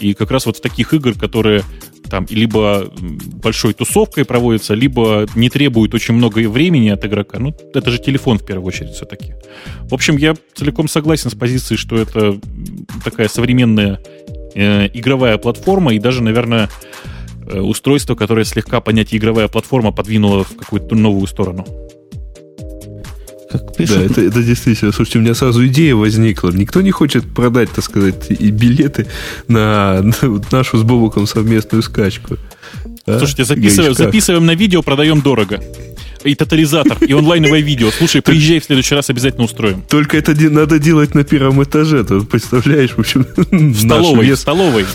[0.00, 1.62] И как раз вот в таких игр, которые
[2.08, 2.90] там либо
[3.42, 7.38] большой тусовкой проводятся, либо не требуют очень много времени от игрока.
[7.38, 9.34] Ну, это же телефон в первую очередь все-таки.
[9.88, 12.38] В общем, я целиком согласен с позицией, что это
[13.04, 14.00] такая современная
[14.54, 17.15] э, игровая платформа и даже, наверное, э,
[17.46, 21.66] устройство, которое слегка понятие игровая платформа подвинуло в какую-то новую сторону.
[23.50, 23.96] Как пишут.
[23.96, 24.92] Да, это, это действительно.
[24.92, 26.50] Слушайте, у меня сразу идея возникла.
[26.50, 29.06] Никто не хочет продать, так сказать, и билеты
[29.48, 32.36] на, на нашу с Бобуком совместную скачку.
[33.06, 33.18] А?
[33.18, 35.60] Слушайте, записываем, записываем на видео, продаем дорого
[36.24, 37.90] и тотализатор, и онлайновое видео.
[37.90, 39.82] Слушай, приезжай в следующий раз, обязательно устроим.
[39.88, 42.02] Только это надо делать на первом этаже.
[42.04, 44.86] Ты представляешь, в общем, в столовой, в столовой.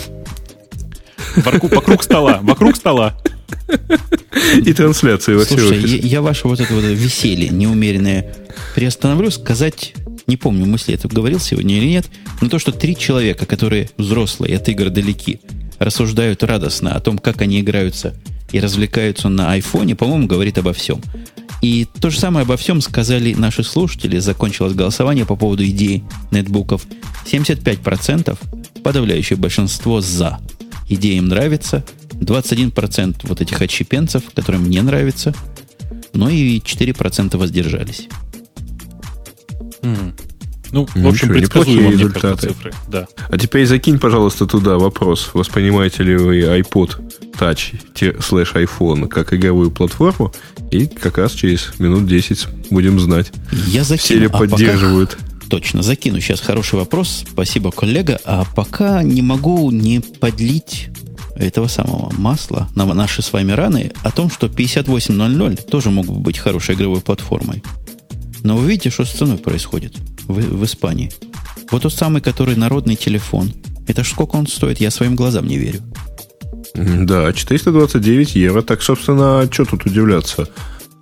[1.36, 3.18] Вокруг стола, вокруг стола.
[4.64, 8.34] И трансляции во Слушай, я, я ваше вот это вот веселье неумеренное
[8.74, 9.94] приостановлю, сказать,
[10.26, 12.06] не помню, мысли это говорил сегодня или нет,
[12.40, 15.40] но то, что три человека, которые взрослые, от игр далеки,
[15.78, 18.14] рассуждают радостно о том, как они играются
[18.52, 21.00] и развлекаются на айфоне, по-моему, говорит обо всем.
[21.60, 24.18] И то же самое обо всем сказали наши слушатели.
[24.18, 26.02] Закончилось голосование по поводу идеи
[26.32, 26.86] нетбуков.
[27.24, 28.36] 75%
[28.82, 30.40] подавляющее большинство за.
[30.92, 31.82] Идея им нравится.
[32.20, 35.34] 21% вот этих отщепенцев, которым не нравится.
[36.12, 38.08] Ну и 4% воздержались.
[39.80, 40.12] Mm.
[40.72, 42.48] Ну, в общем, Ничего, предсказуемо, мне результаты.
[42.48, 42.74] цифры.
[42.88, 43.06] Да.
[43.30, 45.30] А теперь закинь, пожалуйста, туда вопрос.
[45.32, 47.00] Воспринимаете ли вы iPod
[47.38, 50.32] Touch слэш iPhone как игровую платформу?
[50.70, 53.32] И как раз через минут 10 будем знать.
[53.68, 54.04] Я закину.
[54.04, 55.16] Все ли а поддерживают?
[55.16, 55.31] Пока...
[55.52, 57.26] Точно, закину сейчас хороший вопрос.
[57.30, 58.18] Спасибо, коллега.
[58.24, 60.88] А пока не могу не подлить
[61.36, 66.38] этого самого масла на наши с вами раны о том, что 5800 тоже могут быть
[66.38, 67.62] хорошей игровой платформой.
[68.42, 69.92] Но вы видите, что с ценой происходит
[70.26, 71.12] в, в Испании.
[71.70, 73.52] Вот тот самый, который народный телефон.
[73.86, 74.80] Это ж сколько он стоит?
[74.80, 75.82] Я своим глазам не верю.
[76.74, 78.62] Да, 429 евро.
[78.62, 80.48] Так, собственно, что тут удивляться?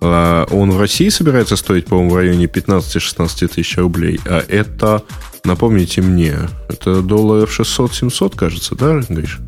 [0.01, 4.19] А, он в России собирается стоить, по-моему, в районе 15-16 тысяч рублей.
[4.25, 5.03] А это,
[5.43, 6.37] напомните мне,
[6.69, 9.39] это долларов 600-700, кажется, да, Гриш?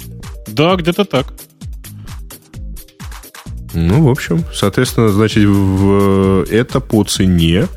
[0.47, 1.33] Да, где-то так.
[3.73, 7.67] Ну, в общем, соответственно, значит, в, это по цене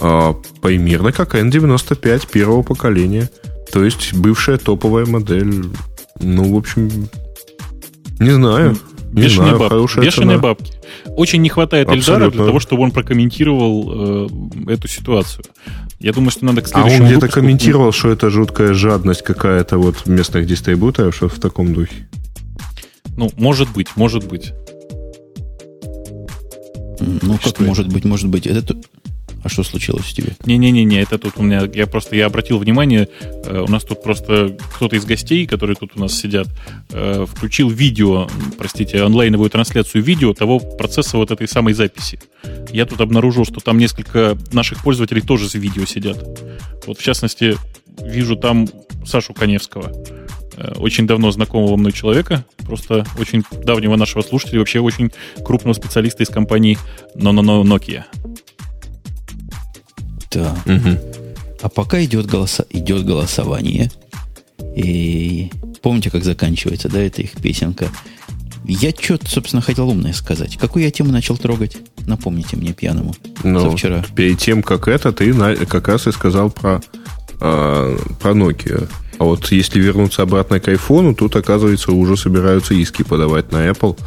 [0.00, 3.30] а, примерно как N95 первого поколения.
[3.72, 5.66] То есть бывшая топовая модель.
[6.18, 7.08] Ну, в общем,
[8.18, 8.76] не знаю.
[9.12, 10.00] Не Бешеные, знаю, бабки.
[10.00, 10.38] Бешеные цена.
[10.38, 10.72] бабки.
[11.16, 12.12] Очень не хватает Абсолютно.
[12.12, 14.28] Эльдара для того, чтобы он прокомментировал э,
[14.68, 15.44] эту ситуацию.
[15.98, 19.78] Я думаю, что надо к следующему А он где-то комментировал, что это жуткая жадность какая-то
[19.78, 22.08] вот местных дистрибьюторов, что в таком духе.
[23.16, 24.52] Ну, может быть, может быть.
[27.00, 27.94] Ну, как что может это?
[27.94, 28.46] быть, может быть.
[28.46, 28.76] Это
[29.42, 30.36] а что случилось с тебе?
[30.44, 34.56] Не-не-не, это тут у меня, я просто, я обратил внимание, э, у нас тут просто
[34.74, 36.48] кто-то из гостей, которые тут у нас сидят,
[36.90, 42.20] э, включил видео, простите, онлайновую трансляцию видео того процесса вот этой самой записи.
[42.70, 46.18] Я тут обнаружил, что там несколько наших пользователей тоже с видео сидят.
[46.86, 47.56] Вот, в частности,
[48.02, 48.68] вижу там
[49.06, 49.92] Сашу Коневского,
[50.56, 55.10] э, очень давно знакомого мной человека, просто очень давнего нашего слушателя, вообще очень
[55.44, 56.78] крупного специалиста из компании
[57.14, 58.04] Nokia.
[60.30, 60.56] Да.
[60.66, 60.98] Угу.
[61.62, 63.90] А пока идет, голоса, идет голосование,
[64.74, 65.50] и
[65.82, 67.88] помните, как заканчивается, да, эта их песенка?
[68.64, 70.56] Я что-то, собственно, хотел умное сказать.
[70.56, 71.76] Какую я тему начал трогать?
[72.06, 73.14] Напомните мне пьяному.
[73.42, 74.04] Ну, вчера.
[74.14, 75.32] перед тем, как это, ты
[75.66, 76.80] как раз и сказал про,
[77.40, 78.88] э, про Nokia.
[79.18, 83.98] А вот если вернуться обратно к айфону, тут, оказывается, уже собираются иски подавать на Apple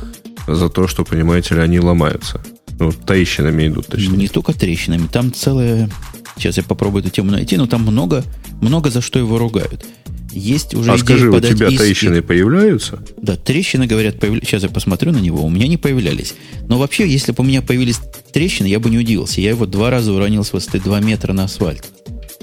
[0.48, 2.42] за то, что, понимаете ли, они ломаются.
[2.80, 4.18] Ну, трещинами идут, точнее.
[4.18, 5.90] Не только трещинами, там целая...
[6.36, 8.24] Сейчас я попробую эту тему найти, но там много,
[8.62, 9.86] много за что его ругают.
[10.32, 11.78] Есть уже а скажи, у тебя иски.
[11.78, 13.04] трещины появляются?
[13.22, 14.48] Да, трещины, говорят, появлялись.
[14.48, 16.34] Сейчас я посмотрю на него, у меня не появлялись.
[16.68, 18.00] Но вообще, если бы у меня появились
[18.32, 19.42] трещины, я бы не удивился.
[19.42, 21.86] Я его два раза уронил с высоты 2 метра на асфальт.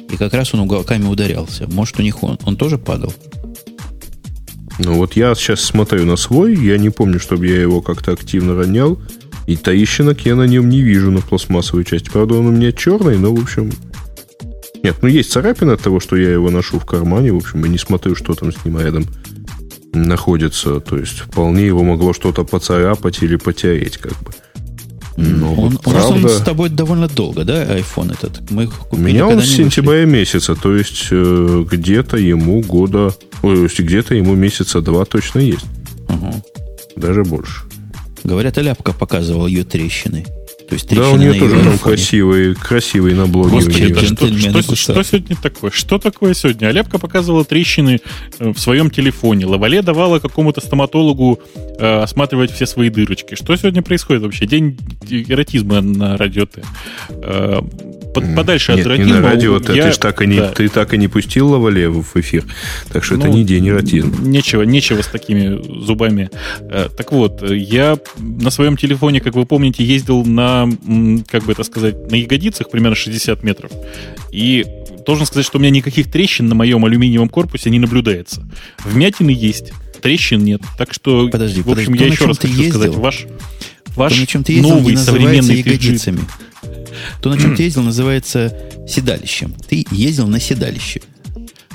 [0.08, 1.66] И как раз он уголками ударялся.
[1.68, 3.12] Может, у них он, он тоже падал?
[4.78, 8.54] Ну вот я сейчас смотрю на свой, я не помню, чтобы я его как-то активно
[8.54, 8.98] ронял.
[9.50, 12.08] И таищинок я на нем не вижу на пластмассовой части.
[12.08, 13.72] Правда, он у меня черный, но, в общем...
[14.84, 17.68] Нет, ну есть царапина от того, что я его ношу в кармане, в общем, и
[17.68, 19.06] не смотрю, что там с ним рядом
[19.92, 20.78] находится.
[20.78, 24.30] То есть вполне его могло что-то поцарапать или потереть, как бы.
[25.16, 28.48] Но он, вот, правда, он с тобой довольно долго, да, iPhone этот?
[28.52, 33.12] Мы У меня он с сентября месяца, то есть э, где-то ему года,
[33.42, 35.66] ой, где-то ему месяца два точно есть.
[36.08, 36.44] Угу.
[36.94, 37.64] Даже больше.
[38.24, 40.24] Говорят, Аляпка показывал ее трещины.
[40.70, 43.50] То есть да, у нее тоже там красивые, красивые на блоге.
[43.50, 45.72] Господи, да что, что, что сегодня такое?
[45.72, 46.68] Что такое сегодня?
[46.68, 48.00] Аляпка показывала трещины
[48.38, 49.46] э, в своем телефоне.
[49.46, 53.34] Лавале давала какому-то стоматологу э, осматривать все свои дырочки.
[53.34, 54.46] Что сегодня происходит вообще?
[54.46, 54.78] День
[55.10, 56.62] эротизма на радио Т.
[57.08, 57.62] Э,
[58.14, 59.14] под, подальше Нет, от эротизма.
[59.14, 59.54] Не на радио.
[59.74, 59.84] Я...
[59.84, 60.48] Ты, ж так и не, да.
[60.48, 62.44] ты так и не пустил Лавале в эфир.
[62.92, 64.16] Так что ну, это не день эротизма.
[64.20, 66.30] Нечего, нечего с такими зубами.
[66.60, 70.68] Э, так вот, я на своем телефоне, как вы помните, ездил на
[71.30, 73.70] как бы это сказать, на ягодицах примерно 60 метров.
[74.32, 74.64] И
[75.06, 78.46] должен сказать, что у меня никаких трещин на моем алюминиевом корпусе не наблюдается.
[78.84, 80.62] Вмятины есть, трещин нет.
[80.78, 83.26] Так что, подожди, в общем, подожди, я еще раз хочу ездил, сказать, ваш,
[83.96, 86.20] ваш то, на чем ты ездил, новый современный ягодицами.
[87.20, 88.56] То, на чем ты ездил, называется
[88.88, 89.54] седалищем.
[89.68, 91.00] Ты ездил на седалище.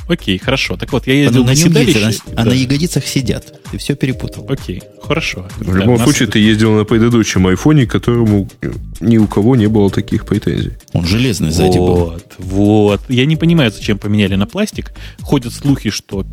[0.08, 0.78] Окей, хорошо.
[0.78, 2.00] Так вот, я ездил на, на седалище.
[2.00, 2.52] Ездил, а да.
[2.52, 3.60] на ягодицах сидят.
[3.72, 4.46] Ты все перепутал.
[4.48, 5.48] Окей, хорошо.
[5.58, 8.48] В да, любом случае, ты ездил на предыдущем айфоне, которому
[9.00, 10.74] ни у кого не было таких претензий.
[10.94, 12.06] Он железный сзади вот, был.
[12.06, 13.02] Вот, вот.
[13.10, 14.92] Я не понимаю, зачем поменяли на пластик.
[15.22, 16.24] Ходят слухи, что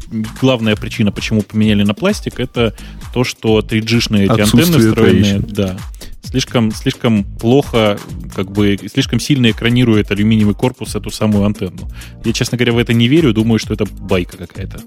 [0.40, 2.74] главная причина, почему поменяли на пластик, это
[3.14, 5.38] то, что 3G-шные эти антенны встроенные.
[5.38, 5.78] Да
[6.32, 7.98] слишком, слишком плохо,
[8.34, 11.88] как бы, слишком сильно экранирует алюминиевый корпус эту самую антенну.
[12.24, 14.80] Я, честно говоря, в это не верю, думаю, что это байка какая-то.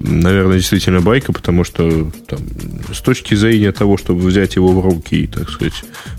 [0.00, 2.40] Наверное, действительно байка, потому что там,
[2.92, 5.74] с точки зрения того, чтобы взять его в руки и, так сказать,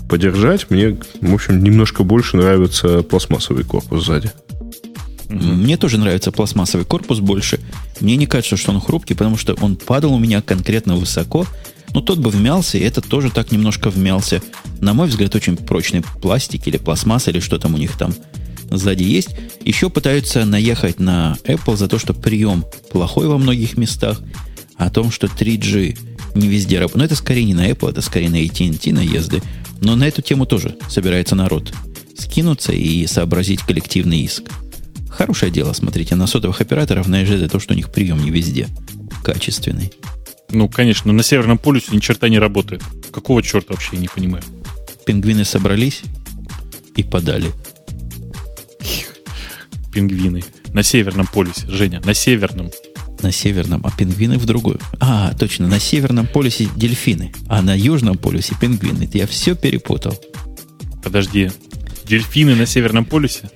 [0.08, 4.30] подержать, мне, в общем, немножко больше нравится пластмассовый корпус сзади.
[5.28, 7.58] Мне тоже нравится пластмассовый корпус больше.
[8.00, 11.46] Мне не кажется, что он хрупкий, потому что он падал у меня конкретно высоко,
[11.94, 14.42] ну, тот бы вмялся, и этот тоже так немножко вмялся.
[14.80, 18.12] На мой взгляд, очень прочный пластик или пластмасса, или что там у них там
[18.70, 19.30] сзади есть.
[19.62, 24.20] Еще пытаются наехать на Apple за то, что прием плохой во многих местах,
[24.76, 25.96] о том, что 3G
[26.34, 26.96] не везде работает.
[26.96, 29.40] Но это скорее не на Apple, это скорее на AT&T наезды.
[29.80, 31.72] Но на эту тему тоже собирается народ
[32.16, 34.44] скинуться и сообразить коллективный иск.
[35.10, 38.68] Хорошее дело, смотрите, на сотовых операторов наезжать за то, что у них прием не везде
[39.22, 39.92] качественный.
[40.54, 42.82] Ну, конечно, на Северном полюсе ни черта не работает.
[43.12, 44.44] Какого черта вообще, я не понимаю.
[45.04, 46.02] Пингвины собрались
[46.96, 47.50] и подали.
[49.92, 50.44] Пингвины.
[50.72, 52.70] На Северном полюсе, Женя, на Северном.
[53.22, 54.78] На Северном, а пингвины в другую.
[55.00, 59.08] А, точно, на Северном полюсе дельфины, а на Южном полюсе пингвины.
[59.12, 60.18] Я все перепутал.
[61.02, 61.50] Подожди,
[62.04, 63.50] дельфины на Северном полюсе?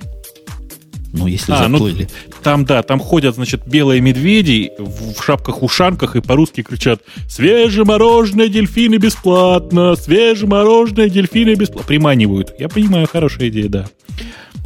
[1.13, 2.09] Ну, если а, ну, заплыли.
[2.27, 8.97] Ну, там, да, там ходят, значит, белые медведи в шапках-ушанках и по-русски кричат «Свежемороженое дельфины
[8.97, 9.95] бесплатно!
[9.97, 12.55] Свежемороженое дельфины бесплатно!» Приманивают.
[12.59, 13.89] Я понимаю, хорошая идея, да.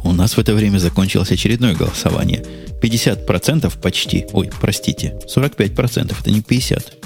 [0.03, 2.43] У нас в это время закончилось очередное голосование.
[2.81, 6.97] 50% почти, ой, простите, 45%, это не 50.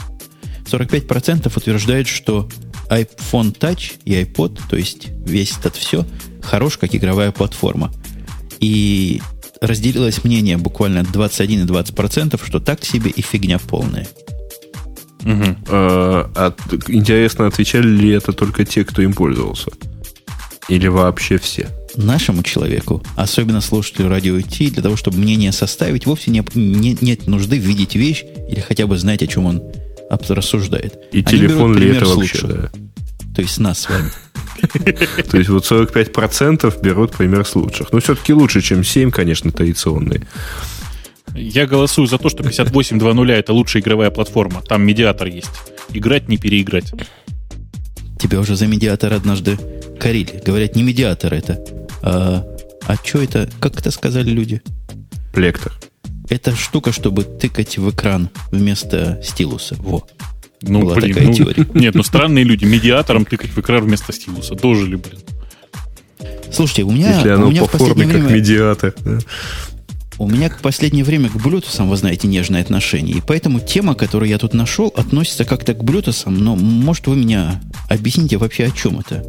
[0.65, 2.49] 45% утверждают, что
[2.89, 6.06] iPhone Touch и iPod, то есть весь этот все,
[6.41, 7.94] хорош как игровая платформа.
[8.60, 9.22] И
[9.62, 14.08] разделилось мнение буквально 21 и 20 процентов, что так себе и фигня полная.
[15.24, 15.56] Угу.
[15.70, 16.54] А, а,
[16.88, 19.72] интересно, отвечали ли это только те, кто им пользовался?
[20.70, 21.70] Или вообще все?
[21.96, 27.28] Нашему человеку, особенно слушателю радио Ти, для того, чтобы мнение составить, вовсе не, не, нет
[27.28, 29.64] нужды видеть вещь или хотя бы знать, о чем он
[30.10, 30.94] рассуждает.
[31.12, 32.48] И Они телефон ли это вообще?
[32.48, 32.70] Да.
[33.38, 34.10] То есть нас с вами.
[35.30, 37.94] То есть вот 45% берут пример с лучших.
[37.94, 40.26] Но все-таки лучше, чем 7, конечно, традиционные.
[41.36, 44.64] Я голосую за то, что 58.2.0 это лучшая игровая платформа.
[44.64, 45.52] Там медиатор есть.
[45.94, 46.92] Играть, не переиграть.
[48.20, 49.60] Тебя уже за медиатор однажды
[50.00, 50.42] корили.
[50.44, 51.64] Говорят, не медиатор это.
[52.02, 52.44] А,
[52.88, 53.48] а что это?
[53.60, 54.64] Как это сказали люди?
[55.32, 55.74] Плектор.
[56.28, 59.76] Это штука, чтобы тыкать в экран вместо стилуса.
[59.78, 60.08] Во.
[60.62, 61.68] Ну, Была блин, такая ну, теория.
[61.74, 62.66] Нет, ну странные люди.
[62.66, 64.56] Медиатором тыкать в экран вместо стилуса.
[64.56, 65.20] Дожили, блин.
[66.52, 68.96] Слушайте, у меня, Если оно у меня по форме время, как медиатор.
[69.04, 69.20] Да.
[70.18, 73.18] У меня в последнее время к Bluetooth, вы знаете, нежное отношение.
[73.18, 77.62] И поэтому тема, которую я тут нашел, относится как-то к Bluetooth, но может вы меня
[77.88, 79.24] объясните вообще о чем это?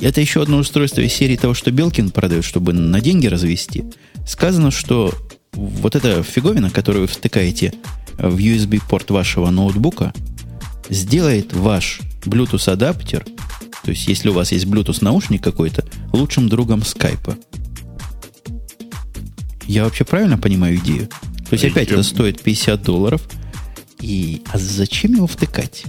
[0.00, 3.84] Это еще одно устройство из серии того, что Белкин продает, чтобы на деньги развести.
[4.26, 5.14] Сказано, что
[5.52, 7.72] вот эта фиговина, которую вы втыкаете
[8.18, 10.12] в USB-порт вашего ноутбука,
[10.88, 13.24] сделает ваш Bluetooth адаптер,
[13.84, 17.36] то есть если у вас есть Bluetooth наушник какой-то, лучшим другом скайпа.
[19.66, 21.08] Я вообще правильно понимаю идею?
[21.48, 21.94] То есть опять Я...
[21.94, 23.22] это стоит 50 долларов,
[24.00, 25.84] И, а зачем его втыкать?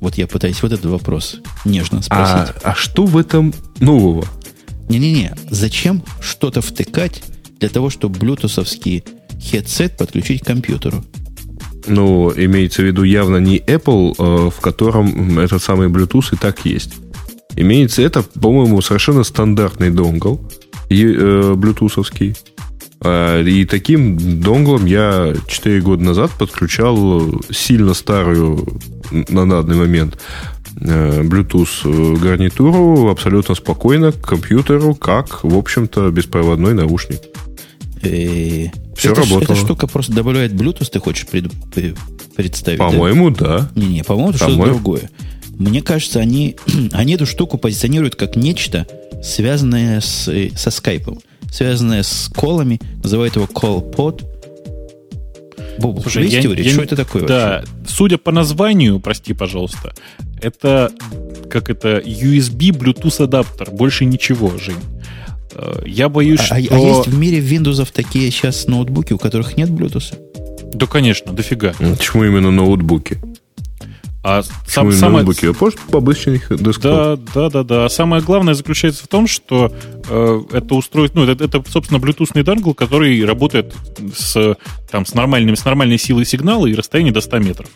[0.00, 2.54] Вот я пытаюсь вот этот вопрос нежно спросить.
[2.62, 4.26] А, а что в этом нового?
[4.88, 7.22] Не-не-не, зачем что-то втыкать
[7.60, 9.04] для того, чтобы блютусовский
[9.40, 11.04] хедсет подключить к компьютеру?
[11.86, 16.64] Ну, имеется в виду явно не Apple, э, в котором этот самый Bluetooth и так
[16.64, 16.94] есть.
[17.56, 20.40] Имеется это, по-моему, совершенно стандартный донгл,
[20.90, 22.36] э, блютусовский.
[23.04, 28.80] А, и таким донглом я 4 года назад подключал сильно старую
[29.10, 30.18] на данный момент
[30.80, 37.20] э, Bluetooth гарнитуру абсолютно спокойно к компьютеру, как, в общем-то, беспроводной наушник.
[38.02, 38.70] И...
[38.96, 39.42] Все это, работало.
[39.42, 41.50] Эта штука просто добавляет Bluetooth, ты хочешь пред,
[42.34, 42.78] представить?
[42.78, 43.70] По-моему, да.
[43.74, 44.62] Не-не, по-моему, это по-моему...
[44.64, 45.10] что-то другое.
[45.58, 46.56] Мне кажется, они,
[46.92, 48.86] они эту штуку позиционируют как нечто,
[49.22, 51.20] связанное с, со скайпом,
[51.50, 54.24] связанное с колами, называют его call-pod.
[55.78, 57.72] Бобу, Слушай, есть я, теория, я, что это такое Да, вообще?
[57.88, 59.94] судя по названию, прости, пожалуйста,
[60.40, 60.92] это
[61.48, 64.76] как это USB Bluetooth адаптер, больше ничего, Жень.
[65.54, 66.74] Э, я боюсь, а, а, что...
[66.74, 70.14] А есть в мире Windows такие сейчас ноутбуки, у которых нет Bluetooth?
[70.74, 71.74] Да, конечно, дофига.
[71.78, 73.18] Почему именно ноутбуки?
[74.24, 75.24] А сам, самое...
[75.24, 75.46] ноутбуки?
[75.46, 76.82] А может, побыстрее десктоп?
[76.82, 77.84] Да, да, да, да.
[77.86, 79.72] А самое главное заключается в том, что
[80.08, 83.74] э, это устройство, ну, это, это, собственно, Bluetooth дангл, который работает
[84.16, 84.56] с,
[84.90, 87.68] там, с, нормальными, с нормальной силой сигнала и расстояние до 100 метров.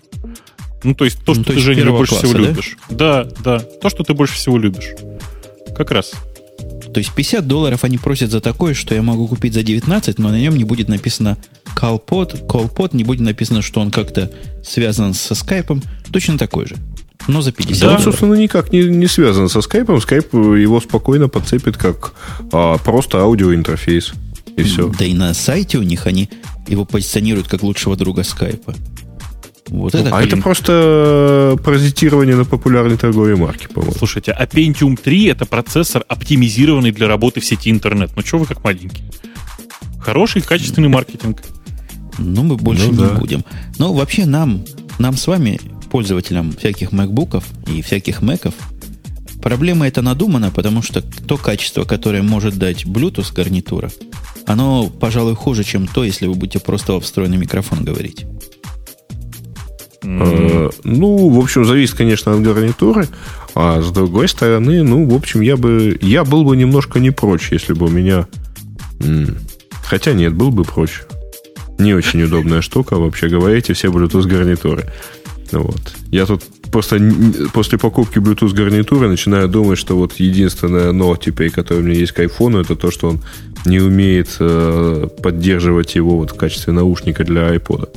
[0.84, 2.48] Ну, то есть то, ну, что то ты, Женя, больше класса, всего да?
[2.48, 2.76] любишь.
[2.90, 3.58] Да, да.
[3.58, 4.94] То, что ты больше всего любишь.
[5.76, 6.12] Как раз.
[6.92, 10.30] То есть 50 долларов они просят за такое, что я могу купить за 19, но
[10.30, 11.36] на нем не будет написано
[11.76, 14.30] CallPod, CallPod, не будет написано, что он как-то
[14.64, 15.82] связан со скайпом.
[16.12, 16.76] Точно такой же.
[17.28, 20.00] Но за 50 Да, он, собственно, никак не, не связан со скайпом.
[20.00, 22.14] Скайп его спокойно подцепит как
[22.52, 24.12] а, просто аудиоинтерфейс.
[24.56, 24.90] И все.
[24.98, 26.30] Да и на сайте у них они
[26.66, 28.74] его позиционируют как лучшего друга скайпа.
[29.68, 33.94] Вот это а это просто паразитирование на популярной торговой марке, по-моему.
[33.96, 38.10] Слушайте, а Pentium 3 это процессор, оптимизированный для работы в сети интернет.
[38.14, 39.02] Ну что вы как маленький?
[40.00, 41.42] Хороший, качественный маркетинг.
[42.18, 43.18] Ну, мы больше ну, не да.
[43.18, 43.44] будем.
[43.78, 44.64] Но вообще нам,
[44.98, 45.60] нам с вами,
[45.90, 48.54] пользователям всяких MacBookов и всяких Macов,
[49.42, 53.90] проблема это надумана, потому что то качество, которое может дать Bluetooth гарнитура,
[54.46, 58.26] оно, пожалуй, хуже, чем то, если вы будете просто в встроенный микрофон говорить.
[60.06, 60.74] Mm-hmm.
[60.84, 63.08] ну, в общем, зависит, конечно, от гарнитуры.
[63.54, 67.48] А с другой стороны, ну, в общем, я бы я был бы немножко не прочь,
[67.50, 68.26] если бы у меня.
[69.84, 71.02] Хотя нет, был бы прочь.
[71.78, 74.84] Не очень удобная штука, вообще говоря, все Bluetooth гарнитуры.
[75.52, 75.94] Вот.
[76.10, 77.00] Я тут просто
[77.52, 82.12] после покупки Bluetooth гарнитуры начинаю думать, что вот единственное но теперь, которое у меня есть
[82.12, 83.20] к айфону, это то, что он
[83.64, 87.90] не умеет э, поддерживать его вот в качестве наушника для iPod.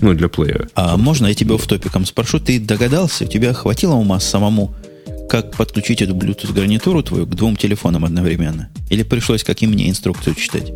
[0.00, 0.68] Ну, для плеера.
[0.74, 2.38] А можно я тебя в топиком спрошу?
[2.40, 4.74] Ты догадался, у тебя хватило ума самому,
[5.28, 8.68] как подключить эту Bluetooth гарнитуру твою к двум телефонам одновременно?
[8.90, 10.72] Или пришлось, как и мне, инструкцию читать?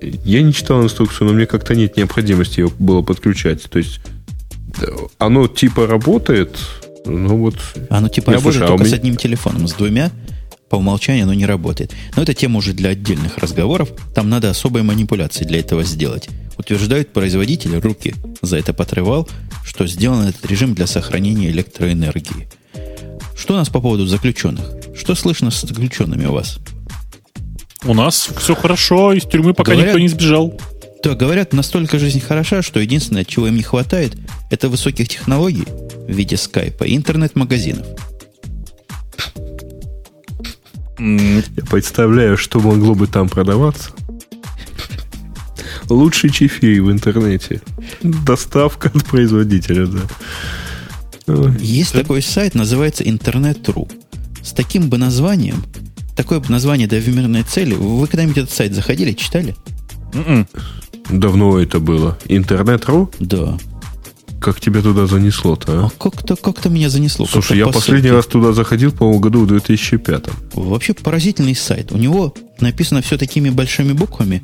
[0.00, 3.64] Я не читал инструкцию, но мне как-то нет необходимости ее было подключать.
[3.64, 4.00] То есть
[5.18, 6.56] оно типа работает,
[7.04, 7.56] ну вот...
[7.90, 8.96] Оно типа не, работает слушай, а только а меня...
[8.96, 10.10] с одним телефоном, с двумя
[10.68, 11.92] по умолчанию оно не работает.
[12.16, 13.90] Но это тема уже для отдельных разговоров.
[14.14, 16.28] Там надо особые манипуляции для этого сделать.
[16.56, 19.28] Утверждают производители, руки за это потрывал,
[19.64, 22.48] что сделан этот режим для сохранения электроэнергии.
[23.36, 24.72] Что у нас по поводу заключенных?
[24.96, 26.58] Что слышно с заключенными у вас?
[27.84, 30.60] У нас все хорошо, из тюрьмы пока говорят, никто не сбежал.
[31.04, 34.16] Да, говорят, настолько жизнь хороша, что единственное, чего им не хватает,
[34.50, 37.86] это высоких технологий в виде скайпа и интернет-магазинов.
[40.98, 43.90] Я представляю, что могло бы там продаваться.
[45.88, 47.62] Лучший чефей в интернете.
[48.02, 51.54] Доставка от производителя, да.
[51.60, 53.88] Есть такой сайт, называется Интернет.ру.
[54.42, 55.62] С таким бы названием,
[56.16, 59.54] такое бы название для мирной цели, вы когда-нибудь этот сайт заходили, читали?
[60.12, 60.26] Mm-mm.
[60.26, 60.48] М-м.
[61.10, 62.18] Давно это было.
[62.26, 63.10] Интернет.ру?
[63.18, 63.58] Да.
[64.40, 65.86] Как тебя туда занесло-то, а?
[65.86, 67.26] а как-то, как-то меня занесло.
[67.26, 70.26] Слушай, я по последний раз туда заходил, по-моему, году в 2005.
[70.54, 71.90] Вообще поразительный сайт.
[71.92, 74.42] У него написано все такими большими буквами,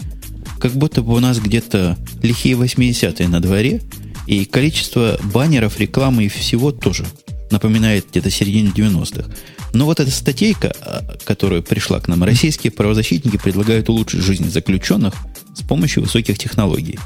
[0.59, 3.83] как будто бы у нас где-то лихие 80-е на дворе,
[4.27, 7.05] и количество баннеров, рекламы и всего тоже
[7.51, 9.31] напоминает где-то середину 90-х.
[9.75, 15.15] Но вот эта статейка, а, которая пришла к нам, российские правозащитники предлагают улучшить жизнь заключенных
[15.55, 16.99] с помощью высоких технологий.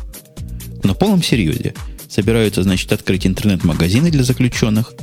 [0.84, 1.74] На полном серьезе
[2.08, 4.94] собираются, значит, открыть интернет-магазины для заключенных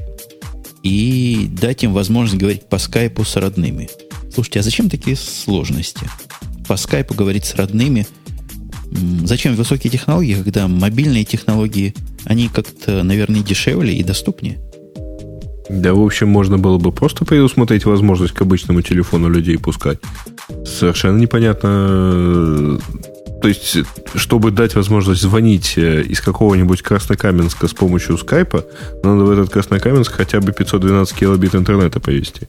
[0.84, 3.90] и дать им возможность говорить по скайпу с родными.
[4.34, 6.10] Слушайте, а зачем такие сложности?
[6.68, 8.06] По скайпу говорить с родными,
[9.23, 11.94] Зачем высокие технологии, когда мобильные технологии,
[12.26, 14.60] они как-то, наверное, дешевле и доступнее?
[15.69, 19.98] Да, в общем, можно было бы просто предусмотреть возможность к обычному телефону людей пускать.
[20.64, 22.80] Совершенно непонятно.
[23.45, 23.77] То есть,
[24.15, 28.65] чтобы дать возможность звонить э, из какого-нибудь Краснокаменска с помощью скайпа,
[29.03, 32.47] надо в этот Краснокаменск хотя бы 512 килобит интернета повести.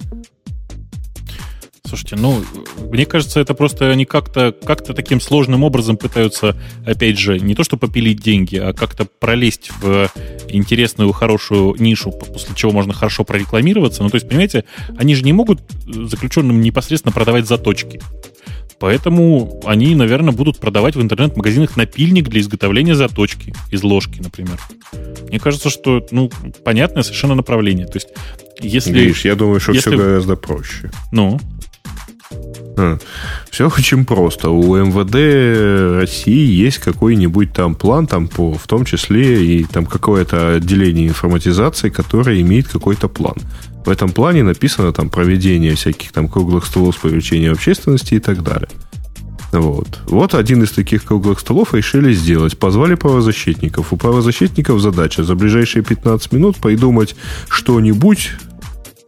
[1.85, 2.43] Слушайте, ну,
[2.91, 6.57] мне кажется, это просто они как-то как таким сложным образом пытаются,
[6.87, 10.11] опять же, не то что попилить деньги, а как-то пролезть в
[10.49, 14.03] интересную, хорошую нишу, после чего можно хорошо прорекламироваться.
[14.03, 14.65] Ну, то есть, понимаете,
[14.97, 18.01] они же не могут заключенным непосредственно продавать заточки.
[18.79, 24.59] Поэтому они, наверное, будут продавать в интернет-магазинах напильник для изготовления заточки из ложки, например.
[25.29, 26.31] Мне кажется, что, ну,
[26.65, 27.87] понятное совершенно направление.
[27.87, 28.09] То есть,
[28.61, 28.93] если...
[28.93, 29.91] Видишь, я думаю, что если...
[29.91, 30.91] все гораздо проще.
[31.11, 31.41] Ну?
[32.77, 32.99] А,
[33.51, 34.51] все очень просто.
[34.51, 40.57] У МВД России есть какой-нибудь там план, там по, в том числе и там какое-то
[40.57, 43.37] отделение информатизации, которое имеет какой-то план.
[43.87, 48.43] В этом плане написано там проведение всяких там круглых столов с привлечением общественности и так
[48.43, 48.69] далее.
[49.53, 50.01] Вот.
[50.07, 52.59] вот один из таких круглых столов решили сделать.
[52.59, 53.93] Позвали правозащитников.
[53.93, 57.15] У правозащитников задача за ближайшие 15 минут придумать
[57.49, 58.33] что-нибудь,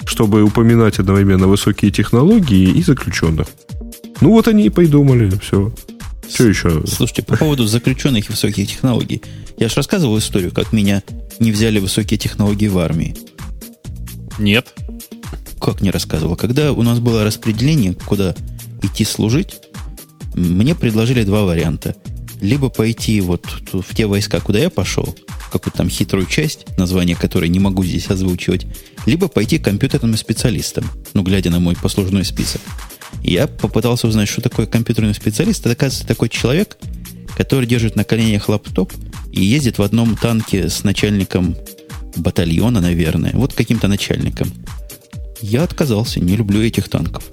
[0.06, 3.48] чтобы упоминать одновременно высокие технологии и заключенных.
[4.20, 5.72] Ну вот они и придумали, все.
[6.32, 6.86] Что еще?
[6.86, 9.22] Слушайте, по поводу заключенных и высоких технологий.
[9.58, 11.02] Я же рассказывал историю, как меня
[11.40, 13.16] не взяли высокие технологии в армии.
[14.38, 14.72] Нет.
[15.60, 16.36] Как не рассказывал?
[16.36, 18.34] Когда у нас было распределение, куда
[18.82, 19.56] идти служить,
[20.34, 21.96] мне предложили два варианта.
[22.40, 25.16] Либо пойти вот в те войска, куда я пошел,
[25.50, 28.66] какую-то там хитрую часть, название которой не могу здесь озвучивать,
[29.06, 30.84] либо пойти к компьютерным специалистам,
[31.14, 32.60] ну, глядя на мой послужной список.
[33.22, 35.60] Я попытался узнать, что такое компьютерный специалист.
[35.60, 36.78] Это, оказывается, такой человек,
[37.36, 38.92] который держит на коленях лаптоп
[39.32, 41.56] и ездит в одном танке с начальником
[42.18, 44.52] батальона, наверное, вот каким-то начальником.
[45.40, 47.24] Я отказался, не люблю этих танков.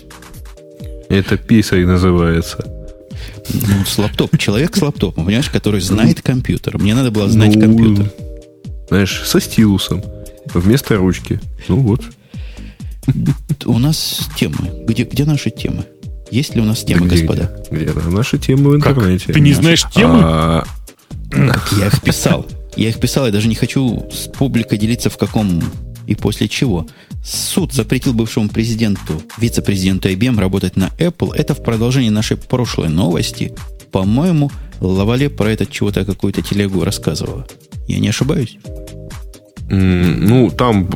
[1.09, 2.65] Это писай называется.
[3.49, 4.37] Ну, с лаптопом.
[4.39, 6.77] Человек с лаптопом, понимаешь, который знает компьютер.
[6.77, 8.11] Мне надо было знать ну, компьютер.
[8.89, 10.03] Знаешь, со стилусом.
[10.53, 11.39] Вместо ручки.
[11.67, 12.01] Ну вот.
[13.65, 14.85] У нас темы.
[14.85, 15.85] Где, где наши темы?
[16.31, 17.55] Есть ли у нас темы, где, господа?
[17.69, 17.85] Где?
[17.85, 17.93] где?
[18.09, 19.27] Наши темы в интернете.
[19.27, 19.35] Как?
[19.35, 20.19] Ты не знаешь темы?
[20.23, 20.63] А...
[21.77, 22.47] Я их писал.
[22.75, 25.61] Я их писал, я даже не хочу с публикой делиться в каком
[26.07, 26.87] и после чего.
[27.23, 31.33] Суд запретил бывшему президенту, вице-президенту IBM работать на Apple.
[31.33, 33.53] Это в продолжении нашей прошлой новости.
[33.91, 37.47] По-моему, Лавале про это чего-то какую-то телегу рассказывала.
[37.87, 38.57] Я не ошибаюсь?
[39.69, 40.87] Ну, там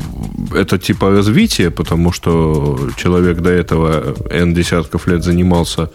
[0.54, 5.90] это типа развитие, потому что человек до этого N десятков лет занимался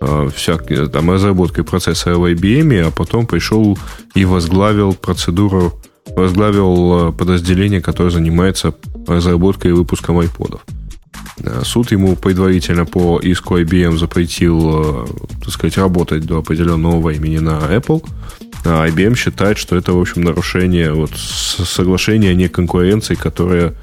[0.00, 3.76] э, всяк, там, разработкой процессора в IBM, а потом пришел
[4.14, 5.72] и возглавил процедуру,
[6.16, 8.74] возглавил э, подразделение, которое занимается
[9.08, 10.60] разработкой и выпуском айподов.
[11.38, 15.06] Э, суд ему предварительно по иску IBM запретил, э,
[15.40, 18.04] так сказать, работать до определенного времени на Apple–
[18.64, 23.74] а IBM считает, что это, в общем, нарушение вот, соглашения о неконкуренции, которое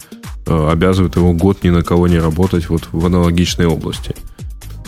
[0.46, 4.16] э, обязывает его год ни на кого не работать вот в аналогичной области.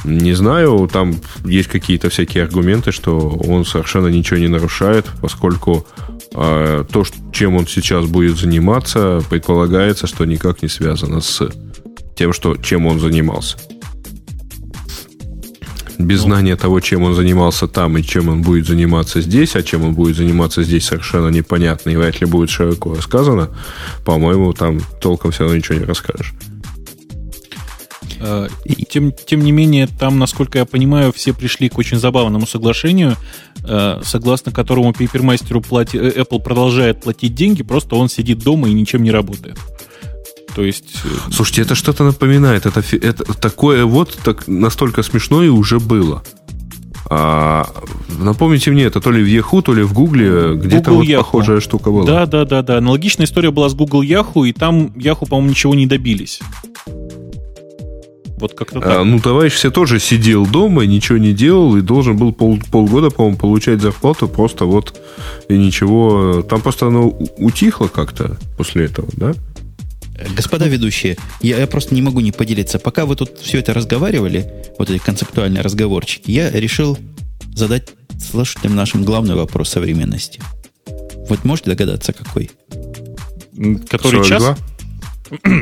[0.05, 5.85] Не знаю, там есть какие-то всякие аргументы, что он совершенно ничего не нарушает, поскольку
[6.33, 7.03] э, то,
[7.33, 11.49] чем он сейчас будет заниматься, предполагается, что никак не связано с
[12.15, 13.57] тем, что, чем он занимался
[15.99, 16.27] без ну.
[16.27, 19.93] знания того, чем он занимался там и чем он будет заниматься здесь, а чем он
[19.93, 23.49] будет заниматься здесь совершенно непонятно и вряд ли будет широко рассказано,
[24.05, 26.33] по-моему, там толком все равно ничего не расскажешь.
[28.21, 28.47] Э,
[28.89, 33.15] тем, тем не менее, там, насколько я понимаю, все пришли к очень забавному соглашению,
[33.63, 35.97] э, согласно которому пейпермастеру плати...
[35.97, 39.57] Э, Apple продолжает платить деньги, просто он сидит дома и ничем не работает.
[40.59, 40.91] То есть...
[41.05, 42.65] Э, Слушайте, это что-то напоминает.
[42.65, 46.21] Это, это такое вот так, настолько смешное уже было.
[47.09, 47.65] А,
[48.19, 51.19] напомните мне, это то ли в Yahoo, то ли в Google, где-то вот Yahoo.
[51.19, 52.05] похожая штука была.
[52.05, 52.79] Да, да, да, да.
[52.79, 56.41] Аналогичная история была с Google Yahoo, и там Yahoo, по-моему, ничего не добились.
[58.39, 58.97] Вот как-то а, так.
[58.97, 63.09] А, ну, товарищ все тоже сидел дома, ничего не делал, и должен был пол, полгода,
[63.11, 64.99] по-моему, получать зарплату просто вот
[65.47, 66.41] и ничего.
[66.41, 69.33] Там просто оно утихло как-то после этого, да?
[70.35, 72.79] Господа ведущие, я, я просто не могу не поделиться.
[72.79, 76.97] Пока вы тут все это разговаривали, вот эти концептуальные разговорчики, я решил
[77.53, 77.89] задать
[78.19, 80.41] слушателям нашим главный вопрос современности.
[81.27, 82.51] Вот можете догадаться, какой?
[83.89, 84.57] Который час?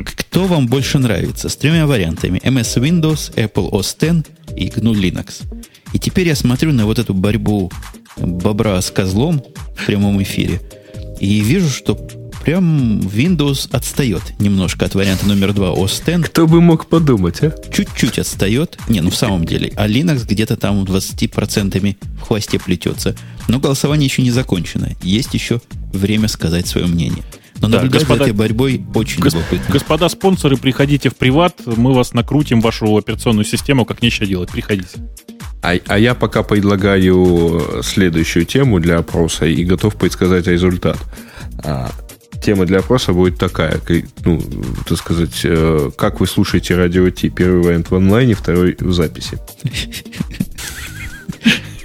[0.06, 1.50] Кто вам больше нравится?
[1.50, 2.40] С тремя вариантами.
[2.40, 5.44] MS Windows, Apple OS X и GNU Linux.
[5.94, 7.72] И теперь я смотрю на вот эту борьбу
[8.18, 9.44] бобра с козлом
[9.76, 10.62] в прямом эфире.
[11.20, 11.96] И вижу, что
[12.48, 16.30] прям Windows отстает немножко от варианта номер два OS X.
[16.30, 17.54] Кто бы мог подумать, а?
[17.74, 18.80] Чуть-чуть отстает.
[18.88, 19.74] Не, ну в самом деле.
[19.76, 23.18] А Linux где-то там 20% в хвосте плетется.
[23.50, 24.96] Но голосование еще не закончено.
[25.02, 25.60] Есть еще
[25.92, 27.22] время сказать свое мнение.
[27.60, 29.74] Но да, наблюдать господа, за этой борьбой очень гос, любопытно.
[29.74, 34.52] Господа спонсоры, приходите в приват, мы вас накрутим, вашу операционную систему, как нечего делать.
[34.52, 35.00] Приходите.
[35.62, 40.98] А, а я пока предлагаю следующую тему для опроса и готов предсказать результат.
[42.42, 43.82] Тема для опроса будет такая,
[44.24, 44.42] ну,
[44.88, 47.30] так сказать, э, как вы слушаете радио Ти.
[47.30, 49.38] Первый вариант в онлайне, второй в записи.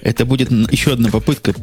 [0.02, 1.54] Это будет еще одна попытка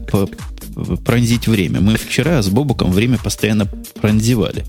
[1.05, 1.81] пронзить время.
[1.81, 3.65] Мы вчера с Бобуком время постоянно
[4.01, 4.65] пронзевали.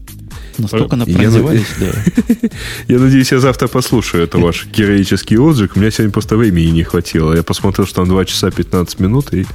[0.59, 2.49] Настолько напронзевались, я, да.
[2.89, 5.77] Я надеюсь, я завтра послушаю это ваш героический отзыв.
[5.77, 7.33] У меня сегодня просто времени не хватило.
[7.35, 9.47] Я посмотрел, что там 2 часа 15 минут, и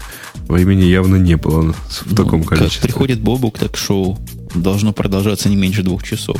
[0.47, 2.81] времени явно не было в ну, таком количестве.
[2.81, 4.17] Как приходит Бобук, так шоу
[4.61, 6.37] должно продолжаться не меньше двух часов.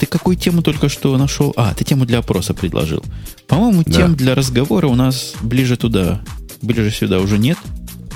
[0.00, 1.52] Ты какую тему только что нашел?
[1.56, 3.02] А, ты тему для опроса предложил.
[3.48, 3.92] По-моему, да.
[3.92, 6.22] тем для разговора у нас ближе туда,
[6.62, 7.58] ближе сюда уже нет.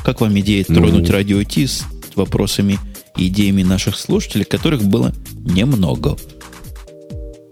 [0.05, 0.77] Как вам идея ну...
[0.77, 2.79] тронуть радио Ти с вопросами
[3.17, 5.13] и идеями наших слушателей, которых было
[5.45, 6.17] немного?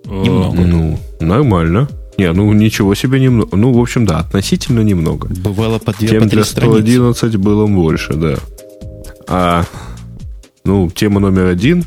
[0.05, 0.63] Немного.
[0.63, 1.89] Ну, нормально.
[2.19, 3.57] Не, ну ничего себе немного.
[3.57, 5.29] Ну, в общем, да, относительно немного.
[5.29, 7.39] Бывало по две, Тем по для 111 страницы.
[7.39, 8.37] было больше, да.
[9.27, 9.65] А,
[10.65, 11.85] ну, тема номер один,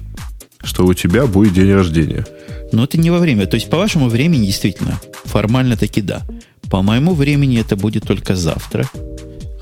[0.64, 2.26] что у тебя будет день рождения.
[2.72, 3.46] Но это не во время.
[3.46, 6.24] То есть, по вашему времени, действительно, формально таки да.
[6.70, 8.90] По моему времени это будет только завтра.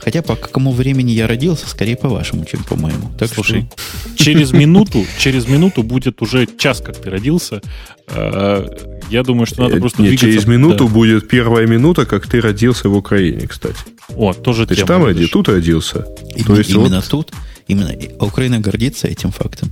[0.04, 3.12] Хотя по какому времени я родился, скорее по вашему, чем по моему.
[3.20, 3.68] Так Слушай,
[4.16, 4.24] что...
[4.24, 7.62] через минуту, через минуту будет уже час, как ты родился.
[8.08, 8.66] А,
[9.12, 10.94] я думаю, что надо э, просто Нет, через минуту да.
[10.94, 13.76] будет первая минута, как ты родился в Украине, кстати.
[14.16, 16.08] О, тоже Ты же там роди, тут родился.
[16.36, 17.10] И, То есть именно вот...
[17.10, 17.32] тут,
[17.72, 19.72] именно Украина гордится этим фактом.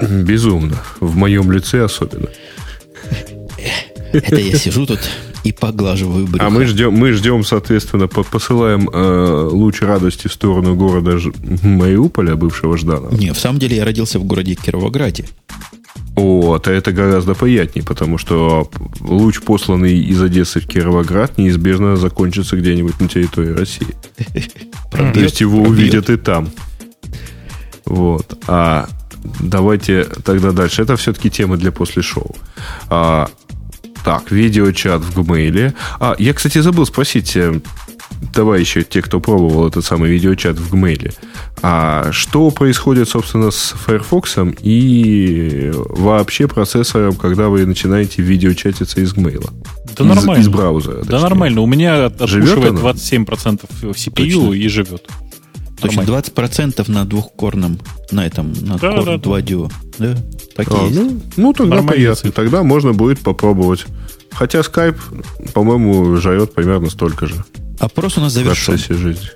[0.00, 0.76] Безумно.
[1.00, 2.28] В моем лице особенно.
[4.12, 5.00] Это я сижу тут
[5.44, 6.46] и поглаживаю брюхо.
[6.46, 11.32] А мы ждем, мы ждем, соответственно, посылаем э, луч радости в сторону города Ж...
[11.62, 13.08] Мариуполя, бывшего Ждана.
[13.10, 15.24] Не, в самом деле я родился в городе Кировограде.
[16.14, 18.70] Вот, а это гораздо приятнее, потому что
[19.00, 23.88] луч, посланный из Одессы в Кировоград, неизбежно закончится где-нибудь на территории России.
[24.90, 26.50] То есть его увидят и там.
[27.84, 28.38] Вот.
[28.46, 28.88] А
[29.40, 30.82] давайте тогда дальше.
[30.82, 32.34] Это все-таки темы для после шоу.
[32.88, 33.28] А,
[34.04, 35.74] так, видеочат в Gmail.
[36.00, 37.60] А, я, кстати, забыл спросить э,
[38.32, 41.14] товарищи, те, кто пробовал этот самый видеочат в Gmail,
[41.62, 49.48] а что происходит, собственно, с Firefox и вообще процессором, когда вы начинаете видеочатиться из Gmail?
[49.96, 50.42] Да из, нормально.
[50.42, 50.96] Из браузера.
[50.96, 51.10] Точнее.
[51.10, 51.60] Да нормально.
[51.60, 54.52] У меня откушивает 27% CPU Точно?
[54.52, 55.08] и живет.
[55.82, 57.78] Точно, 20% на двухкорном,
[58.10, 59.72] на этом, на да, Core да, 2 Duo.
[59.98, 60.16] Да,
[60.54, 62.32] так а, ну, ну, тогда приятно.
[62.32, 63.86] Тогда можно будет попробовать.
[64.30, 64.98] Хотя Skype,
[65.52, 67.44] по-моему, жрет примерно столько же.
[67.78, 68.78] Опрос у нас завершен.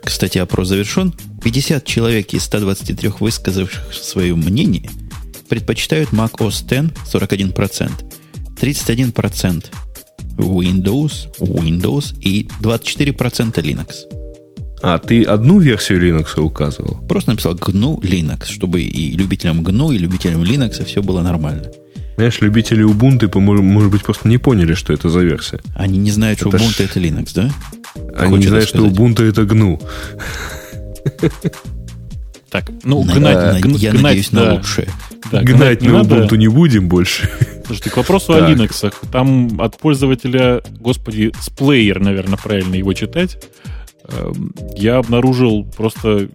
[0.05, 1.13] Кстати, опрос завершен.
[1.43, 4.91] 50 человек из 123 высказавших свое мнение
[5.49, 7.91] предпочитают Mac OS X 41%,
[8.61, 9.65] 31%
[10.37, 14.16] Windows, Windows и 24% Linux.
[14.83, 16.99] А, ты одну версию Linux указывал?
[17.09, 21.71] Просто написал GNU Linux, чтобы и любителям GNU, и любителям Linux все было нормально.
[22.17, 25.61] Знаешь, любители Ubuntu, может быть, просто не поняли, что это за версия.
[25.75, 26.85] Они не знают, что это Ubuntu ш...
[26.85, 27.51] это Linux, да?
[28.17, 29.83] Они Хочешь не знают, что Ubuntu это GNU.
[32.49, 34.45] Так, ну, на, гнать, на, я гнать, надеюсь да.
[34.45, 34.89] на лучшее.
[35.31, 36.37] Да, гнать, гнать на Ubuntu надо.
[36.37, 37.29] не будем больше.
[37.67, 38.45] Слушайте, к вопросу так.
[38.45, 38.95] о Linux.
[39.13, 43.37] Там от пользователя, господи, сплеер, наверное, правильно его читать.
[44.09, 46.29] Эм, я обнаружил просто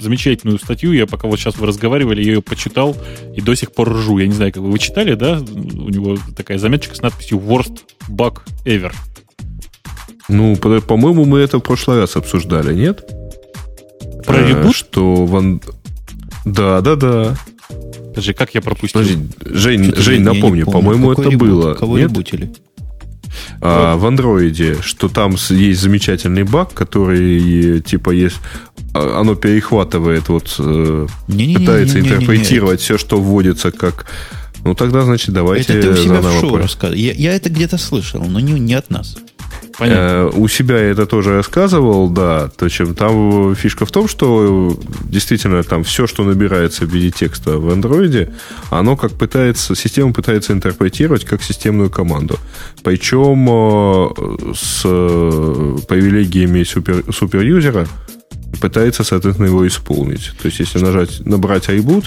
[0.00, 0.92] замечательную статью.
[0.92, 2.96] Я пока вот сейчас вы разговаривали, я ее почитал
[3.34, 4.18] и до сих пор ржу.
[4.18, 5.38] Я не знаю, как вы, вы читали, да?
[5.38, 8.92] У него такая заметочка с надписью Worst Bug Ever.
[10.28, 13.04] Ну, по-моему, мы это в прошлый раз обсуждали, нет?
[14.24, 14.76] Про ребут?
[14.76, 15.60] Что ван...
[16.44, 17.36] Да, да, да.
[18.10, 19.00] Подожди, как я пропустил?
[19.00, 21.48] Подожди, Жень, Жень, напомни, по-моему, это ребут?
[21.48, 21.74] было.
[21.74, 22.10] Кого нет?
[22.10, 22.52] ребутили?
[23.60, 28.38] А, в андроиде, что там есть замечательный баг, который типа есть
[28.94, 32.98] а, оно перехватывает, вот э, не, не, пытается не, не, не, интерпретировать не, не, все,
[32.98, 34.06] что вводится как.
[34.64, 36.36] Ну тогда, значит, давайте это ты у себя заново.
[36.36, 36.94] В шоу про...
[36.94, 39.16] я, я это где-то слышал, но не, не от нас.
[39.80, 42.48] Э, у себя я это тоже рассказывал, да.
[42.48, 47.58] То есть там фишка в том, что действительно там все, что набирается в виде текста
[47.58, 48.32] в андроиде,
[48.70, 52.38] оно как пытается, система пытается интерпретировать как системную команду.
[52.82, 54.82] Причем э, с
[55.86, 57.86] привилегиями супер, суперюзера,
[58.60, 60.32] пытается, соответственно, его исполнить.
[60.40, 62.06] То есть, если нажать «набрать iBoot»,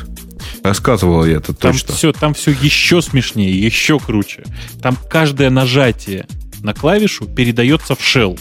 [0.64, 1.94] рассказывал я это Там точно.
[1.94, 4.44] все, там все еще смешнее, еще круче.
[4.82, 6.26] Там каждое нажатие
[6.64, 8.40] на клавишу передается в shell.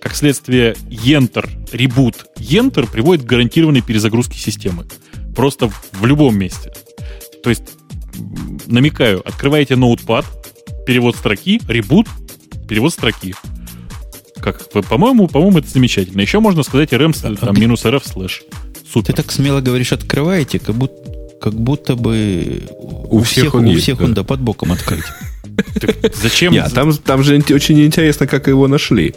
[0.00, 4.86] Как следствие, Enter, Reboot, Enter приводит к гарантированной перезагрузке системы.
[5.34, 6.72] Просто в любом месте.
[7.42, 7.64] То есть,
[8.66, 10.26] намекаю, открываете ноутпад,
[10.86, 12.06] перевод строки, Reboot,
[12.68, 13.34] перевод строки.
[14.36, 16.20] Как, по-моему, по-моему, это замечательно.
[16.20, 18.42] Еще можно сказать rm, с- там, минус rf слэш.
[18.92, 19.06] Супер.
[19.06, 20.94] Ты так смело говоришь, открываете, как будто,
[21.40, 24.04] как будто бы У всех он у есть, всех да.
[24.04, 25.04] он да под боком открыть.
[26.22, 26.52] Зачем?
[26.52, 29.14] Не, а там, там же очень интересно, как его нашли.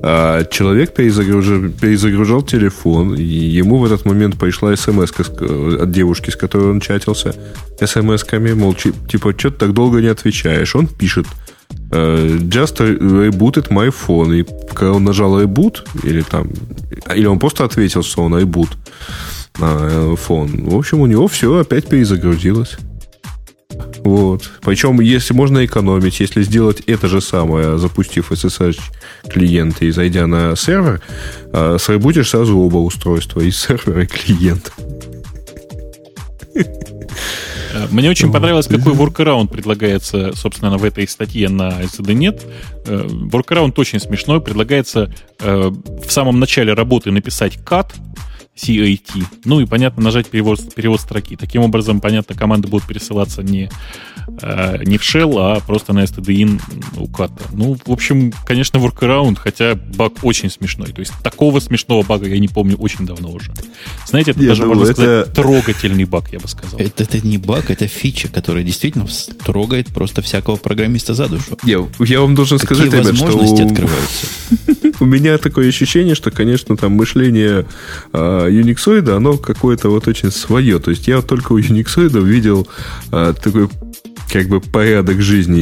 [0.00, 6.36] А, Человек перезагружал, перезагружал телефон, и ему в этот момент пришла смс от девушки, с
[6.36, 7.34] которой он чатился,
[7.80, 10.76] смс-ками, мол, типа, что ты так долго не отвечаешь?
[10.76, 11.26] Он пишет,
[11.90, 14.40] э, just rebooted my phone.
[14.40, 16.48] И когда он нажал reboot, или там,
[17.14, 18.70] или он просто ответил, что он reboot
[19.60, 22.76] э, фон, в общем, у него все опять перезагрузилось.
[24.04, 24.50] Вот.
[24.62, 28.78] Причем, если можно экономить, если сделать это же самое, запустив SSH
[29.28, 31.02] клиент и зайдя на сервер,
[31.52, 34.72] э, срабутишь сразу оба устройства, и сервер, и клиент.
[36.54, 42.42] Э, Мне очень понравилось, какой workaround предлагается, собственно, в этой статье на SDNet.
[42.86, 44.40] Э, Workaround очень смешной.
[44.40, 47.92] Предлагается э, в самом начале работы написать cat,
[48.60, 51.36] CAT, ну и, понятно, нажать перевод, перевод строки.
[51.36, 53.70] Таким образом, понятно, команды будут пересылаться не,
[54.42, 56.60] э, не в shell, а просто на stdin
[56.96, 57.42] у ката.
[57.52, 60.88] Ну, в общем, конечно, workaround, хотя баг очень смешной.
[60.88, 63.52] То есть такого смешного бага я не помню очень давно уже.
[64.06, 66.80] Знаете, это Не, даже, ну, можно это- сказать, трогательный баг, я бы сказал.
[66.80, 69.06] Это, это не баг, это фича, которая действительно
[69.44, 71.56] трогает просто всякого программиста за душу.
[71.64, 74.26] Я, я вам должен Какие сказать, ребят, что возможности открываются.
[75.00, 77.66] у меня такое ощущение, что, конечно, там мышление
[78.48, 80.78] э, юниксоида, оно какое-то вот очень свое.
[80.78, 82.68] То есть я только у юниксоидов видел
[83.12, 83.68] э, такой
[84.32, 85.58] как бы порядок жизни.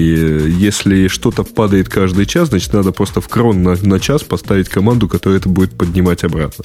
[0.58, 5.08] Если что-то падает каждый час, значит, надо просто в крон на, на час поставить команду,
[5.08, 6.64] которая это будет поднимать обратно.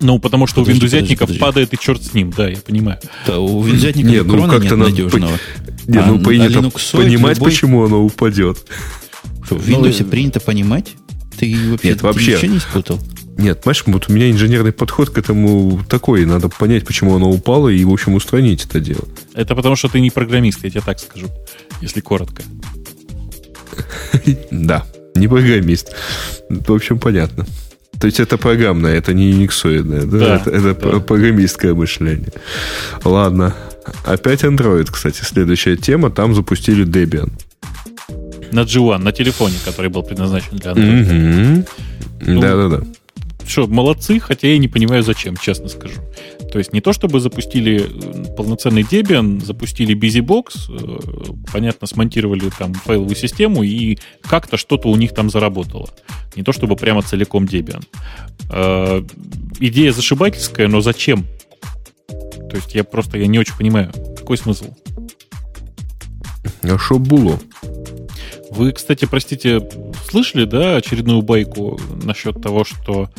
[0.00, 1.40] Ну, потому что Подожди, у виндузятников подожди, подожди.
[1.40, 2.98] падает и черт с ним, да, я понимаю.
[3.26, 5.38] Да, у винзятника Нет, ну, как-то нет надо надежного.
[5.86, 8.58] Не, А- ну, а принято Linuxоид понимать, любой- почему оно упадет.
[9.44, 10.92] Что, в Windows принято понимать?
[11.38, 12.36] Ты вообще, Нет, ты вообще.
[12.36, 12.98] ничего не спутал?
[13.36, 16.24] Нет, понимаешь, вот у меня инженерный подход к этому такой.
[16.24, 19.04] Надо понять, почему оно упало, и, в общем, устранить это дело.
[19.34, 21.28] Это потому, что ты не программист, я тебе так скажу,
[21.80, 22.42] если коротко.
[24.50, 25.92] Да, не программист.
[26.48, 27.46] В общем, понятно.
[28.00, 30.18] То есть это программное, это не юниксоидное, да?
[30.18, 31.00] Да, это это да.
[31.00, 32.32] программистское мышление.
[33.04, 33.54] Ладно.
[34.04, 36.10] Опять Android, кстати, следующая тема.
[36.10, 37.30] Там запустили Debian.
[38.52, 41.68] На G1, на телефоне, который был предназначен для Android.
[42.20, 42.82] Ну, Да-да-да.
[43.46, 46.00] Что, молодцы, хотя я не понимаю, зачем, честно скажу.
[46.50, 52.74] То есть не то, чтобы запустили э, полноценный Debian, запустили BusyBox, э, понятно, смонтировали там
[52.74, 55.88] файловую систему, и как-то что-то у них там заработало.
[56.34, 57.84] Не то, чтобы прямо целиком Debian.
[58.50, 59.02] Э,
[59.58, 61.26] Идея зашибательская, но зачем?
[62.08, 64.74] То есть я просто я не очень понимаю, какой смысл?
[66.62, 67.38] А что было?
[68.50, 69.66] Вы, кстати, простите,
[70.08, 73.10] слышали, да, очередную байку насчет того, что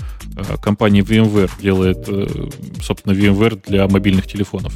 [0.61, 2.49] компания VMware делает, э,
[2.81, 4.73] собственно, VMware для мобильных телефонов?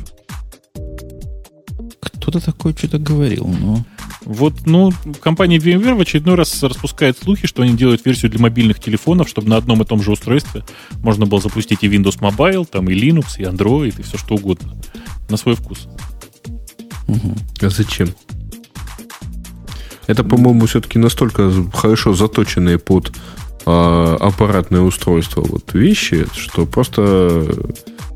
[1.99, 3.83] Кто-то такое что-то говорил, но...
[4.23, 8.79] Вот, ну, компания VMware в очередной раз распускает слухи, что они делают версию для мобильных
[8.79, 10.63] телефонов, чтобы на одном и том же устройстве
[10.99, 14.75] можно было запустить и Windows Mobile, там и Linux, и Android, и все что угодно.
[15.29, 15.87] На свой вкус.
[17.07, 17.35] Мгм.
[17.61, 18.09] А зачем?
[20.07, 23.13] Это, по-моему, все-таки настолько хорошо заточенные под
[23.65, 27.47] а, аппаратное устройство вот вещи, что просто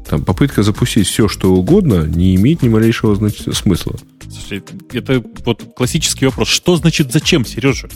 [0.07, 3.95] там попытка запустить все, что угодно, не имеет ни малейшего знач- смысла.
[4.29, 6.47] Слушайте, это вот классический вопрос.
[6.47, 7.89] Что значит зачем, Сережа?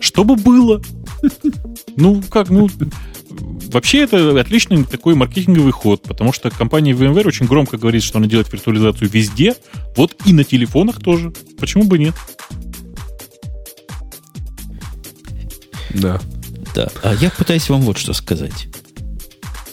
[0.00, 0.82] Что бы было?
[1.96, 2.68] Ну, как, ну...
[3.72, 8.26] Вообще это отличный такой маркетинговый ход, потому что компания VMware очень громко говорит, что она
[8.26, 9.54] делает виртуализацию везде,
[9.96, 11.32] вот и на телефонах тоже.
[11.58, 12.14] Почему бы нет?
[15.94, 16.20] Да.
[16.74, 16.88] Да.
[17.02, 18.66] А я пытаюсь вам вот что сказать.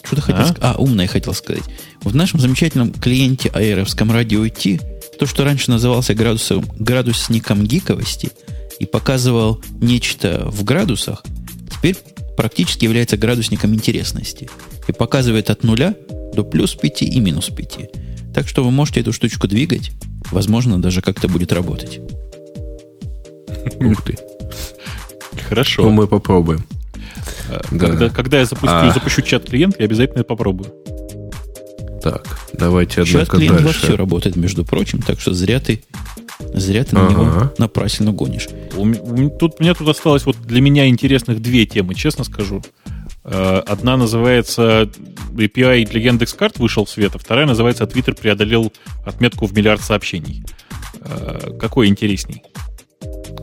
[0.04, 0.44] Что-то хотел А?
[0.46, 0.62] сказать.
[0.62, 1.64] А, умное хотел сказать.
[2.02, 4.80] В нашем замечательном клиенте аэровском радио Ти,
[5.18, 8.30] то, что раньше назывался градусом, градусником гиковости
[8.78, 11.22] и показывал нечто в градусах,
[11.70, 11.96] теперь
[12.36, 14.48] практически является градусником интересности.
[14.88, 15.94] И показывает от нуля
[16.34, 18.32] до плюс 5 и минус 5.
[18.34, 19.92] Так что вы можете эту штучку двигать.
[20.30, 22.00] Возможно, даже как-то будет работать.
[23.80, 24.18] Ух ты.
[25.48, 25.82] Хорошо.
[25.82, 26.64] Ну, мы попробуем.
[27.48, 27.86] Э, да.
[27.86, 28.92] Когда, когда я запустю, а...
[28.92, 30.72] запущу чат-клиент, я обязательно это попробую.
[32.02, 33.80] Так, давайте однако Чат-клиент дальше.
[33.80, 35.84] во все работает, между прочим, так что зря ты,
[36.52, 37.06] зря ты ага.
[37.06, 38.48] на него напрасно гонишь.
[38.76, 42.60] У, у, тут, у меня тут осталось вот для меня интересных две темы, честно скажу.
[43.24, 44.90] Э, одна называется
[45.32, 48.72] API для Яндекс.Карт вышел в свет, а вторая называется Twitter преодолел
[49.06, 50.42] отметку в миллиард сообщений.
[51.02, 52.42] Э, какой интересней?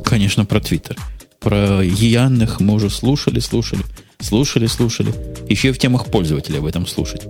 [0.03, 0.97] Конечно, про Twitter.
[1.39, 3.83] Про Яндекс мы уже слушали, слушали,
[4.19, 5.13] слушали, слушали.
[5.47, 7.21] Еще и в темах пользователя об этом слушать.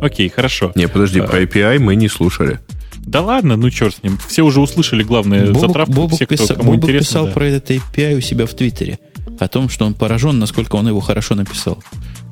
[0.00, 0.72] Окей, хорошо.
[0.74, 2.60] Не, подожди, а, про API мы не слушали.
[2.98, 4.18] Да ладно, ну черт с ним.
[4.28, 5.92] Все уже услышали главное затравку.
[5.92, 7.32] Бобук, все, кто, писал, кому интересно, писал да.
[7.32, 8.98] про этот API у себя в Твиттере.
[9.38, 11.82] О том, что он поражен, насколько он его хорошо написал.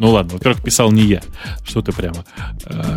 [0.01, 1.23] Ну ладно, во-первых, писал не я.
[1.63, 2.25] Что ты прямо.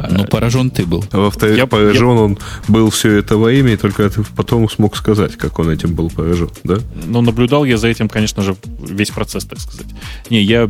[0.10, 1.04] Ну, поражен ты был.
[1.12, 2.22] А во-вторых, я, поражен я...
[2.22, 2.38] он
[2.70, 6.50] был все это во имя, и только потом смог сказать, как он этим был поражен,
[6.64, 6.78] да?
[7.06, 9.88] Ну, наблюдал я за этим, конечно же, весь процесс, так сказать.
[10.30, 10.70] Не, я,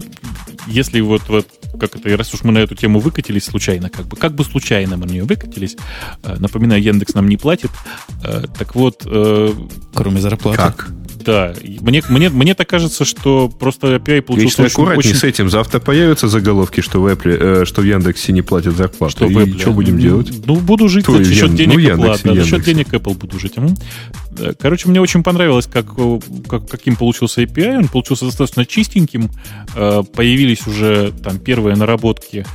[0.68, 1.48] если вот, вот
[1.80, 4.98] как это, раз уж мы на эту тему выкатились случайно, как бы, как бы случайно
[4.98, 5.76] мы на нее выкатились,
[6.24, 7.72] э, напоминаю, Яндекс нам не платит,
[8.24, 9.04] э, так вот...
[9.06, 9.54] Э,
[9.94, 10.58] Кроме зарплаты.
[10.58, 10.92] Как?
[11.24, 14.74] Да, мне, мне, мне так кажется, что просто API получился очень...
[14.74, 15.16] аккуратнее очень...
[15.16, 15.50] с этим.
[15.50, 19.12] Завтра появятся заголовки, что в, Apple, э, что в Яндексе не платят зарплату.
[19.12, 19.56] Что в Apple.
[19.56, 20.32] И что будем делать?
[20.46, 21.56] Ну, буду жить Твой за счет Ян...
[21.56, 22.36] денег ну, Яндекс, Apple.
[22.36, 23.54] Да, за счет денег Apple буду жить.
[24.60, 25.86] Короче, мне очень понравилось, как,
[26.48, 27.78] как, каким получился API.
[27.78, 29.30] Он получился достаточно чистеньким.
[29.76, 32.46] Э, появились уже там первые наработки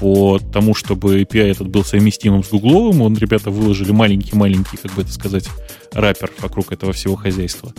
[0.00, 3.02] по тому, чтобы API этот был совместимым с гугловым.
[3.02, 5.48] Он, ребята выложили маленький-маленький, как бы это сказать,
[5.92, 7.72] раппер вокруг этого всего хозяйства.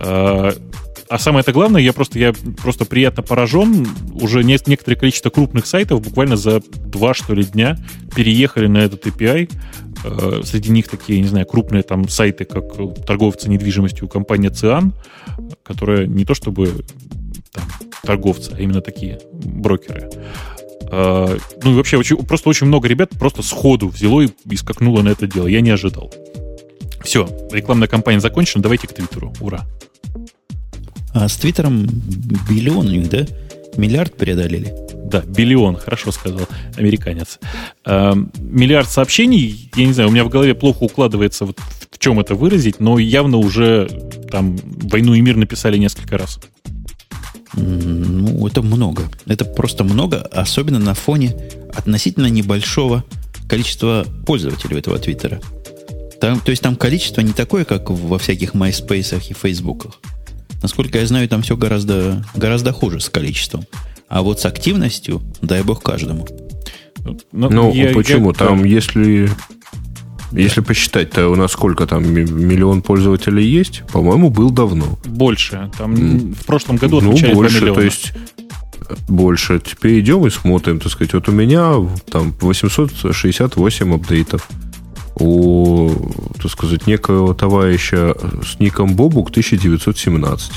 [0.00, 0.52] Э,
[1.08, 3.86] а самое это главное, я просто, я просто приятно поражен.
[4.14, 7.78] Уже некоторое количество крупных сайтов буквально за два, что ли, дня
[8.14, 9.50] переехали на этот API.
[10.04, 14.92] Э, среди них такие, не знаю, крупные там сайты, как торговцы недвижимостью компания Циан,
[15.62, 16.84] которая не то чтобы
[17.52, 17.64] там,
[18.02, 20.10] торговцы, а именно такие брокеры.
[20.90, 25.02] А, ну и вообще очень, просто очень много ребят просто сходу взяло и, и скакнуло
[25.02, 25.46] на это дело.
[25.46, 26.12] Я не ожидал.
[27.02, 29.32] Все, рекламная кампания закончена, давайте к Твиттеру.
[29.40, 29.66] Ура.
[31.14, 31.86] А с Твиттером
[32.48, 33.26] биллион у них, да?
[33.76, 34.74] Миллиард преодолели?
[35.04, 37.38] Да, биллион, хорошо сказал американец.
[37.84, 41.58] А, миллиард сообщений, я не знаю, у меня в голове плохо укладывается вот
[41.90, 43.88] в чем это выразить, но явно уже
[44.30, 46.38] там «Войну и мир» написали несколько раз.
[47.54, 49.08] Ну, это много.
[49.26, 51.36] Это просто много, особенно на фоне
[51.74, 53.04] относительно небольшого
[53.48, 55.40] количества пользователей этого Твиттера.
[56.20, 60.00] Там, то есть там количество не такое, как во всяких MySpace и Фейсбуках.
[60.62, 63.66] Насколько я знаю, там все гораздо, гораздо хуже с количеством.
[64.08, 66.26] А вот с активностью, дай бог каждому.
[67.04, 68.30] Ну, ну я, почему?
[68.30, 69.30] Я, там, если
[70.32, 73.82] если посчитать, то у нас сколько там, миллион пользователей есть?
[73.92, 74.98] По-моему, был давно.
[75.04, 75.70] Больше.
[75.78, 76.34] Там mm.
[76.34, 78.12] в прошлом году ну, больше, то есть
[79.08, 79.60] больше.
[79.60, 81.14] Теперь идем и смотрим, так сказать.
[81.14, 81.74] Вот у меня
[82.10, 84.48] там 868 апдейтов.
[85.18, 85.90] У,
[86.42, 90.52] так сказать, некого товарища с ником Бобук 1917.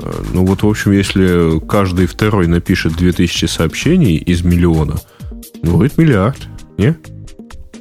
[0.00, 4.96] Э, ну вот, в общем, если каждый второй напишет 2000 сообщений из миллиона,
[5.62, 6.48] ну, будет миллиард,
[6.78, 6.96] не?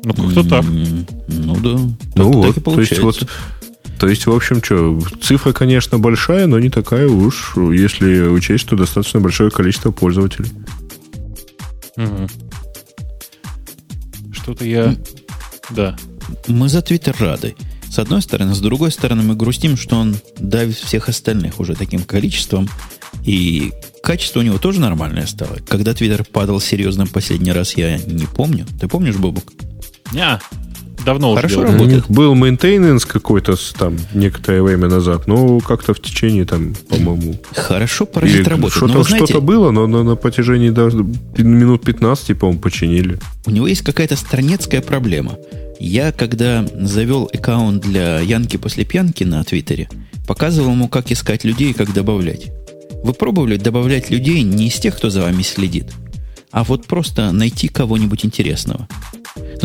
[0.06, 0.64] Ну, как-то так.
[0.66, 1.80] Ну, да.
[2.16, 3.28] Ну, так, вот, так то есть, вот,
[4.00, 8.76] то есть, в общем, что, цифра, конечно, большая, но не такая уж, если учесть, что
[8.76, 10.52] достаточно большое количество пользователей.
[11.98, 12.28] Угу.
[14.32, 14.96] Что-то я...
[15.72, 15.98] Да.
[16.48, 17.56] Мы за Твиттер рады.
[17.90, 18.54] С одной стороны.
[18.54, 22.70] С другой стороны, мы грустим, что он давит всех остальных уже таким количеством.
[23.24, 23.72] И
[24.04, 25.58] качество у него тоже нормальное стало.
[25.68, 28.68] Когда Твиттер падал серьезно последний раз, я не помню.
[28.80, 29.52] Ты помнишь, Бобук?
[30.14, 30.40] Не,
[31.06, 32.06] давно Хорошо уже работает.
[32.10, 37.36] Был maintenance какой-то там некоторое время назад, но как-то в течение там, по-моему...
[37.54, 38.76] Хорошо паразит работает.
[38.76, 41.06] Что-то, знаете, что-то было, но, но на протяжении даже
[41.38, 43.20] минут 15, по-моему, починили.
[43.46, 45.38] У него есть какая-то странецкая проблема.
[45.80, 49.90] Я, когда завел аккаунт для Янки после пьянки на Твиттере,
[50.28, 52.52] показывал ему, как искать людей и как добавлять.
[53.04, 55.92] Вы пробовали добавлять людей не из тех, кто за вами следит,
[56.52, 58.88] а вот просто найти кого-нибудь интересного.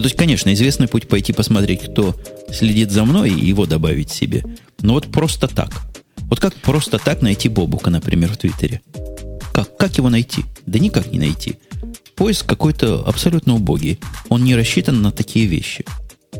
[0.00, 2.16] Ну, то есть, конечно, известный путь пойти посмотреть, кто
[2.50, 4.42] следит за мной, и его добавить себе.
[4.80, 5.74] Но вот просто так.
[6.20, 8.80] Вот как просто так найти Бобука, например, в Твиттере?
[9.52, 9.76] Как?
[9.76, 10.46] Как его найти?
[10.64, 11.56] Да никак не найти.
[12.14, 14.00] Поиск какой-то абсолютно убогий.
[14.30, 15.84] Он не рассчитан на такие вещи.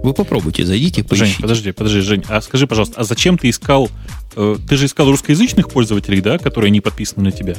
[0.02, 1.32] Вы попробуйте, зайдите, поищите.
[1.32, 3.90] Жень, подожди, подожди, Жень, а скажи, пожалуйста, а зачем ты искал...
[4.36, 7.56] Э, ты же искал русскоязычных пользователей, да, которые не подписаны на тебя?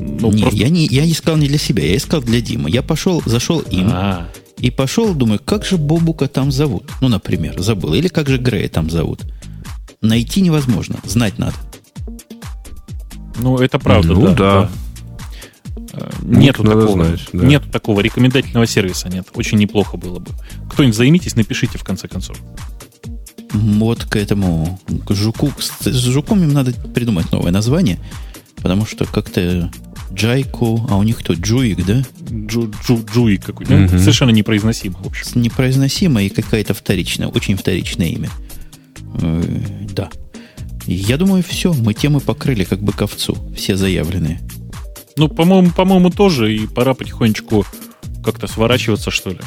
[0.00, 0.58] Ну, не, просто...
[0.58, 2.70] я, не, я искал не для себя, я искал для Димы.
[2.70, 3.88] Я пошел, зашел им.
[3.88, 4.28] А-а-а.
[4.58, 6.90] И пошел, думаю, как же Бобука там зовут?
[7.00, 7.94] Ну, например, забыл.
[7.94, 9.22] Или как же Грея там зовут?
[10.02, 11.54] Найти невозможно, знать надо.
[13.38, 14.34] Ну, это правда, Ну, да.
[14.34, 14.70] да.
[15.92, 17.44] Э, Нету надо такого, знать, да.
[17.46, 19.26] нету такого рекомендательного сервиса, нет.
[19.34, 20.30] Очень неплохо было бы.
[20.70, 22.38] Кто-нибудь займитесь, напишите в конце концов.
[23.52, 25.50] Вот к этому к жуку.
[25.58, 27.98] С с жуком им надо придумать новое название,
[28.56, 29.70] потому что как-то
[30.12, 32.02] Джайку, а у них кто, Джуик, да?
[32.30, 33.72] Джу, джу, джуи какой-то.
[33.74, 33.98] Мгм.
[33.98, 35.40] Совершенно непроизносимо, в общем.
[35.40, 38.30] Непроизносимое и какая-то вторичная, очень вторичное имя.
[39.22, 39.42] Э,
[39.94, 40.08] Да.
[40.86, 44.40] Я думаю, все, мы темы покрыли как бы ковцу, все заявленные.
[45.16, 47.64] Ну, по-моему, по-моему, тоже, и пора потихонечку
[48.24, 49.38] как-то сворачиваться, что ли.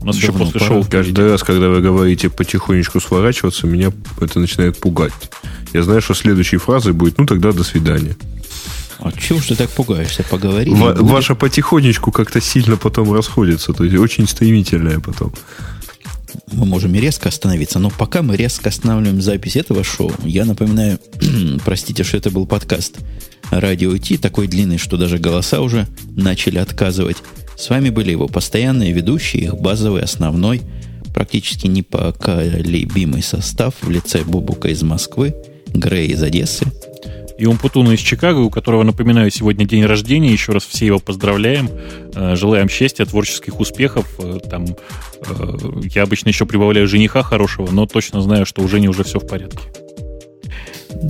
[0.00, 0.72] У нас еще Давно после пора.
[0.72, 0.84] шоу.
[0.90, 5.12] Каждый раз, когда вы говорите потихонечку сворачиваться, меня это начинает пугать.
[5.72, 8.16] Я знаю, что следующей фразой будет, ну тогда до свидания.
[9.04, 10.22] А чего ж ты так пугаешься?
[10.22, 10.70] Поговори.
[10.70, 11.00] И будет.
[11.00, 15.32] ваша потихонечку как-то сильно потом расходится, то есть очень стремительная потом.
[16.52, 20.98] Мы можем и резко остановиться, но пока мы резко останавливаем запись этого шоу, я напоминаю,
[21.64, 22.98] простите, что это был подкаст
[23.50, 27.18] Радио Ти, такой длинный, что даже голоса уже начали отказывать.
[27.58, 30.62] С вами были его постоянные ведущие, их базовый, основной,
[31.12, 35.34] практически непоколебимый состав в лице Бубука из Москвы,
[35.74, 36.66] Грей из Одессы,
[37.42, 40.30] И Умпутуна из Чикаго, у которого, напоминаю, сегодня день рождения.
[40.30, 41.68] Еще раз все его поздравляем.
[42.14, 44.06] Э, Желаем счастья, творческих успехов.
[44.20, 44.64] Э, Там,
[45.26, 45.56] э,
[45.92, 49.26] я обычно еще прибавляю жениха хорошего, но точно знаю, что у Жени уже все в
[49.26, 49.58] порядке.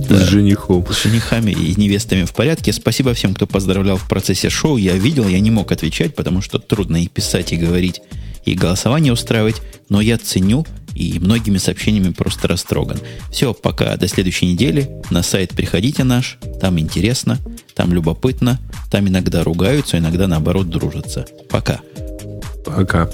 [0.09, 0.83] С женихом.
[0.91, 2.73] с женихами и невестами в порядке.
[2.73, 4.77] Спасибо всем, кто поздравлял в процессе шоу.
[4.77, 8.01] Я видел, я не мог отвечать, потому что трудно и писать, и говорить,
[8.43, 9.61] и голосование устраивать.
[9.87, 12.99] Но я ценю и многими сообщениями просто растроган.
[13.31, 14.89] Все, пока до следующей недели.
[15.09, 16.37] На сайт приходите наш.
[16.59, 17.39] Там интересно,
[17.75, 18.59] там любопытно.
[18.91, 21.25] Там иногда ругаются, иногда наоборот дружатся.
[21.49, 21.79] Пока.
[22.65, 23.09] Пока.